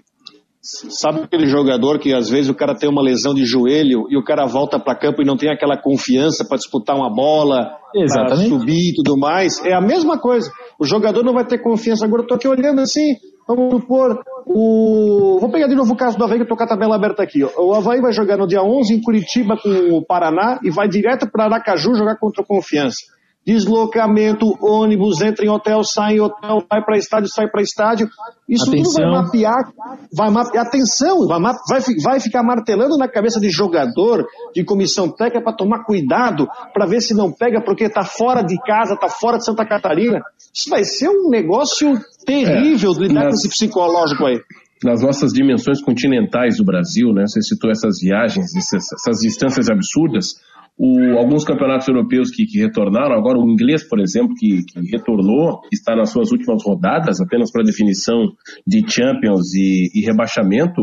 Sabe 0.62 1.22
aquele 1.22 1.48
jogador 1.48 1.98
que 1.98 2.14
às 2.14 2.30
vezes 2.30 2.48
o 2.48 2.54
cara 2.54 2.76
tem 2.76 2.88
uma 2.88 3.02
lesão 3.02 3.34
de 3.34 3.44
joelho 3.46 4.06
e 4.12 4.16
o 4.16 4.24
cara 4.24 4.46
volta 4.46 4.80
para 4.80 4.96
campo 4.96 5.24
e 5.24 5.26
não 5.26 5.36
tem 5.36 5.50
aquela 5.50 5.76
confiança 5.76 6.46
para 6.48 6.58
disputar 6.58 6.96
uma 6.96 7.10
bola, 7.10 7.78
para 7.92 8.36
subir 8.36 8.92
e 8.92 8.94
tudo 8.94 9.18
mais? 9.18 9.64
É 9.66 9.74
a 9.74 9.82
mesma 9.82 10.20
coisa. 10.20 10.52
O 10.78 10.86
jogador 10.86 11.24
não 11.24 11.34
vai 11.34 11.46
ter 11.46 11.58
confiança. 11.58 12.06
Agora 12.06 12.22
eu 12.22 12.28
tô 12.28 12.36
aqui 12.36 12.48
olhando 12.48 12.80
assim, 12.80 13.16
vamos 13.48 13.82
supor, 13.82 14.22
o... 14.46 15.40
vou 15.40 15.50
pegar 15.50 15.68
de 15.68 15.74
novo 15.74 15.94
o 15.94 15.98
caso 15.98 16.16
do 16.16 16.24
Havaí, 16.24 16.38
que 16.38 16.44
eu 16.44 16.48
tô 16.48 16.56
com 16.56 16.64
a 16.64 16.68
tabela 16.68 16.96
aberta 16.96 17.24
aqui. 17.24 17.44
O 17.44 17.74
Havaí 17.74 18.00
vai 18.00 18.14
jogar 18.14 18.38
no 18.38 18.46
dia 18.46 18.62
11 18.62 18.94
em 18.94 19.02
Curitiba 19.02 19.58
com 19.58 19.98
o 19.98 20.06
Paraná 20.06 20.60
e 20.64 20.70
vai 20.70 20.88
direto 20.88 21.28
para 21.32 21.46
Aracaju 21.46 21.96
jogar 21.96 22.20
contra 22.20 22.44
o 22.44 22.46
Confiança 22.46 23.00
deslocamento, 23.46 24.56
ônibus, 24.62 25.20
entra 25.22 25.46
em 25.46 25.50
hotel, 25.50 25.84
sai 25.84 26.16
em 26.16 26.20
hotel, 26.20 26.64
vai 26.70 26.84
para 26.84 26.98
estádio, 26.98 27.28
sai 27.28 27.48
para 27.50 27.62
estádio. 27.62 28.08
Isso 28.48 28.70
atenção. 28.70 28.94
tudo 28.94 29.12
vai 29.12 29.24
mapear, 29.24 29.74
vai 30.14 30.30
mapear, 30.30 30.66
atenção, 30.68 31.28
vai, 31.28 31.40
vai, 31.40 31.82
vai 32.04 32.20
ficar 32.20 32.44
martelando 32.44 32.98
na 32.98 33.08
cabeça 33.08 33.40
de 33.40 33.50
jogador, 33.50 34.26
de 34.54 34.64
comissão 34.64 35.10
técnica 35.10 35.44
para 35.44 35.56
tomar 35.56 35.84
cuidado, 35.86 36.48
para 36.74 36.86
ver 36.86 37.02
se 37.02 37.16
não 37.16 37.32
pega 37.32 37.62
porque 37.64 37.86
está 37.86 38.04
fora 38.04 38.44
de 38.44 38.58
casa, 38.62 38.94
está 38.94 39.10
fora 39.10 39.38
de 39.38 39.46
Santa 39.46 39.66
Catarina. 39.66 40.22
Isso 40.54 40.70
vai 40.70 40.84
ser 40.84 41.10
um 41.10 41.30
negócio 41.30 42.00
terrível 42.26 42.92
é, 42.92 43.00
lidar 43.00 43.24
nas, 43.24 43.30
com 43.30 43.36
esse 43.36 43.50
psicológico 43.50 44.26
aí. 44.26 44.40
Nas 44.84 45.02
nossas 45.02 45.32
dimensões 45.32 45.82
continentais 45.82 46.58
do 46.58 46.66
Brasil, 46.66 47.14
né? 47.14 47.24
Você 47.28 47.42
citou 47.42 47.72
essas 47.72 48.00
viagens, 48.02 48.56
essas, 48.56 48.84
essas 48.94 49.22
distâncias 49.22 49.70
absurdas 49.70 50.36
o, 50.84 51.16
alguns 51.20 51.46
campeonatos 51.46 51.88
europeus 51.88 52.32
que, 52.32 52.44
que, 52.44 52.58
retornaram, 52.58 53.16
agora 53.16 53.38
o 53.38 53.48
inglês, 53.48 53.88
por 53.88 54.00
exemplo, 54.00 54.34
que, 54.34 54.64
que 54.64 54.80
retornou, 54.90 55.60
está 55.72 55.96
nas 55.96 56.10
suas 56.10 56.32
últimas 56.32 56.64
rodadas, 56.66 57.22
apenas 57.22 57.52
para 57.52 57.64
definição 57.64 58.32
de 58.66 58.82
Champions 58.90 59.54
e, 59.54 59.92
e, 59.94 60.04
rebaixamento. 60.04 60.82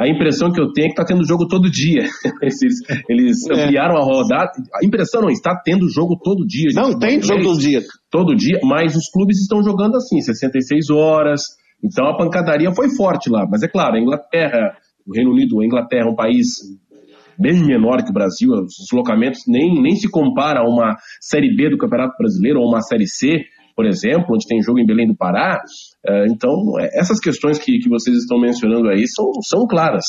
A 0.00 0.08
impressão 0.08 0.50
que 0.50 0.58
eu 0.58 0.72
tenho 0.72 0.86
é 0.86 0.88
que 0.88 0.94
está 0.94 1.04
tendo 1.04 1.28
jogo 1.28 1.46
todo 1.46 1.70
dia. 1.70 2.06
eles, 2.40 2.56
eles 3.06 3.46
é. 3.50 3.52
ampliaram 3.52 3.98
a 3.98 4.02
rodada. 4.02 4.50
A 4.80 4.82
impressão 4.82 5.20
não, 5.20 5.28
está 5.28 5.54
tendo 5.62 5.90
jogo 5.90 6.18
todo 6.24 6.46
dia. 6.46 6.70
Não, 6.74 6.98
tem 6.98 7.20
jogo 7.20 7.42
todo 7.42 7.58
dia. 7.58 7.82
Todo 8.10 8.34
dia, 8.34 8.60
mas 8.64 8.96
os 8.96 9.10
clubes 9.10 9.38
estão 9.42 9.62
jogando 9.62 9.96
assim, 9.96 10.22
66 10.22 10.88
horas. 10.88 11.42
Então 11.84 12.06
a 12.06 12.16
pancadaria 12.16 12.72
foi 12.72 12.88
forte 12.96 13.28
lá. 13.28 13.46
Mas 13.46 13.62
é 13.62 13.68
claro, 13.68 13.96
a 13.96 14.00
Inglaterra, 14.00 14.74
o 15.06 15.14
Reino 15.14 15.32
Unido, 15.32 15.60
a 15.60 15.66
Inglaterra 15.66 16.06
é 16.06 16.10
um 16.10 16.16
país 16.16 16.46
bem 17.38 17.64
menor 17.64 18.02
que 18.02 18.10
o 18.10 18.14
Brasil, 18.14 18.50
os 18.52 18.74
deslocamentos 18.90 19.40
nem, 19.46 19.80
nem 19.80 19.94
se 19.96 20.10
compara 20.10 20.60
a 20.60 20.68
uma 20.68 20.96
Série 21.20 21.54
B 21.54 21.70
do 21.70 21.78
Campeonato 21.78 22.14
Brasileiro 22.18 22.60
ou 22.60 22.68
uma 22.68 22.80
Série 22.80 23.06
C, 23.06 23.44
por 23.76 23.86
exemplo, 23.86 24.26
onde 24.34 24.46
tem 24.46 24.62
jogo 24.62 24.78
em 24.78 24.86
Belém 24.86 25.08
do 25.08 25.16
Pará. 25.16 25.60
Uh, 26.06 26.32
então, 26.32 26.50
é, 26.78 26.98
essas 26.98 27.18
questões 27.18 27.58
que, 27.58 27.78
que 27.78 27.88
vocês 27.88 28.16
estão 28.16 28.38
mencionando 28.38 28.88
aí 28.88 29.04
são, 29.08 29.26
são 29.42 29.66
claras. 29.66 30.04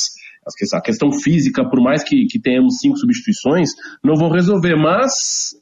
A 0.76 0.82
questão 0.82 1.12
física, 1.12 1.68
por 1.68 1.82
mais 1.82 2.04
que, 2.04 2.26
que 2.28 2.40
tenhamos 2.40 2.78
cinco 2.80 2.98
substituições, 2.98 3.70
não 4.04 4.16
vão 4.16 4.30
resolver, 4.30 4.76
mas 4.76 5.56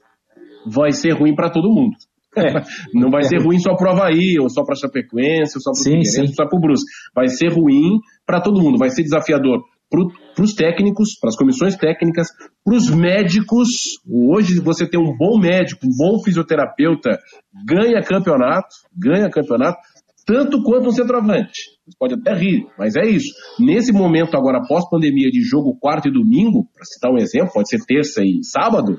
vai 0.65 0.91
ser 0.91 1.11
ruim 1.11 1.33
para 1.33 1.49
todo 1.49 1.73
mundo. 1.73 1.95
É. 2.35 2.63
Não 2.93 3.11
vai 3.11 3.23
ser 3.23 3.37
ruim 3.41 3.59
só 3.59 3.75
para 3.75 3.89
o 3.89 3.91
Havaí, 3.91 4.39
ou 4.39 4.49
só 4.49 4.63
para 4.63 4.73
a 4.73 4.75
Chapecoense, 4.75 5.55
ou 5.55 5.61
só 5.61 5.71
para 5.71 5.79
o 5.79 5.83
Figueirense, 5.83 6.19
ou 6.19 6.27
só 6.33 6.47
para 6.47 6.57
o 6.57 6.61
Brusque. 6.61 6.91
Vai 7.15 7.27
ser 7.27 7.49
ruim 7.53 7.99
para 8.25 8.41
todo 8.41 8.61
mundo, 8.61 8.77
vai 8.77 8.89
ser 8.89 9.03
desafiador 9.03 9.63
para 9.89 10.01
os 10.41 10.53
técnicos, 10.53 11.17
para 11.19 11.29
as 11.29 11.35
comissões 11.35 11.75
técnicas, 11.75 12.27
para 12.63 12.75
os 12.75 12.89
médicos. 12.89 13.99
Hoje 14.09 14.59
você 14.59 14.87
tem 14.87 14.99
um 14.99 15.15
bom 15.15 15.39
médico, 15.39 15.85
um 15.85 15.95
bom 15.95 16.19
fisioterapeuta, 16.23 17.19
ganha 17.65 18.01
campeonato, 18.01 18.69
ganha 18.97 19.29
campeonato, 19.29 19.77
tanto 20.25 20.63
quanto 20.63 20.89
um 20.89 20.91
centroavante. 20.91 21.73
Você 21.85 21.97
pode 21.99 22.13
até 22.15 22.33
rir, 22.33 22.65
mas 22.77 22.95
é 22.95 23.05
isso. 23.05 23.33
Nesse 23.59 23.91
momento 23.91 24.37
agora, 24.37 24.65
pós-pandemia 24.65 25.29
de 25.29 25.41
jogo 25.41 25.77
quarto 25.79 26.07
e 26.07 26.11
domingo, 26.11 26.65
para 26.73 26.85
citar 26.85 27.11
um 27.11 27.17
exemplo, 27.17 27.51
pode 27.53 27.69
ser 27.69 27.79
terça 27.85 28.21
e 28.23 28.43
sábado, 28.43 28.97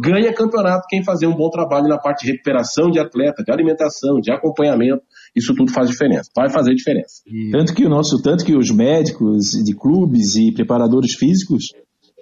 ganha 0.00 0.32
campeonato 0.32 0.86
quem 0.88 1.04
fazer 1.04 1.26
um 1.26 1.36
bom 1.36 1.50
trabalho 1.50 1.88
na 1.88 1.98
parte 1.98 2.24
de 2.24 2.32
recuperação 2.32 2.90
de 2.90 2.98
atleta, 2.98 3.42
de 3.44 3.52
alimentação, 3.52 4.18
de 4.20 4.32
acompanhamento. 4.32 5.02
Isso 5.34 5.54
tudo 5.54 5.72
faz 5.72 5.88
diferença, 5.88 6.30
vai 6.36 6.50
fazer 6.50 6.74
diferença. 6.74 7.22
Tanto 7.50 7.74
que 7.74 7.86
o 7.86 7.88
nosso, 7.88 8.20
tanto 8.20 8.44
que 8.44 8.54
os 8.54 8.70
médicos 8.70 9.50
de 9.64 9.74
clubes 9.74 10.36
e 10.36 10.52
preparadores 10.52 11.14
físicos 11.14 11.72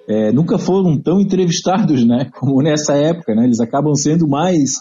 é, 0.09 0.33
nunca 0.33 0.59
foram 0.59 0.97
tão 1.01 1.21
entrevistados, 1.21 2.05
né, 2.05 2.31
como 2.39 2.63
nessa 2.63 2.95
época, 2.95 3.35
né? 3.35 3.45
Eles 3.45 3.61
acabam 3.61 3.95
sendo 3.95 4.29
mais 4.29 4.75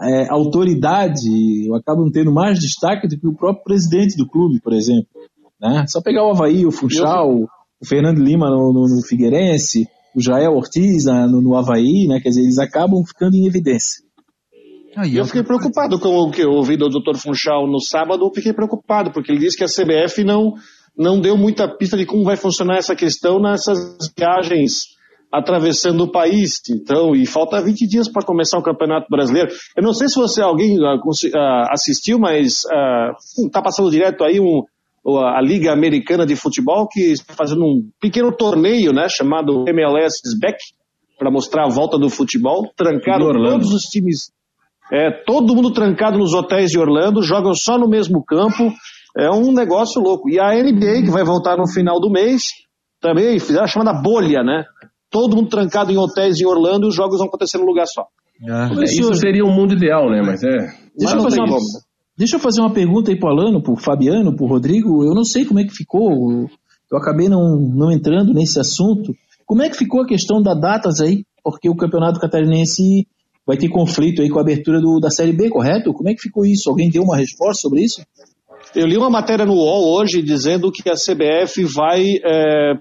é, 0.00 0.28
autoridade, 0.28 1.68
acabam 1.74 2.10
tendo 2.10 2.32
mais 2.32 2.58
destaque 2.58 3.08
do 3.08 3.18
que 3.18 3.26
o 3.26 3.34
próprio 3.34 3.64
presidente 3.64 4.16
do 4.16 4.28
clube, 4.28 4.60
por 4.60 4.72
exemplo. 4.72 5.08
Né? 5.60 5.84
Só 5.88 6.02
pegar 6.02 6.24
o 6.24 6.30
Havaí, 6.30 6.66
o 6.66 6.70
Funchal, 6.70 7.48
o 7.80 7.86
Fernando 7.86 8.18
Lima 8.18 8.50
no, 8.50 8.72
no, 8.72 8.82
no 8.82 9.02
Figueirense, 9.06 9.88
o 10.14 10.20
Jael 10.20 10.52
Ortiz 10.52 11.04
no, 11.04 11.40
no 11.40 11.56
Havaí, 11.56 12.06
né? 12.06 12.20
Quer 12.20 12.30
dizer, 12.30 12.42
eles 12.42 12.58
acabam 12.58 13.02
ficando 13.04 13.36
em 13.36 13.46
evidência. 13.46 14.05
Ah, 14.96 15.06
eu 15.06 15.26
fiquei 15.26 15.42
preocupado 15.42 15.98
com 15.98 16.08
o 16.08 16.30
que 16.30 16.40
eu 16.40 16.50
ouvi 16.50 16.74
do 16.74 16.88
Dr. 16.88 17.18
Funchal 17.18 17.66
no 17.66 17.78
sábado, 17.80 18.32
fiquei 18.34 18.54
preocupado, 18.54 19.10
porque 19.12 19.30
ele 19.30 19.40
disse 19.40 19.54
que 19.54 19.62
a 19.62 19.66
CBF 19.66 20.24
não, 20.24 20.54
não 20.96 21.20
deu 21.20 21.36
muita 21.36 21.68
pista 21.68 21.98
de 21.98 22.06
como 22.06 22.24
vai 22.24 22.36
funcionar 22.36 22.78
essa 22.78 22.96
questão 22.96 23.38
nessas 23.38 23.78
viagens 24.16 24.96
atravessando 25.30 26.04
o 26.04 26.10
país. 26.10 26.62
Então, 26.70 27.14
e 27.14 27.26
falta 27.26 27.60
20 27.60 27.86
dias 27.86 28.08
para 28.08 28.24
começar 28.24 28.56
o 28.56 28.62
Campeonato 28.62 29.06
Brasileiro. 29.10 29.50
Eu 29.76 29.82
não 29.82 29.92
sei 29.92 30.08
se 30.08 30.16
você 30.16 30.40
alguém 30.40 30.78
uh, 30.78 30.96
uh, 30.96 31.70
assistiu, 31.70 32.18
mas 32.18 32.62
está 33.44 33.60
uh, 33.60 33.62
passando 33.62 33.90
direto 33.90 34.24
aí 34.24 34.40
um, 34.40 34.62
a 35.18 35.42
Liga 35.42 35.72
Americana 35.72 36.24
de 36.24 36.34
Futebol, 36.34 36.88
que 36.88 37.12
está 37.12 37.34
fazendo 37.34 37.64
um 37.64 37.86
pequeno 38.00 38.32
torneio, 38.32 38.94
né, 38.94 39.08
chamado 39.10 39.68
MLS 39.68 40.22
Back, 40.40 40.56
para 41.18 41.30
mostrar 41.30 41.64
a 41.64 41.68
volta 41.68 41.98
do 41.98 42.08
futebol. 42.08 42.72
Trancaram 42.74 43.30
todos 43.32 43.72
os 43.72 43.82
times 43.82 44.30
é, 44.92 45.10
todo 45.10 45.54
mundo 45.54 45.72
trancado 45.72 46.18
nos 46.18 46.32
hotéis 46.32 46.70
de 46.70 46.78
Orlando, 46.78 47.22
jogam 47.22 47.54
só 47.54 47.78
no 47.78 47.88
mesmo 47.88 48.24
campo. 48.24 48.72
É 49.16 49.30
um 49.30 49.52
negócio 49.52 50.00
louco. 50.00 50.28
E 50.28 50.38
a 50.38 50.50
NBA, 50.52 51.02
que 51.04 51.10
vai 51.10 51.24
voltar 51.24 51.56
no 51.56 51.68
final 51.68 52.00
do 52.00 52.10
mês, 52.10 52.52
também 53.00 53.38
fizeram 53.38 53.64
a 53.64 53.68
chamada 53.68 53.92
bolha, 53.92 54.42
né? 54.42 54.64
Todo 55.10 55.36
mundo 55.36 55.48
trancado 55.48 55.90
em 55.90 55.96
hotéis 55.96 56.40
em 56.40 56.46
Orlando 56.46 56.86
e 56.86 56.88
os 56.88 56.94
jogos 56.94 57.18
vão 57.18 57.26
acontecer 57.26 57.58
num 57.58 57.64
lugar 57.64 57.86
só. 57.86 58.06
É, 58.42 58.84
isso 58.84 59.14
seria 59.14 59.44
um 59.44 59.54
mundo 59.54 59.72
ideal, 59.72 60.10
né? 60.10 60.20
Mas 60.22 60.42
é. 60.42 60.58
Deixa, 60.96 61.16
eu 61.16 61.22
fazer, 61.22 61.40
uma, 61.40 61.58
deixa 62.16 62.36
eu 62.36 62.40
fazer 62.40 62.60
uma 62.60 62.72
pergunta 62.72 63.10
aí 63.10 63.18
pro 63.18 63.30
Alano, 63.30 63.62
pro 63.62 63.76
Fabiano, 63.76 64.36
pro 64.36 64.46
Rodrigo. 64.46 65.04
Eu 65.04 65.14
não 65.14 65.24
sei 65.24 65.44
como 65.44 65.60
é 65.60 65.64
que 65.64 65.74
ficou. 65.74 66.48
Eu 66.90 66.98
acabei 66.98 67.28
não, 67.28 67.56
não 67.56 67.90
entrando 67.90 68.34
nesse 68.34 68.60
assunto. 68.60 69.14
Como 69.46 69.62
é 69.62 69.70
que 69.70 69.76
ficou 69.76 70.02
a 70.02 70.06
questão 70.06 70.42
das 70.42 70.60
datas 70.60 71.00
aí? 71.00 71.24
Porque 71.42 71.68
o 71.68 71.76
campeonato 71.76 72.20
catarinense 72.20 73.06
vai 73.46 73.56
ter 73.56 73.68
conflito 73.68 74.20
aí 74.20 74.28
com 74.28 74.38
a 74.38 74.42
abertura 74.42 74.80
do, 74.80 74.98
da 74.98 75.10
Série 75.10 75.32
B, 75.32 75.48
correto? 75.48 75.92
Como 75.92 76.08
é 76.08 76.14
que 76.14 76.22
ficou 76.22 76.44
isso? 76.44 76.68
Alguém 76.68 76.90
deu 76.90 77.02
uma 77.02 77.16
resposta 77.16 77.60
sobre 77.60 77.84
isso? 77.84 78.04
Eu 78.74 78.86
li 78.86 78.96
uma 78.96 79.08
matéria 79.08 79.46
no 79.46 79.54
UOL 79.54 79.96
hoje 79.96 80.20
dizendo 80.20 80.72
que 80.72 80.88
a 80.90 80.94
CBF 80.94 81.64
vai, 81.64 82.16
é, 82.24 82.72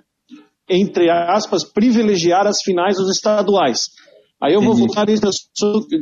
entre 0.67 1.09
aspas, 1.09 1.63
privilegiar 1.63 2.47
as 2.47 2.61
finais 2.63 2.97
dos 2.97 3.09
estaduais. 3.09 3.89
Aí 4.41 4.53
eu 4.53 4.61
Entendi. 4.61 4.79
vou 4.79 4.87
voltar 4.87 5.07
nisso 5.07 5.49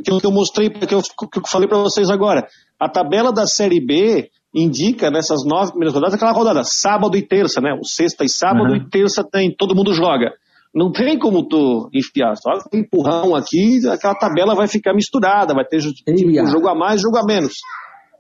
que 0.03 0.26
eu 0.26 0.32
mostrei, 0.32 0.70
que 0.70 0.95
eu, 0.95 1.01
que 1.01 1.39
eu 1.39 1.47
falei 1.47 1.68
para 1.68 1.78
vocês 1.80 2.09
agora. 2.09 2.47
A 2.80 2.89
tabela 2.89 3.32
da 3.32 3.45
Série 3.45 3.86
B 3.86 4.30
indica 4.55 5.09
nessas 5.11 5.43
nove 5.45 5.72
primeiras 5.72 5.93
rodadas 5.93 6.16
aquela 6.16 6.32
rodada, 6.32 6.64
sábado 6.64 7.18
e 7.18 7.22
terça, 7.22 7.59
né? 7.59 7.74
O 7.74 7.86
sexta 7.86 8.24
e 8.24 8.30
sábado 8.30 8.72
uhum. 8.72 8.78
e 8.78 8.89
terça 8.89 9.24
tem, 9.24 9.53
todo 9.53 9.76
mundo 9.76 9.93
joga. 9.93 10.32
Não 10.74 10.91
tem 10.91 11.19
como 11.19 11.47
tu 11.47 11.89
enfiar. 11.93 12.36
Só 12.36 12.49
um 12.74 12.78
empurrão 12.80 13.36
aqui, 13.36 13.88
aquela 13.88 14.15
tabela 14.15 14.55
vai 14.55 14.67
ficar 14.67 14.93
misturada, 14.93 15.53
vai 15.53 15.65
ter 15.65 15.80
tipo, 15.80 16.47
jogo 16.47 16.67
a 16.67 16.76
mais, 16.76 17.01
jogo 17.01 17.17
a 17.17 17.24
menos. 17.24 17.53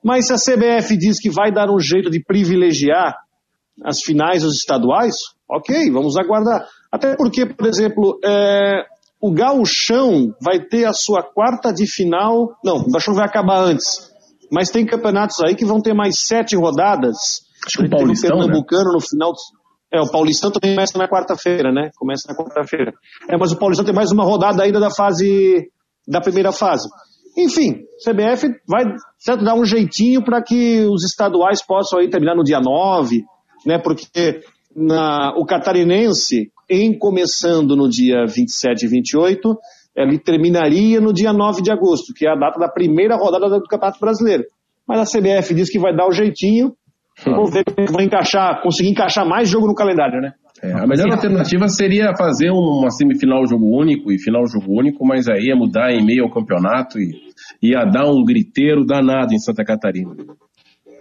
Mas 0.03 0.27
se 0.27 0.33
a 0.33 0.37
CBF 0.37 0.95
diz 0.97 1.19
que 1.19 1.29
vai 1.29 1.51
dar 1.51 1.69
um 1.69 1.79
jeito 1.79 2.11
de 2.11 2.23
privilegiar 2.23 3.15
as 3.83 4.01
finais 4.01 4.43
dos 4.43 4.55
estaduais, 4.55 5.15
ok, 5.49 5.89
vamos 5.89 6.17
aguardar. 6.17 6.67
Até 6.91 7.15
porque, 7.15 7.45
por 7.45 7.65
exemplo, 7.65 8.19
é, 8.23 8.85
o 9.19 9.31
Gauchão 9.31 10.35
vai 10.39 10.59
ter 10.59 10.85
a 10.85 10.93
sua 10.93 11.23
quarta 11.23 11.73
de 11.73 11.89
final. 11.89 12.55
Não, 12.63 12.77
o 12.77 12.91
Gauchão 12.91 13.15
vai 13.15 13.25
acabar 13.25 13.61
antes. 13.61 14.11
Mas 14.51 14.69
tem 14.69 14.85
campeonatos 14.85 15.39
aí 15.39 15.55
que 15.55 15.65
vão 15.65 15.81
ter 15.81 15.93
mais 15.93 16.19
sete 16.19 16.55
rodadas. 16.55 17.41
Acho 17.65 17.79
que 17.79 17.85
o 17.85 17.89
Paulistão, 17.89 18.37
o 18.37 18.39
Pernambucano 18.41 18.89
né? 18.89 18.93
no 18.93 18.99
final. 18.99 19.33
É, 19.93 20.01
o 20.01 20.09
Paulistão 20.09 20.49
também 20.49 20.73
começa 20.73 20.97
na 20.97 21.07
quarta-feira, 21.07 21.71
né? 21.71 21.91
Começa 21.95 22.23
na 22.27 22.35
quarta-feira. 22.35 22.93
É, 23.29 23.37
mas 23.37 23.51
o 23.51 23.57
Paulistão 23.57 23.85
tem 23.85 23.93
mais 23.93 24.11
uma 24.11 24.23
rodada 24.23 24.63
ainda 24.63 24.79
da 24.79 24.89
fase, 24.89 25.69
da 26.07 26.19
primeira 26.19 26.51
fase. 26.51 26.89
Enfim, 27.37 27.83
CBF 28.03 28.47
vai 28.67 28.85
certo, 29.19 29.43
dar 29.43 29.53
um 29.53 29.65
jeitinho 29.65 30.23
para 30.23 30.41
que 30.41 30.83
os 30.85 31.03
estaduais 31.03 31.63
possam 31.63 31.99
aí 31.99 32.09
terminar 32.09 32.35
no 32.35 32.43
dia 32.43 32.59
9, 32.59 33.23
né? 33.67 33.77
Porque 33.77 34.41
na, 34.75 35.33
o 35.37 35.45
catarinense, 35.45 36.51
em 36.67 36.97
começando 36.97 37.75
no 37.75 37.87
dia 37.87 38.25
27 38.25 38.85
e 38.85 38.87
28, 38.87 39.55
ele 39.95 40.17
terminaria 40.17 40.99
no 40.99 41.13
dia 41.13 41.31
9 41.31 41.61
de 41.61 41.71
agosto, 41.71 42.13
que 42.15 42.25
é 42.25 42.31
a 42.31 42.35
data 42.35 42.59
da 42.59 42.67
primeira 42.67 43.15
rodada 43.15 43.47
do 43.59 43.67
Campeonato 43.67 43.99
Brasileiro. 43.99 44.43
Mas 44.87 44.99
a 44.99 45.19
CBF 45.19 45.53
diz 45.53 45.69
que 45.69 45.79
vai 45.79 45.95
dar 45.95 46.07
o 46.07 46.11
jeitinho. 46.11 46.75
Vamos 47.25 47.51
ver 47.51 47.63
se 47.67 47.93
vai 47.93 48.05
encaixar, 48.05 48.61
conseguir 48.61 48.89
encaixar 48.89 49.27
mais 49.27 49.49
jogo 49.49 49.67
no 49.67 49.75
calendário, 49.75 50.19
né? 50.19 50.33
É, 50.61 50.71
a 50.71 50.87
melhor 50.87 51.11
alternativa 51.11 51.67
seria 51.67 52.15
fazer 52.15 52.49
uma 52.49 52.89
semifinal 52.89 53.45
jogo 53.45 53.65
único 53.65 54.11
e 54.11 54.17
final 54.17 54.47
jogo 54.47 54.79
único, 54.79 55.05
mas 55.05 55.27
aí 55.27 55.47
ia 55.47 55.55
mudar 55.55 55.91
em 55.91 56.05
meio 56.05 56.23
ao 56.23 56.31
campeonato 56.31 56.97
e 56.99 57.11
ia 57.61 57.83
dar 57.83 58.09
um 58.09 58.23
griteiro 58.23 58.85
danado 58.85 59.33
em 59.33 59.39
Santa 59.39 59.63
Catarina. 59.65 60.15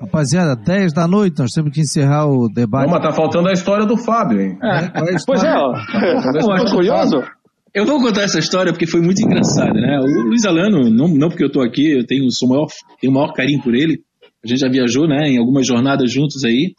Rapaziada, 0.00 0.56
10 0.56 0.92
da 0.92 1.06
noite, 1.06 1.38
nós 1.38 1.52
temos 1.52 1.70
que 1.72 1.80
encerrar 1.80 2.26
o 2.26 2.48
debate. 2.48 2.86
Não, 2.86 2.92
mas 2.92 3.02
tá 3.02 3.12
faltando 3.12 3.48
a 3.48 3.52
história 3.52 3.86
do 3.86 3.96
Fábio, 3.96 4.40
hein? 4.40 4.58
É, 4.60 5.16
pois 5.24 5.44
é, 5.44 5.54
ó. 5.56 5.74
Tô 6.64 6.74
curioso. 6.74 7.22
Eu 7.72 7.86
vou 7.86 8.02
contar 8.02 8.22
essa 8.22 8.38
história 8.38 8.72
porque 8.72 8.86
foi 8.86 9.00
muito 9.00 9.22
engraçada, 9.22 9.72
né? 9.72 9.98
O 10.00 10.28
Luiz 10.28 10.44
Alano, 10.44 10.90
não, 10.90 11.06
não 11.08 11.28
porque 11.28 11.44
eu 11.44 11.50
tô 11.52 11.62
aqui, 11.62 11.98
eu 11.98 12.04
tenho, 12.04 12.30
sou 12.30 12.48
maior, 12.48 12.66
tenho 13.00 13.12
o 13.12 13.14
maior 13.14 13.32
carinho 13.32 13.62
por 13.62 13.74
ele. 13.74 14.02
A 14.44 14.48
gente 14.48 14.60
já 14.60 14.68
viajou, 14.68 15.06
né, 15.06 15.28
em 15.28 15.38
algumas 15.38 15.66
jornadas 15.66 16.10
juntos 16.10 16.44
aí, 16.44 16.74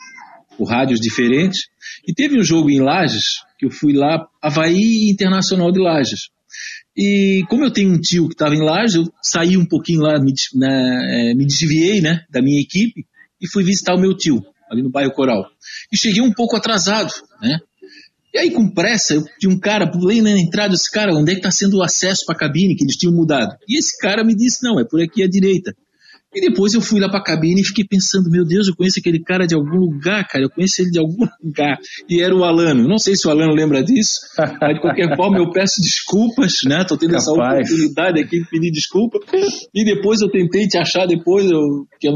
por 0.57 0.65
rádios 0.65 0.99
diferentes. 0.99 1.67
E 2.07 2.13
teve 2.13 2.37
um 2.37 2.43
jogo 2.43 2.69
em 2.69 2.81
Lages, 2.81 3.39
que 3.57 3.65
eu 3.65 3.71
fui 3.71 3.93
lá, 3.93 4.27
Havaí 4.41 5.09
Internacional 5.09 5.71
de 5.71 5.79
Lages. 5.79 6.29
E 6.95 7.43
como 7.49 7.63
eu 7.63 7.71
tenho 7.71 7.91
um 7.91 7.99
tio 7.99 8.27
que 8.27 8.35
estava 8.35 8.53
em 8.53 8.61
Lages, 8.61 8.95
eu 8.95 9.13
saí 9.21 9.57
um 9.57 9.65
pouquinho 9.65 10.01
lá, 10.01 10.19
me, 10.19 10.33
é, 10.63 11.33
me 11.33 11.45
desviei, 11.45 12.01
né, 12.01 12.25
da 12.29 12.41
minha 12.41 12.61
equipe 12.61 13.05
e 13.41 13.47
fui 13.47 13.63
visitar 13.63 13.95
o 13.95 13.99
meu 13.99 14.15
tio, 14.15 14.45
ali 14.69 14.81
no 14.81 14.89
bairro 14.89 15.11
Coral. 15.11 15.45
E 15.91 15.97
cheguei 15.97 16.21
um 16.21 16.31
pouco 16.31 16.55
atrasado, 16.55 17.11
né? 17.41 17.59
E 18.33 18.39
aí, 18.39 18.51
com 18.51 18.67
pressa, 18.67 19.13
eu 19.13 19.23
tinha 19.39 19.53
um 19.53 19.59
cara, 19.59 19.85
pulei 19.85 20.19
na 20.19 20.31
entrada, 20.31 20.73
esse 20.73 20.89
cara, 20.89 21.13
onde 21.13 21.31
é 21.31 21.35
que 21.35 21.39
está 21.39 21.51
sendo 21.51 21.77
o 21.77 21.83
acesso 21.83 22.25
para 22.25 22.35
a 22.35 22.39
cabine, 22.39 22.75
que 22.75 22.83
eles 22.83 22.97
tinham 22.97 23.13
mudado? 23.13 23.55
E 23.69 23.77
esse 23.77 23.95
cara 23.99 24.23
me 24.23 24.35
disse, 24.35 24.63
não, 24.63 24.79
é 24.79 24.83
por 24.83 24.99
aqui 24.99 25.21
à 25.21 25.27
direita. 25.27 25.75
E 26.33 26.41
depois 26.41 26.73
eu 26.73 26.81
fui 26.81 26.99
lá 26.99 27.09
pra 27.09 27.21
cabine 27.21 27.61
e 27.61 27.63
fiquei 27.63 27.85
pensando, 27.85 28.29
meu 28.29 28.43
Deus, 28.45 28.67
eu 28.67 28.75
conheço 28.75 28.99
aquele 28.99 29.19
cara 29.19 29.45
de 29.45 29.53
algum 29.53 29.77
lugar, 29.77 30.27
cara, 30.27 30.45
eu 30.45 30.49
conheço 30.49 30.81
ele 30.81 30.91
de 30.91 30.99
algum 30.99 31.25
lugar. 31.43 31.77
E 32.09 32.21
era 32.21 32.35
o 32.35 32.43
Alano. 32.43 32.87
Não 32.87 32.97
sei 32.97 33.15
se 33.15 33.27
o 33.27 33.31
Alano 33.31 33.53
lembra 33.53 33.83
disso, 33.83 34.21
mas 34.37 34.75
de 34.75 34.81
qualquer 34.81 35.13
forma 35.15 35.37
eu 35.37 35.51
peço 35.51 35.81
desculpas, 35.81 36.61
né? 36.65 36.83
Tô 36.87 36.97
tendo 36.97 37.11
Capaz. 37.11 37.27
essa 37.27 37.31
oportunidade 37.31 38.21
aqui 38.21 38.39
de 38.39 38.49
pedir 38.49 38.71
desculpa. 38.71 39.19
E 39.73 39.85
depois 39.85 40.21
eu 40.21 40.29
tentei 40.29 40.67
te 40.67 40.77
achar 40.77 41.05
depois, 41.05 41.49
eu, 41.49 41.59
que 41.99 42.07
eu, 42.07 42.13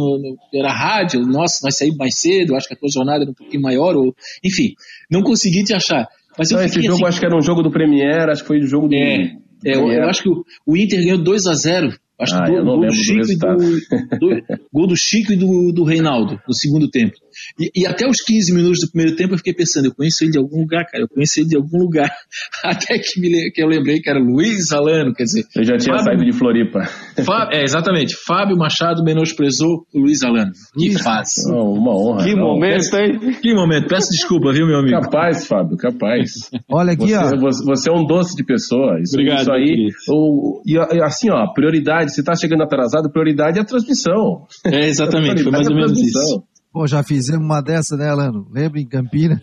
era 0.54 0.72
rádio, 0.72 1.22
nossa, 1.22 1.60
nós 1.64 1.78
saímos 1.78 1.98
mais 1.98 2.18
cedo, 2.18 2.56
acho 2.56 2.68
que 2.68 2.74
a 2.74 2.78
tua 2.78 2.90
jornada 2.90 3.24
era 3.24 3.32
um 3.32 3.36
pouquinho 3.36 3.62
maior, 3.62 3.96
ou, 3.96 4.16
enfim, 4.44 4.74
não 5.10 5.22
consegui 5.22 5.64
te 5.64 5.74
achar. 5.74 6.08
Mas 6.38 6.52
não, 6.52 6.62
esse 6.62 6.82
jogo 6.82 6.96
assim, 6.96 7.06
acho 7.06 7.20
que 7.20 7.26
era 7.26 7.36
um 7.36 7.42
jogo 7.42 7.64
do 7.64 7.72
Premier, 7.72 8.30
acho 8.30 8.42
que 8.42 8.48
foi 8.48 8.60
o 8.60 8.68
jogo 8.68 8.88
do. 8.88 8.96
É, 8.96 9.36
é 9.66 9.76
eu, 9.76 9.92
eu, 9.92 10.04
acho 10.08 10.22
que 10.22 10.30
o, 10.30 10.44
o 10.66 10.78
Inter 10.78 11.00
ganhou 11.00 11.18
2 11.18 11.48
a 11.48 11.54
0 11.54 11.98
Acho 12.20 12.36
ah, 12.36 12.46
que 12.46 12.52
gol, 12.52 12.64
gol 12.64 12.88
do 12.88 12.94
Chico 12.94 13.26
do 13.26 13.32
e 13.32 13.38
do, 13.38 14.20
do, 14.20 14.44
gol 14.74 14.88
do 14.88 14.98
Chico 14.98 15.34
e 15.34 15.36
do, 15.36 15.72
do 15.72 15.84
Reinaldo 15.84 16.42
no 16.48 16.54
segundo 16.54 16.90
tempo. 16.90 17.16
E, 17.60 17.82
e, 17.82 17.88
até 17.88 18.08
os 18.08 18.22
15 18.22 18.54
minutos 18.54 18.80
do 18.82 18.92
primeiro 18.92 19.16
tempo 19.16 19.34
eu 19.34 19.38
fiquei 19.38 19.54
pensando, 19.54 19.86
eu 19.86 19.96
conheço 19.96 20.24
ele 20.24 20.32
de 20.32 20.38
algum 20.38 20.62
lugar, 20.62 20.86
cara, 20.86 21.04
eu 21.04 21.08
conheço 21.08 21.40
ele 21.40 21.50
de 21.50 21.56
algum 21.56 21.78
lugar. 21.78 22.10
Até 22.64 23.00
que, 23.00 23.20
me, 23.20 23.52
que 23.52 23.62
eu 23.62 23.68
lembrei 23.68 24.00
que 24.00 24.10
era 24.10 24.20
Luiz 24.20 24.72
Alano, 24.72 25.14
quer 25.14 25.24
dizer. 25.24 25.46
Eu 25.56 25.64
já 25.64 25.78
tinha 25.78 25.96
Fábio, 25.98 26.04
saído 26.04 26.26
de 26.26 26.34
Floripa. 26.34 26.80
Fábio, 27.24 27.58
é, 27.58 27.64
exatamente. 27.64 28.16
Fábio 28.16 28.58
Machado 28.58 29.04
menosprezou 29.04 29.86
o 29.94 30.00
Luiz 30.00 30.24
Alano. 30.24 30.52
Que 30.78 30.98
fase. 30.98 31.52
Oh, 31.52 31.74
uma 31.74 31.96
honra. 31.96 32.26
Que 32.26 32.36
não, 32.36 32.48
momento, 32.48 32.96
hein? 32.96 33.38
Que 33.42 33.54
momento. 33.54 33.88
Peço 33.88 34.12
desculpa, 34.12 34.52
viu, 34.52 34.66
meu 34.66 34.80
amigo? 34.80 35.00
Capaz, 35.02 35.48
Fábio, 35.48 35.78
capaz. 35.78 36.50
Olha 36.70 36.94
aqui, 36.94 37.08
você, 37.08 37.16
ó. 37.16 37.66
Você 37.66 37.90
é 37.90 37.94
um 37.94 38.06
doce 38.06 38.36
de 38.36 38.44
pessoa. 38.44 39.00
Isso, 39.02 39.16
Obrigado. 39.16 39.42
Isso 39.42 39.52
aí. 39.52 39.90
O, 40.10 40.62
e 40.66 40.78
assim, 41.02 41.30
ó, 41.30 41.48
prioridade, 41.54 42.14
se 42.14 42.24
tá 42.24 42.36
chegando 42.36 42.64
atrasado, 42.64 43.12
prioridade 43.12 43.58
é 43.58 43.62
a 43.62 43.66
transmissão. 43.66 44.46
É, 44.66 44.88
exatamente. 44.88 45.44
Foi 45.44 45.52
mais 45.52 45.68
ou 45.68 45.76
menos 45.76 46.00
isso. 46.00 46.44
Pô, 46.78 46.86
já 46.86 47.02
fizemos 47.02 47.44
uma 47.44 47.60
dessa, 47.60 47.98
né, 47.98 48.08
Alano? 48.08 48.46
Lembra 48.52 48.80
em 48.80 48.88
Campinas? 48.88 49.40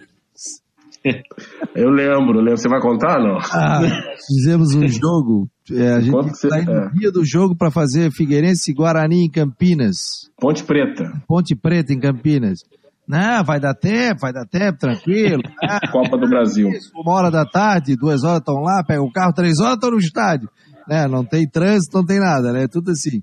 Eu 1.74 1.90
lembro, 1.90 2.38
lembro. 2.38 2.56
Você 2.56 2.68
vai 2.68 2.80
contar, 2.80 3.18
não? 3.18 3.38
Ah, 3.38 3.80
fizemos 4.24 4.72
um 4.72 4.86
jogo. 4.86 5.48
É, 5.72 5.94
a 5.94 6.00
gente 6.00 6.16
está 6.28 6.60
indo 6.60 6.72
no 6.72 6.92
dia 6.92 7.10
do 7.10 7.24
jogo 7.24 7.56
para 7.56 7.72
fazer 7.72 8.12
Figueirense 8.12 8.70
e 8.70 8.74
Guarani 8.74 9.24
em 9.24 9.28
Campinas. 9.28 9.96
Ponte 10.38 10.62
Preta. 10.62 11.10
Ponte 11.26 11.56
Preta 11.56 11.92
em 11.92 11.98
Campinas. 11.98 12.60
Não, 13.06 13.42
vai 13.42 13.58
dar 13.58 13.74
tempo, 13.74 14.20
vai 14.20 14.32
dar 14.32 14.46
tempo, 14.46 14.78
tranquilo. 14.78 15.42
Copa 15.90 16.16
do 16.16 16.28
Brasil. 16.28 16.68
Uma 16.94 17.14
hora 17.14 17.30
da 17.32 17.44
tarde, 17.44 17.96
duas 17.96 18.22
horas 18.22 18.38
estão 18.38 18.60
lá, 18.60 18.84
pega 18.86 19.02
o 19.02 19.10
carro, 19.10 19.32
três 19.32 19.58
horas 19.58 19.74
estão 19.74 19.90
no 19.90 19.98
estádio. 19.98 20.48
Né? 20.88 21.08
Não 21.08 21.24
tem 21.24 21.50
trânsito, 21.50 21.96
não 21.96 22.06
tem 22.06 22.20
nada, 22.20 22.52
né? 22.52 22.68
Tudo 22.68 22.92
assim. 22.92 23.20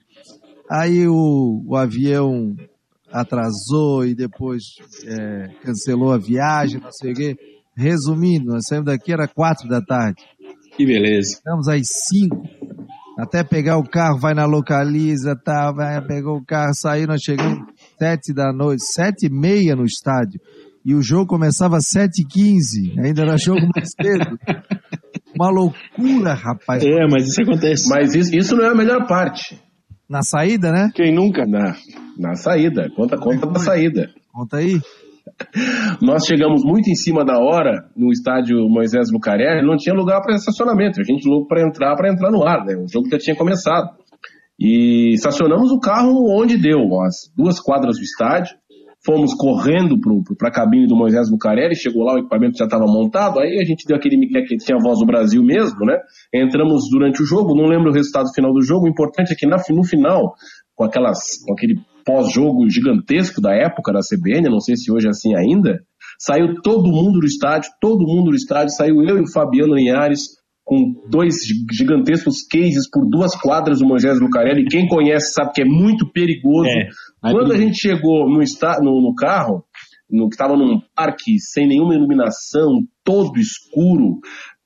Aí 0.69 1.07
o, 1.07 1.63
o 1.65 1.77
avião 1.77 2.53
atrasou 3.11 4.05
e 4.05 4.15
depois 4.15 4.63
é, 5.05 5.47
cancelou 5.63 6.13
a 6.13 6.17
viagem, 6.17 6.79
não 6.79 6.91
sei 6.91 7.11
o 7.11 7.15
quê. 7.15 7.35
Resumindo, 7.75 8.51
nós 8.51 8.63
saímos 8.67 8.85
daqui, 8.85 9.13
era 9.13 9.27
quatro 9.27 9.67
da 9.67 9.81
tarde. 9.81 10.21
Que 10.75 10.85
beleza. 10.85 11.33
Estamos 11.33 11.67
às 11.67 11.81
cinco. 12.09 12.41
Até 13.17 13.43
pegar 13.43 13.77
o 13.77 13.83
carro, 13.83 14.17
vai 14.19 14.33
na 14.33 14.45
localiza, 14.45 15.35
tá, 15.35 15.71
vai, 15.71 16.01
pegou 16.05 16.37
o 16.37 16.45
carro, 16.45 16.71
saiu, 16.73 17.07
nós 17.07 17.21
chegamos 17.21 17.59
sete 17.99 18.33
da 18.33 18.51
noite, 18.51 18.83
sete 18.83 19.27
e 19.27 19.29
meia 19.29 19.75
no 19.75 19.85
estádio. 19.85 20.39
E 20.83 20.95
o 20.95 21.01
jogo 21.01 21.27
começava 21.27 21.77
às 21.77 21.87
sete 21.87 22.21
e 22.21 22.25
quinze, 22.25 22.99
ainda 22.99 23.21
era 23.21 23.37
jogo 23.37 23.61
mais 23.75 23.89
cedo. 24.01 24.39
Uma 25.35 25.49
loucura, 25.49 26.33
rapaz. 26.33 26.83
É, 26.83 27.07
mas 27.07 27.27
isso 27.27 27.41
acontece. 27.41 27.89
Mas 27.89 28.15
isso, 28.15 28.35
isso 28.35 28.55
não 28.55 28.65
é 28.65 28.69
a 28.69 28.75
melhor 28.75 29.05
parte. 29.07 29.59
Na 30.09 30.21
saída, 30.23 30.71
né? 30.71 30.91
Quem 30.95 31.13
nunca? 31.13 31.45
Na, 31.45 31.75
na 32.21 32.35
saída. 32.35 32.89
Conta, 32.95 33.17
conta 33.17 33.47
da 33.47 33.59
saída. 33.59 34.09
Conta 34.31 34.57
aí. 34.57 34.79
Nós 36.01 36.25
chegamos 36.25 36.63
muito 36.63 36.89
em 36.89 36.95
cima 36.95 37.25
da 37.25 37.39
hora 37.39 37.89
no 37.97 38.11
estádio 38.11 38.67
Moisés 38.69 39.11
Lucarelli, 39.11 39.65
não 39.65 39.75
tinha 39.75 39.95
lugar 39.95 40.21
para 40.21 40.35
estacionamento. 40.35 41.01
A 41.01 41.03
gente 41.03 41.27
louco 41.27 41.47
para 41.47 41.67
entrar, 41.67 41.95
para 41.95 42.11
entrar 42.11 42.31
no 42.31 42.43
ar, 42.43 42.63
né? 42.63 42.75
O 42.75 42.87
jogo 42.87 43.09
já 43.09 43.17
tinha 43.17 43.35
começado. 43.35 43.89
E 44.59 45.13
estacionamos 45.15 45.71
o 45.71 45.79
carro 45.79 46.29
onde 46.29 46.55
deu, 46.57 47.01
as 47.01 47.15
duas 47.35 47.59
quadras 47.59 47.97
do 47.97 48.03
estádio. 48.03 48.55
Fomos 49.03 49.33
correndo 49.33 49.99
para 50.37 50.49
a 50.49 50.51
cabine 50.51 50.85
do 50.85 50.95
Moisés 50.95 51.27
Bucarelli, 51.27 51.75
chegou 51.75 52.03
lá, 52.03 52.13
o 52.13 52.19
equipamento 52.19 52.55
já 52.55 52.65
estava 52.65 52.85
montado, 52.85 53.39
aí 53.39 53.59
a 53.59 53.65
gente 53.65 53.83
deu 53.87 53.97
aquele 53.97 54.15
miqué 54.15 54.43
que 54.43 54.55
tinha 54.57 54.77
a 54.77 54.79
voz 54.79 54.99
do 54.99 55.07
Brasil 55.07 55.43
mesmo, 55.43 55.79
né? 55.87 55.97
Entramos 56.31 56.83
durante 56.91 57.23
o 57.23 57.25
jogo, 57.25 57.55
não 57.55 57.65
lembro 57.65 57.89
o 57.89 57.93
resultado 57.93 58.31
final 58.31 58.53
do 58.53 58.61
jogo, 58.61 58.85
o 58.85 58.87
importante 58.87 59.33
é 59.33 59.35
que 59.35 59.47
no 59.47 59.83
final, 59.83 60.35
com, 60.75 60.83
aquelas, 60.83 61.17
com 61.43 61.53
aquele 61.53 61.81
pós-jogo 62.05 62.69
gigantesco 62.69 63.41
da 63.41 63.53
época 63.53 63.91
da 63.91 63.99
CBN, 63.99 64.49
não 64.49 64.59
sei 64.59 64.75
se 64.75 64.91
hoje 64.91 65.07
é 65.07 65.09
assim 65.09 65.35
ainda, 65.35 65.81
saiu 66.19 66.61
todo 66.61 66.91
mundo 66.91 67.19
do 67.19 67.25
estádio, 67.25 67.69
todo 67.79 68.05
mundo 68.05 68.31
do 68.31 68.35
estádio, 68.35 68.73
saiu 68.75 69.03
eu 69.03 69.17
e 69.17 69.21
o 69.21 69.31
Fabiano 69.31 69.75
Linhares, 69.75 70.41
com 70.63 70.93
dois 71.09 71.35
gigantescos 71.71 72.45
cases 72.49 72.89
por 72.89 73.05
duas 73.09 73.35
quadras 73.35 73.79
do 73.79 73.85
Moisés 73.85 74.19
Lucarelli. 74.19 74.67
Quem 74.67 74.87
conhece 74.87 75.33
sabe 75.33 75.51
que 75.53 75.61
é 75.61 75.65
muito 75.65 76.09
perigoso. 76.11 76.69
É, 76.69 76.89
Quando 77.31 77.51
a 77.51 77.57
gente 77.57 77.77
chegou 77.77 78.29
no, 78.29 78.39
no, 78.39 79.01
no 79.01 79.15
carro, 79.15 79.65
no, 80.09 80.29
que 80.29 80.35
estava 80.35 80.55
num 80.55 80.79
parque 80.95 81.39
sem 81.39 81.67
nenhuma 81.67 81.95
iluminação, 81.95 82.83
todo 83.03 83.39
escuro, 83.39 84.19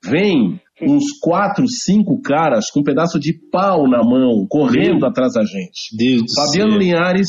vem 0.04 0.60
uns 0.82 1.04
quatro, 1.20 1.66
cinco 1.68 2.20
caras 2.20 2.70
com 2.70 2.80
um 2.80 2.84
pedaço 2.84 3.18
de 3.18 3.32
pau 3.50 3.88
na 3.88 4.02
mão, 4.02 4.46
correndo 4.48 5.00
Meu 5.00 5.08
atrás 5.08 5.32
da 5.34 5.42
gente. 5.42 5.96
Deus 5.96 6.34
Fabiano 6.34 6.76
Linhares, 6.76 7.28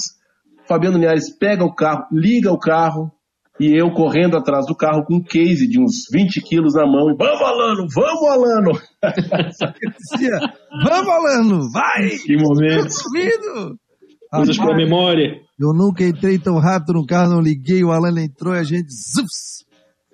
Fabiano 0.68 0.98
Linhares 0.98 1.30
pega 1.38 1.64
o 1.64 1.74
carro, 1.74 2.06
liga 2.12 2.52
o 2.52 2.60
carro, 2.60 3.12
e 3.60 3.74
eu 3.76 3.92
correndo 3.92 4.38
atrás 4.38 4.66
do 4.68 4.76
carro 4.76 5.04
com 5.04 5.16
um 5.16 5.24
case 5.24 5.68
de 5.68 5.80
uns 5.80 6.06
20 6.12 6.42
quilos 6.42 6.76
na 6.76 6.86
mão 6.86 7.10
e 7.10 7.16
vamos 7.18 7.42
Alano, 7.42 7.88
vamos 7.94 8.30
Alano! 8.30 8.72
vamos 10.84 11.10
Alano, 11.10 11.72
vai! 11.72 12.10
Que 12.24 12.38
momento! 12.38 12.94
Coisas 14.30 14.58
para 14.58 14.76
memória. 14.76 15.42
Eu 15.60 15.74
nunca 15.74 16.04
entrei 16.04 16.38
tão 16.38 16.60
rápido 16.60 16.94
no 16.94 17.06
carro, 17.06 17.32
não 17.32 17.42
liguei, 17.42 17.84
o 17.84 17.92
Alano 17.92 18.20
entrou 18.20 18.54
e 18.54 18.60
a 18.60 18.64
gente 18.64 18.90
zups, 18.92 19.66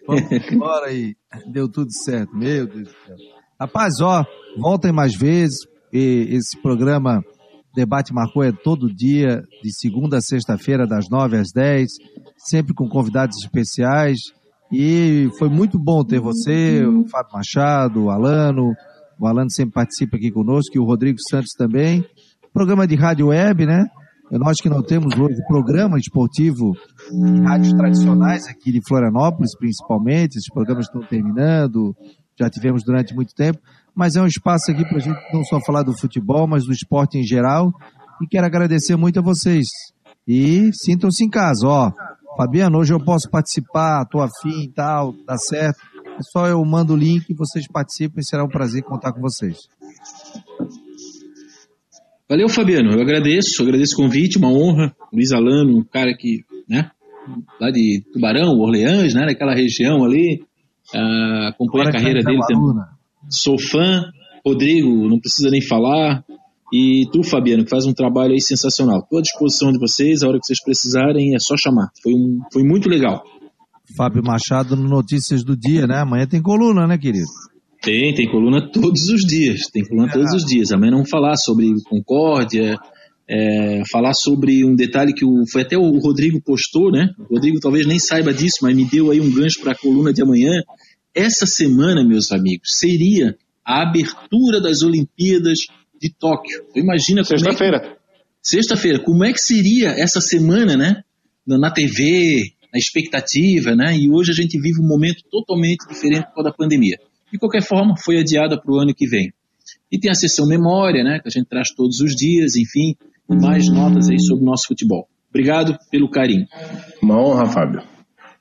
vamos 0.08 0.24
embora 0.51 0.88
aí. 0.88 1.16
Deu 1.51 1.70
tudo 1.70 1.89
certo, 2.04 2.36
meu 2.36 2.68
Deus 2.68 2.88
do 2.88 2.89
céu. 3.06 3.16
Rapaz, 3.60 3.93
ó, 4.01 4.26
voltem 4.58 4.91
mais 4.91 5.16
vezes, 5.16 5.58
e 5.91 6.28
esse 6.32 6.62
programa 6.62 7.24
Debate 7.76 8.14
Marcou 8.14 8.43
é 8.43 8.51
todo 8.51 8.93
dia, 8.93 9.41
de 9.64 9.74
segunda 9.80 10.18
a 10.18 10.22
sexta-feira, 10.22 10.86
das 10.86 11.06
nove 11.10 11.38
às 11.38 11.51
dez 11.54 11.91
sempre 12.38 12.74
com 12.74 12.88
convidados 12.88 13.38
especiais 13.43 14.20
E 14.72 15.30
foi 15.38 15.49
muito 15.49 15.78
bom 15.78 16.04
ter 16.04 16.20
você, 16.20 16.84
o 16.84 17.08
Fábio 17.08 17.34
Machado, 17.34 18.06
o 18.06 18.10
Alano. 18.10 18.74
O 19.20 19.28
Alano 19.28 19.51
sempre 19.51 19.74
participa 19.74 20.18
aqui 20.18 20.32
conosco 20.32 20.76
e 20.76 20.80
o 20.80 20.84
Rodrigo 20.84 21.20
Santos 21.30 21.51
também. 21.56 22.04
Programa 22.51 22.88
de 22.88 22.95
rádio 22.95 23.28
web, 23.28 23.68
né? 23.68 23.86
Nós 24.40 24.60
que 24.60 24.68
não 24.68 24.82
temos 24.82 25.14
hoje 25.16 25.40
programa 25.48 26.00
esportivo 26.00 26.74
em 27.12 27.44
rádios 27.44 27.72
tradicionais 27.74 28.48
aqui 28.48 28.72
de 28.72 28.80
Florianópolis, 28.88 29.56
principalmente. 29.56 30.38
Esses 30.38 30.52
programas 30.52 30.88
estão 30.88 31.02
terminando, 31.02 31.96
já 32.40 32.50
tivemos 32.50 32.84
durante 32.84 33.14
muito 33.14 33.36
tempo. 33.36 33.60
Mas 33.96 34.16
é 34.16 34.22
um 34.22 34.26
espaço 34.26 34.72
aqui 34.72 34.84
para 34.86 34.98
a 34.98 35.02
gente 35.02 35.20
não 35.32 35.44
só 35.44 35.60
falar 35.62 35.84
do 35.84 35.96
futebol, 35.96 36.48
mas 36.48 36.66
do 36.66 36.72
esporte 36.72 37.20
em 37.20 37.24
geral. 37.24 37.72
E 38.24 38.28
quero 38.28 38.48
agradecer 38.48 38.96
muito 38.96 39.20
a 39.20 39.22
vocês. 39.22 39.68
E 40.28 40.72
sintam-se 40.74 41.24
em 41.24 41.30
casa, 41.30 41.68
ó. 41.68 41.92
Fabiano, 42.36 42.80
hoje 42.80 42.92
eu 42.92 43.00
posso 43.00 43.30
participar, 43.30 44.04
tô 44.06 44.20
afim 44.20 44.64
e 44.64 44.72
tal, 44.74 45.14
tá 45.28 45.38
certo. 45.38 45.80
É 46.18 46.22
só 46.32 46.48
eu 46.48 46.64
mando 46.66 46.94
o 46.94 46.98
link 46.98 47.30
e 47.30 47.36
vocês 47.36 47.68
participem, 47.68 48.24
será 48.24 48.44
um 48.44 48.50
prazer 48.50 48.82
contar 48.82 49.14
com 49.14 49.22
vocês. 49.22 49.58
Valeu, 52.34 52.50
Fabiano. 52.50 52.94
Eu 52.94 53.00
agradeço, 53.00 53.62
agradeço 53.62 53.94
o 53.94 53.98
convite, 53.98 54.40
uma 54.40 54.52
honra. 54.52 54.92
Luiz 55.14 55.32
Alano, 55.32 55.78
um 55.78 55.84
cara 55.84 56.16
que, 56.18 56.44
né, 56.68 56.90
lá 57.62 57.70
de 57.70 58.04
Tubarão, 58.12 58.58
Orleans, 58.58 59.14
né, 59.14 59.28
naquela 59.28 59.54
região 59.54 60.04
ali, 60.04 60.42
uh, 60.96 61.50
acompanha 61.50 61.90
a 61.90 61.92
carreira 61.92 62.24
dele 62.24 62.40
também. 62.48 62.86
Sou 63.30 63.60
fã. 63.60 64.02
Rodrigo, 64.44 65.08
não 65.08 65.20
precisa 65.20 65.52
nem 65.52 65.62
falar. 65.62 66.26
E 66.74 67.08
tu, 67.12 67.22
Fabiano, 67.22 67.66
que 67.66 67.70
faz 67.70 67.86
um 67.86 67.94
trabalho 67.94 68.34
aí 68.34 68.42
sensacional. 68.42 69.02
Estou 69.02 69.20
à 69.20 69.22
disposição 69.22 69.72
de 69.72 69.78
vocês, 69.78 70.24
a 70.24 70.28
hora 70.28 70.40
que 70.40 70.48
vocês 70.48 70.64
precisarem, 70.64 71.36
é 71.36 71.40
só 71.40 71.56
chamar. 71.56 71.92
Foi, 72.02 72.16
um, 72.16 72.40
foi 72.52 72.64
muito 72.64 72.90
legal. 72.90 73.24
Fábio 73.96 74.24
Machado 74.24 74.76
no 74.76 74.90
Notícias 74.90 75.44
do 75.44 75.56
Dia, 75.56 75.86
né? 75.86 76.00
Amanhã 76.00 76.26
tem 76.26 76.42
coluna, 76.42 76.88
né, 76.88 76.98
querido? 76.98 77.28
Tem, 77.84 78.14
tem 78.16 78.32
coluna 78.32 78.62
todos 78.72 79.10
os 79.10 79.26
dias. 79.26 79.68
Tem 79.68 79.84
coluna 79.84 80.08
é. 80.08 80.14
todos 80.14 80.34
os 80.34 80.46
dias. 80.46 80.72
Amanhã 80.72 80.94
vamos 80.94 81.10
falar 81.10 81.36
sobre 81.36 81.70
Concórdia, 81.84 82.80
é, 83.28 83.84
falar 83.92 84.14
sobre 84.14 84.64
um 84.64 84.74
detalhe 84.74 85.14
que 85.14 85.26
o, 85.26 85.46
foi 85.52 85.64
até 85.64 85.78
o 85.78 86.00
Rodrigo 86.00 86.42
postou, 86.42 86.90
né? 86.90 87.14
O 87.20 87.36
Rodrigo 87.36 87.60
talvez 87.60 87.86
nem 87.86 88.00
saiba 88.00 88.34
disso, 88.34 88.60
mas 88.62 88.74
me 88.74 88.86
deu 88.86 89.12
aí 89.12 89.20
um 89.20 89.30
gancho 89.30 89.60
para 89.60 89.74
a 89.74 89.78
coluna 89.78 90.14
de 90.14 90.22
amanhã. 90.22 90.64
Essa 91.14 91.46
semana, 91.46 92.06
meus 92.06 92.32
amigos, 92.32 92.74
seria 92.74 93.38
a 93.66 93.82
abertura 93.82 94.62
das 94.62 94.82
Olimpíadas 94.82 95.68
de 96.02 96.10
Tóquio. 96.10 96.66
Então, 96.70 96.82
imagina 96.82 97.22
Sexta-feira. 97.24 97.78
É 97.78 98.04
Sexta-feira. 98.42 99.00
Como 99.00 99.26
é 99.26 99.34
que 99.34 99.42
seria 99.42 99.90
essa 99.90 100.22
semana, 100.22 100.78
né? 100.78 101.04
Na 101.46 101.70
TV, 101.70 102.54
na 102.74 102.80
expectativa, 102.80 103.76
né? 103.76 103.98
E 103.98 104.10
hoje 104.10 104.32
a 104.32 104.36
gente 104.36 104.58
vive 104.58 104.80
um 104.80 104.88
momento 104.88 105.22
totalmente 105.30 105.86
diferente 105.88 106.28
por 106.28 106.36
causa 106.36 106.50
da 106.50 106.56
pandemia. 106.56 106.98
De 107.34 107.40
qualquer 107.40 107.64
forma, 107.64 107.96
foi 107.98 108.20
adiada 108.20 108.62
para 108.62 108.72
o 108.72 108.80
ano 108.80 108.94
que 108.94 109.08
vem. 109.08 109.34
E 109.92 109.98
tem 109.98 110.12
a 110.12 110.14
sessão 110.14 110.46
memória, 110.48 111.04
né? 111.04 111.18
Que 111.20 111.30
a 111.30 111.32
gente 111.32 111.48
traz 111.48 111.70
todos 111.76 112.00
os 112.00 112.16
dias, 112.16 112.56
enfim, 112.56 112.96
mais 113.28 113.68
notas 113.68 114.08
aí 114.08 114.20
sobre 114.20 114.44
o 114.44 114.46
nosso 114.46 114.68
futebol. 114.68 115.08
Obrigado 115.32 115.76
pelo 115.90 116.08
carinho. 116.12 116.46
Uma 117.02 117.18
honra, 117.18 117.48
Fábio. 117.48 117.82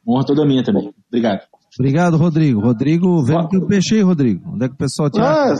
Uma 0.06 0.16
honra 0.16 0.26
toda 0.26 0.46
minha 0.46 0.62
também. 0.62 0.92
Obrigado. 1.08 1.40
Obrigado, 1.80 2.18
Rodrigo. 2.18 2.60
Rodrigo, 2.60 3.24
vendo 3.24 3.48
que 3.48 3.56
eu 3.56 3.66
peixei, 3.66 4.02
Rodrigo. 4.02 4.42
Onde 4.52 4.66
é 4.66 4.68
que 4.68 4.74
o 4.74 4.78
pessoal 4.78 5.08
te 5.08 5.18
ah, 5.18 5.54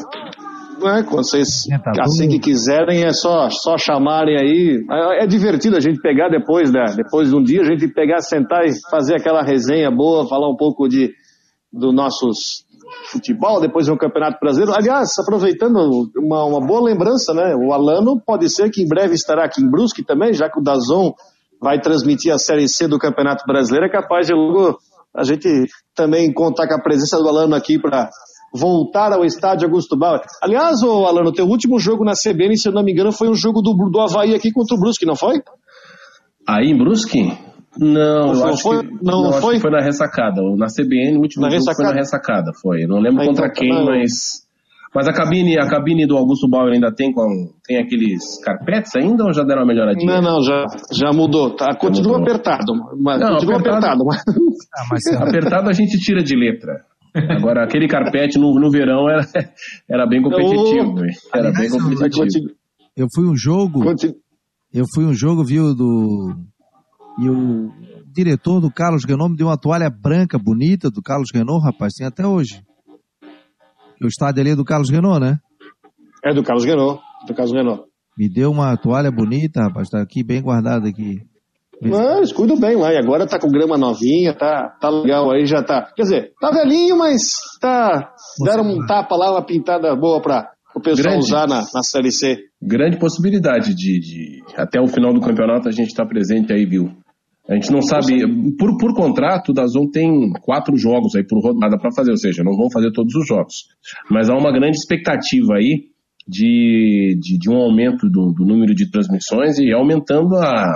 é, 0.85 1.03
quando 1.05 1.24
vocês, 1.24 1.66
é, 1.70 1.78
tá 1.78 1.93
assim 2.03 2.28
que 2.28 2.39
quiserem, 2.39 3.05
é 3.05 3.14
só, 3.14 3.49
só 3.49 3.78
chamarem 3.78 4.37
aí. 4.37 4.85
É, 4.91 5.24
é, 5.24 5.26
divertido 5.26 5.76
a 5.76 5.80
gente 5.80 6.03
pegar 6.03 6.28
depois, 6.28 6.70
né? 6.70 6.85
Depois 6.95 7.30
de 7.30 7.35
um 7.35 7.43
dia, 7.43 7.62
a 7.62 7.64
gente 7.64 7.89
pegar, 7.89 8.20
sentar 8.20 8.66
e 8.66 8.72
fazer 8.91 9.14
aquela 9.14 9.43
resenha 9.43 9.91
boa, 9.91 10.28
falar 10.28 10.51
um 10.51 10.57
pouco 10.57 10.87
de 10.87 11.11
do 11.72 11.91
nossos 11.91 12.66
futebol, 13.11 13.61
depois 13.61 13.86
de 13.86 13.93
um 13.93 13.97
campeonato 13.97 14.38
brasileiro. 14.40 14.74
Aliás, 14.74 15.18
aproveitando 15.18 16.11
uma, 16.16 16.45
uma 16.45 16.61
boa 16.61 16.82
lembrança, 16.82 17.34
né? 17.34 17.55
O 17.55 17.72
Alano 17.72 18.20
pode 18.20 18.49
ser 18.49 18.70
que 18.70 18.82
em 18.82 18.88
breve 18.88 19.14
estará 19.14 19.45
aqui 19.45 19.62
em 19.62 19.70
Brusque 19.70 20.05
também, 20.05 20.32
já 20.32 20.51
que 20.51 20.59
o 20.59 20.62
Dazon 20.62 21.12
vai 21.61 21.80
transmitir 21.80 22.32
a 22.32 22.38
Série 22.38 22.68
C 22.68 22.88
do 22.88 22.99
Campeonato 22.99 23.45
Brasileiro, 23.47 23.86
é 23.86 23.90
capaz 23.90 24.26
de 24.26 24.34
logo 24.34 24.78
a 25.14 25.24
gente 25.24 25.66
também 25.95 26.32
contar 26.32 26.66
com 26.66 26.74
a 26.74 26.80
presença 26.80 27.18
do 27.18 27.28
Alano 27.28 27.55
aqui 27.55 27.78
para 27.78 28.09
voltar 28.53 29.12
ao 29.12 29.24
estádio 29.24 29.66
Augusto 29.66 29.97
Bauer. 29.97 30.20
Aliás, 30.43 30.82
ô 30.82 31.07
Alano, 31.07 31.30
o 31.30 31.32
teu 31.32 31.47
último 31.47 31.78
jogo 31.78 32.05
na 32.05 32.12
CBN, 32.12 32.57
se 32.57 32.68
eu 32.68 32.72
não 32.72 32.82
me 32.82 32.93
engano, 32.93 33.12
foi 33.12 33.28
um 33.28 33.34
jogo 33.34 33.62
do, 33.62 33.74
do 33.90 34.01
Havaí 34.01 34.34
aqui 34.34 34.51
contra 34.51 34.76
o 34.76 34.80
Brusque, 34.80 35.07
não 35.07 35.14
foi? 35.14 35.43
Aí 36.47 36.70
em 36.70 36.76
Brusque? 36.76 37.38
Não, 37.79 38.33
não 38.33 38.47
acho 38.49 38.62
foi, 38.62 38.87
que, 38.87 38.93
não, 39.03 39.23
não 39.23 39.33
foi? 39.35 39.59
foi 39.59 39.70
na 39.70 39.81
ressacada. 39.81 40.43
Na 40.57 40.66
CBN, 40.66 41.16
o 41.16 41.20
último 41.20 41.43
na 41.43 41.51
jogo 41.51 41.61
ressacada? 41.61 41.89
foi 41.89 41.95
na 41.95 42.01
ressacada, 42.01 42.53
foi. 42.61 42.87
Não 42.87 42.99
lembro 42.99 43.25
contra 43.25 43.47
então, 43.47 43.55
quem, 43.55 43.85
mas. 43.85 44.43
Mas 44.95 45.09
a 45.09 45.12
cabine, 45.12 45.59
a 45.59 45.66
cabine 45.66 46.07
do 46.07 46.18
Augusto 46.18 46.47
Bauer 46.47 46.75
ainda 46.75 46.93
tem, 46.95 47.14
com, 47.14 47.27
tem 47.64 47.79
aqueles 47.79 48.39
carpetes 48.45 48.95
ainda 48.95 49.25
ou 49.25 49.33
já 49.33 49.43
deram 49.43 49.62
uma 49.62 49.68
melhoradinha? 49.68 50.20
Não, 50.20 50.35
não, 50.35 50.43
já, 50.43 50.66
já 50.93 51.11
mudou. 51.11 51.57
Tá, 51.57 51.75
continua 51.75 52.18
mudou. 52.18 52.35
apertado. 52.35 52.75
Mas, 53.01 53.18
não, 53.18 53.29
continua 53.31 53.59
apertado. 53.59 54.03
apertado 54.03 54.05
mas... 54.05 54.23
Ah, 54.77 54.85
mas... 54.91 55.07
apertado 55.07 55.70
a 55.70 55.73
gente 55.73 55.99
tira 55.99 56.23
de 56.23 56.37
letra. 56.37 56.85
Agora, 57.14 57.64
aquele 57.64 57.89
carpete 57.89 58.39
no, 58.39 58.53
no 58.59 58.70
verão 58.70 59.09
era, 59.09 59.23
era 59.89 60.07
bem 60.07 60.23
competitivo. 60.23 60.99
Eu... 60.99 61.07
Era 61.35 61.53
bem 61.53 61.70
competitivo. 61.70 62.51
Eu 62.95 63.07
fui 63.14 63.25
um 63.25 63.37
jogo. 63.37 63.83
Eu 64.73 64.85
fui 64.95 65.05
um 65.05 65.14
jogo, 65.14 65.45
viu, 65.45 65.75
do. 65.75 66.35
E 67.18 67.28
o 67.28 67.70
diretor 68.12 68.60
do 68.60 68.70
Carlos 68.70 69.04
Renault 69.04 69.32
me 69.32 69.36
deu 69.36 69.48
uma 69.48 69.58
toalha 69.58 69.90
branca 69.90 70.38
bonita 70.38 70.90
do 70.90 71.02
Carlos 71.02 71.28
Renault, 71.32 71.64
rapaz, 71.64 71.94
tem 71.94 72.06
até 72.06 72.26
hoje. 72.26 72.62
O 74.02 74.06
estádio 74.06 74.40
ali 74.40 74.50
é 74.50 74.56
do 74.56 74.64
Carlos 74.64 74.90
Renault, 74.90 75.20
né? 75.20 75.38
É 76.24 76.34
do 76.34 76.42
Carlos 76.42 76.64
Renault, 76.64 77.00
do 77.26 77.34
Carlos 77.34 77.54
Renault. 77.54 77.84
Me 78.18 78.28
deu 78.28 78.50
uma 78.50 78.76
toalha 78.76 79.10
bonita, 79.10 79.62
rapaz, 79.62 79.88
tá 79.88 80.00
aqui 80.00 80.22
bem 80.22 80.42
guardada 80.42 80.88
aqui. 80.88 81.20
Mas 81.80 82.32
cuido 82.32 82.56
bem 82.56 82.76
lá, 82.76 82.92
e 82.92 82.96
agora 82.96 83.26
tá 83.26 83.40
com 83.40 83.48
grama 83.48 83.76
novinha, 83.76 84.32
tá, 84.32 84.76
tá 84.80 84.88
legal 84.88 85.32
aí, 85.32 85.46
já 85.46 85.62
tá. 85.62 85.90
Quer 85.96 86.02
dizer, 86.02 86.32
tá 86.40 86.50
velhinho, 86.50 86.96
mas 86.96 87.32
tá. 87.60 88.12
Deram 88.44 88.64
um 88.64 88.86
tapa 88.86 89.16
lá, 89.16 89.32
uma 89.32 89.44
pintada 89.44 89.94
boa 89.96 90.20
pra 90.22 90.52
o 90.74 90.80
pessoal 90.80 91.14
grande, 91.14 91.26
usar 91.26 91.48
na, 91.48 91.62
na 91.74 91.82
Série 91.82 92.12
C. 92.12 92.38
Grande 92.62 92.98
possibilidade 92.98 93.74
de, 93.74 93.98
de, 93.98 94.42
até 94.56 94.80
o 94.80 94.86
final 94.86 95.12
do 95.12 95.20
campeonato 95.20 95.68
a 95.68 95.72
gente 95.72 95.88
estar 95.88 96.04
tá 96.04 96.08
presente 96.08 96.52
aí, 96.52 96.64
viu? 96.64 96.90
A 97.49 97.55
gente 97.55 97.72
não 97.72 97.82
sabe, 97.82 98.22
por, 98.57 98.76
por 98.78 98.95
contrato, 98.95 99.49
o 99.49 99.53
Dazon 99.53 99.90
tem 99.90 100.32
quatro 100.43 100.76
jogos 100.76 101.16
aí 101.16 101.26
por 101.26 101.43
rodada 101.43 101.76
para 101.76 101.93
fazer, 101.93 102.12
ou 102.12 102.16
seja, 102.16 102.45
não 102.45 102.57
vão 102.57 102.70
fazer 102.70 102.93
todos 102.93 103.14
os 103.16 103.26
jogos. 103.26 103.66
Mas 104.09 104.30
há 104.30 104.34
uma 104.34 104.53
grande 104.53 104.76
expectativa 104.76 105.55
aí 105.57 105.86
de, 106.26 107.18
de, 107.20 107.38
de 107.38 107.51
um 107.51 107.57
aumento 107.57 108.09
do, 108.09 108.32
do, 108.32 108.45
número 108.45 108.74
de 108.74 108.88
transmissões 108.88 109.59
e 109.59 109.72
aumentando 109.72 110.36
a, 110.36 110.70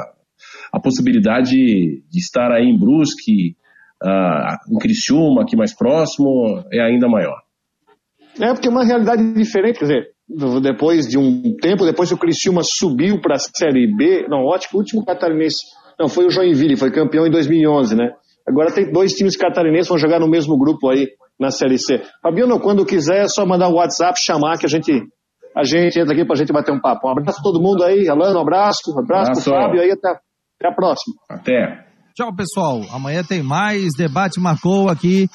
a 0.73 0.81
possibilidade 0.81 1.55
de 1.55 2.19
estar 2.19 2.51
aí 2.51 2.65
em 2.65 2.77
Brusque, 2.77 3.57
uh, 4.03 4.75
em 4.75 4.79
Criciúma, 4.79 5.43
aqui 5.43 5.57
mais 5.57 5.73
próximo, 5.73 6.65
é 6.73 6.81
ainda 6.81 7.09
maior. 7.09 7.41
É, 8.41 8.53
porque 8.53 8.67
é 8.67 8.71
uma 8.71 8.85
realidade 8.85 9.33
diferente, 9.35 9.79
quer 9.79 9.85
dizer, 9.85 10.17
depois 10.61 11.07
de 11.07 11.17
um 11.17 11.57
tempo, 11.57 11.87
depois 11.87 12.09
que 12.09 12.15
o 12.15 12.19
Criciúma 12.19 12.63
subiu 12.65 13.21
para 13.21 13.37
a 13.37 13.39
Série 13.39 13.87
B, 13.87 14.27
não, 14.29 14.45
ótimo, 14.45 14.79
o 14.79 14.83
último 14.83 15.05
catarinense 15.05 15.65
não, 15.99 16.09
foi 16.09 16.27
o 16.27 16.31
Joinville, 16.31 16.77
foi 16.77 16.91
campeão 16.91 17.27
em 17.27 17.31
2011, 17.31 17.97
né? 17.97 18.13
Agora 18.47 18.73
tem 18.73 18.93
dois 18.93 19.13
times 19.13 19.37
catarinenses 19.37 19.89
vão 19.89 19.99
jogar 19.99 20.21
no 20.21 20.29
mesmo 20.29 20.57
grupo 20.57 20.89
aí 20.89 21.09
na 21.39 21.51
Série 21.51 21.79
C. 21.79 22.03
Fabiano, 22.23 22.61
quando 22.61 22.87
quiser 22.87 23.25
é 23.25 23.29
só 23.29 23.45
mandar 23.45 23.69
o 23.69 23.73
um 23.73 23.77
WhatsApp, 23.77 24.19
chamar 24.21 24.59
que 24.59 24.67
a 24.67 24.69
gente 24.69 24.93
a 25.57 25.65
gente 25.65 25.99
entra 25.99 26.13
aqui 26.13 26.25
pra 26.25 26.37
gente 26.37 26.53
bater 26.53 26.71
um 26.71 26.81
papo. 26.81 27.09
Um 27.09 27.13
abraço 27.13 27.41
a 27.41 27.43
todo 27.43 27.61
mundo 27.61 27.83
aí, 27.83 28.09
Alano, 28.09 28.39
um 28.39 28.43
abraço, 28.43 28.95
um 28.95 29.01
abraço, 29.01 29.31
abraço. 29.31 29.51
pro 29.51 29.59
Fábio 29.59 29.81
aí, 29.81 29.91
até, 29.91 30.09
até 30.11 30.69
a 30.69 30.73
próxima. 30.73 31.15
Até. 31.31 31.87
Tchau, 32.15 32.35
pessoal. 32.35 32.83
Amanhã 32.93 33.23
tem 33.25 33.43
mais 33.43 33.95
debate 33.97 34.39
marcou 34.39 34.91
aqui 34.91 35.29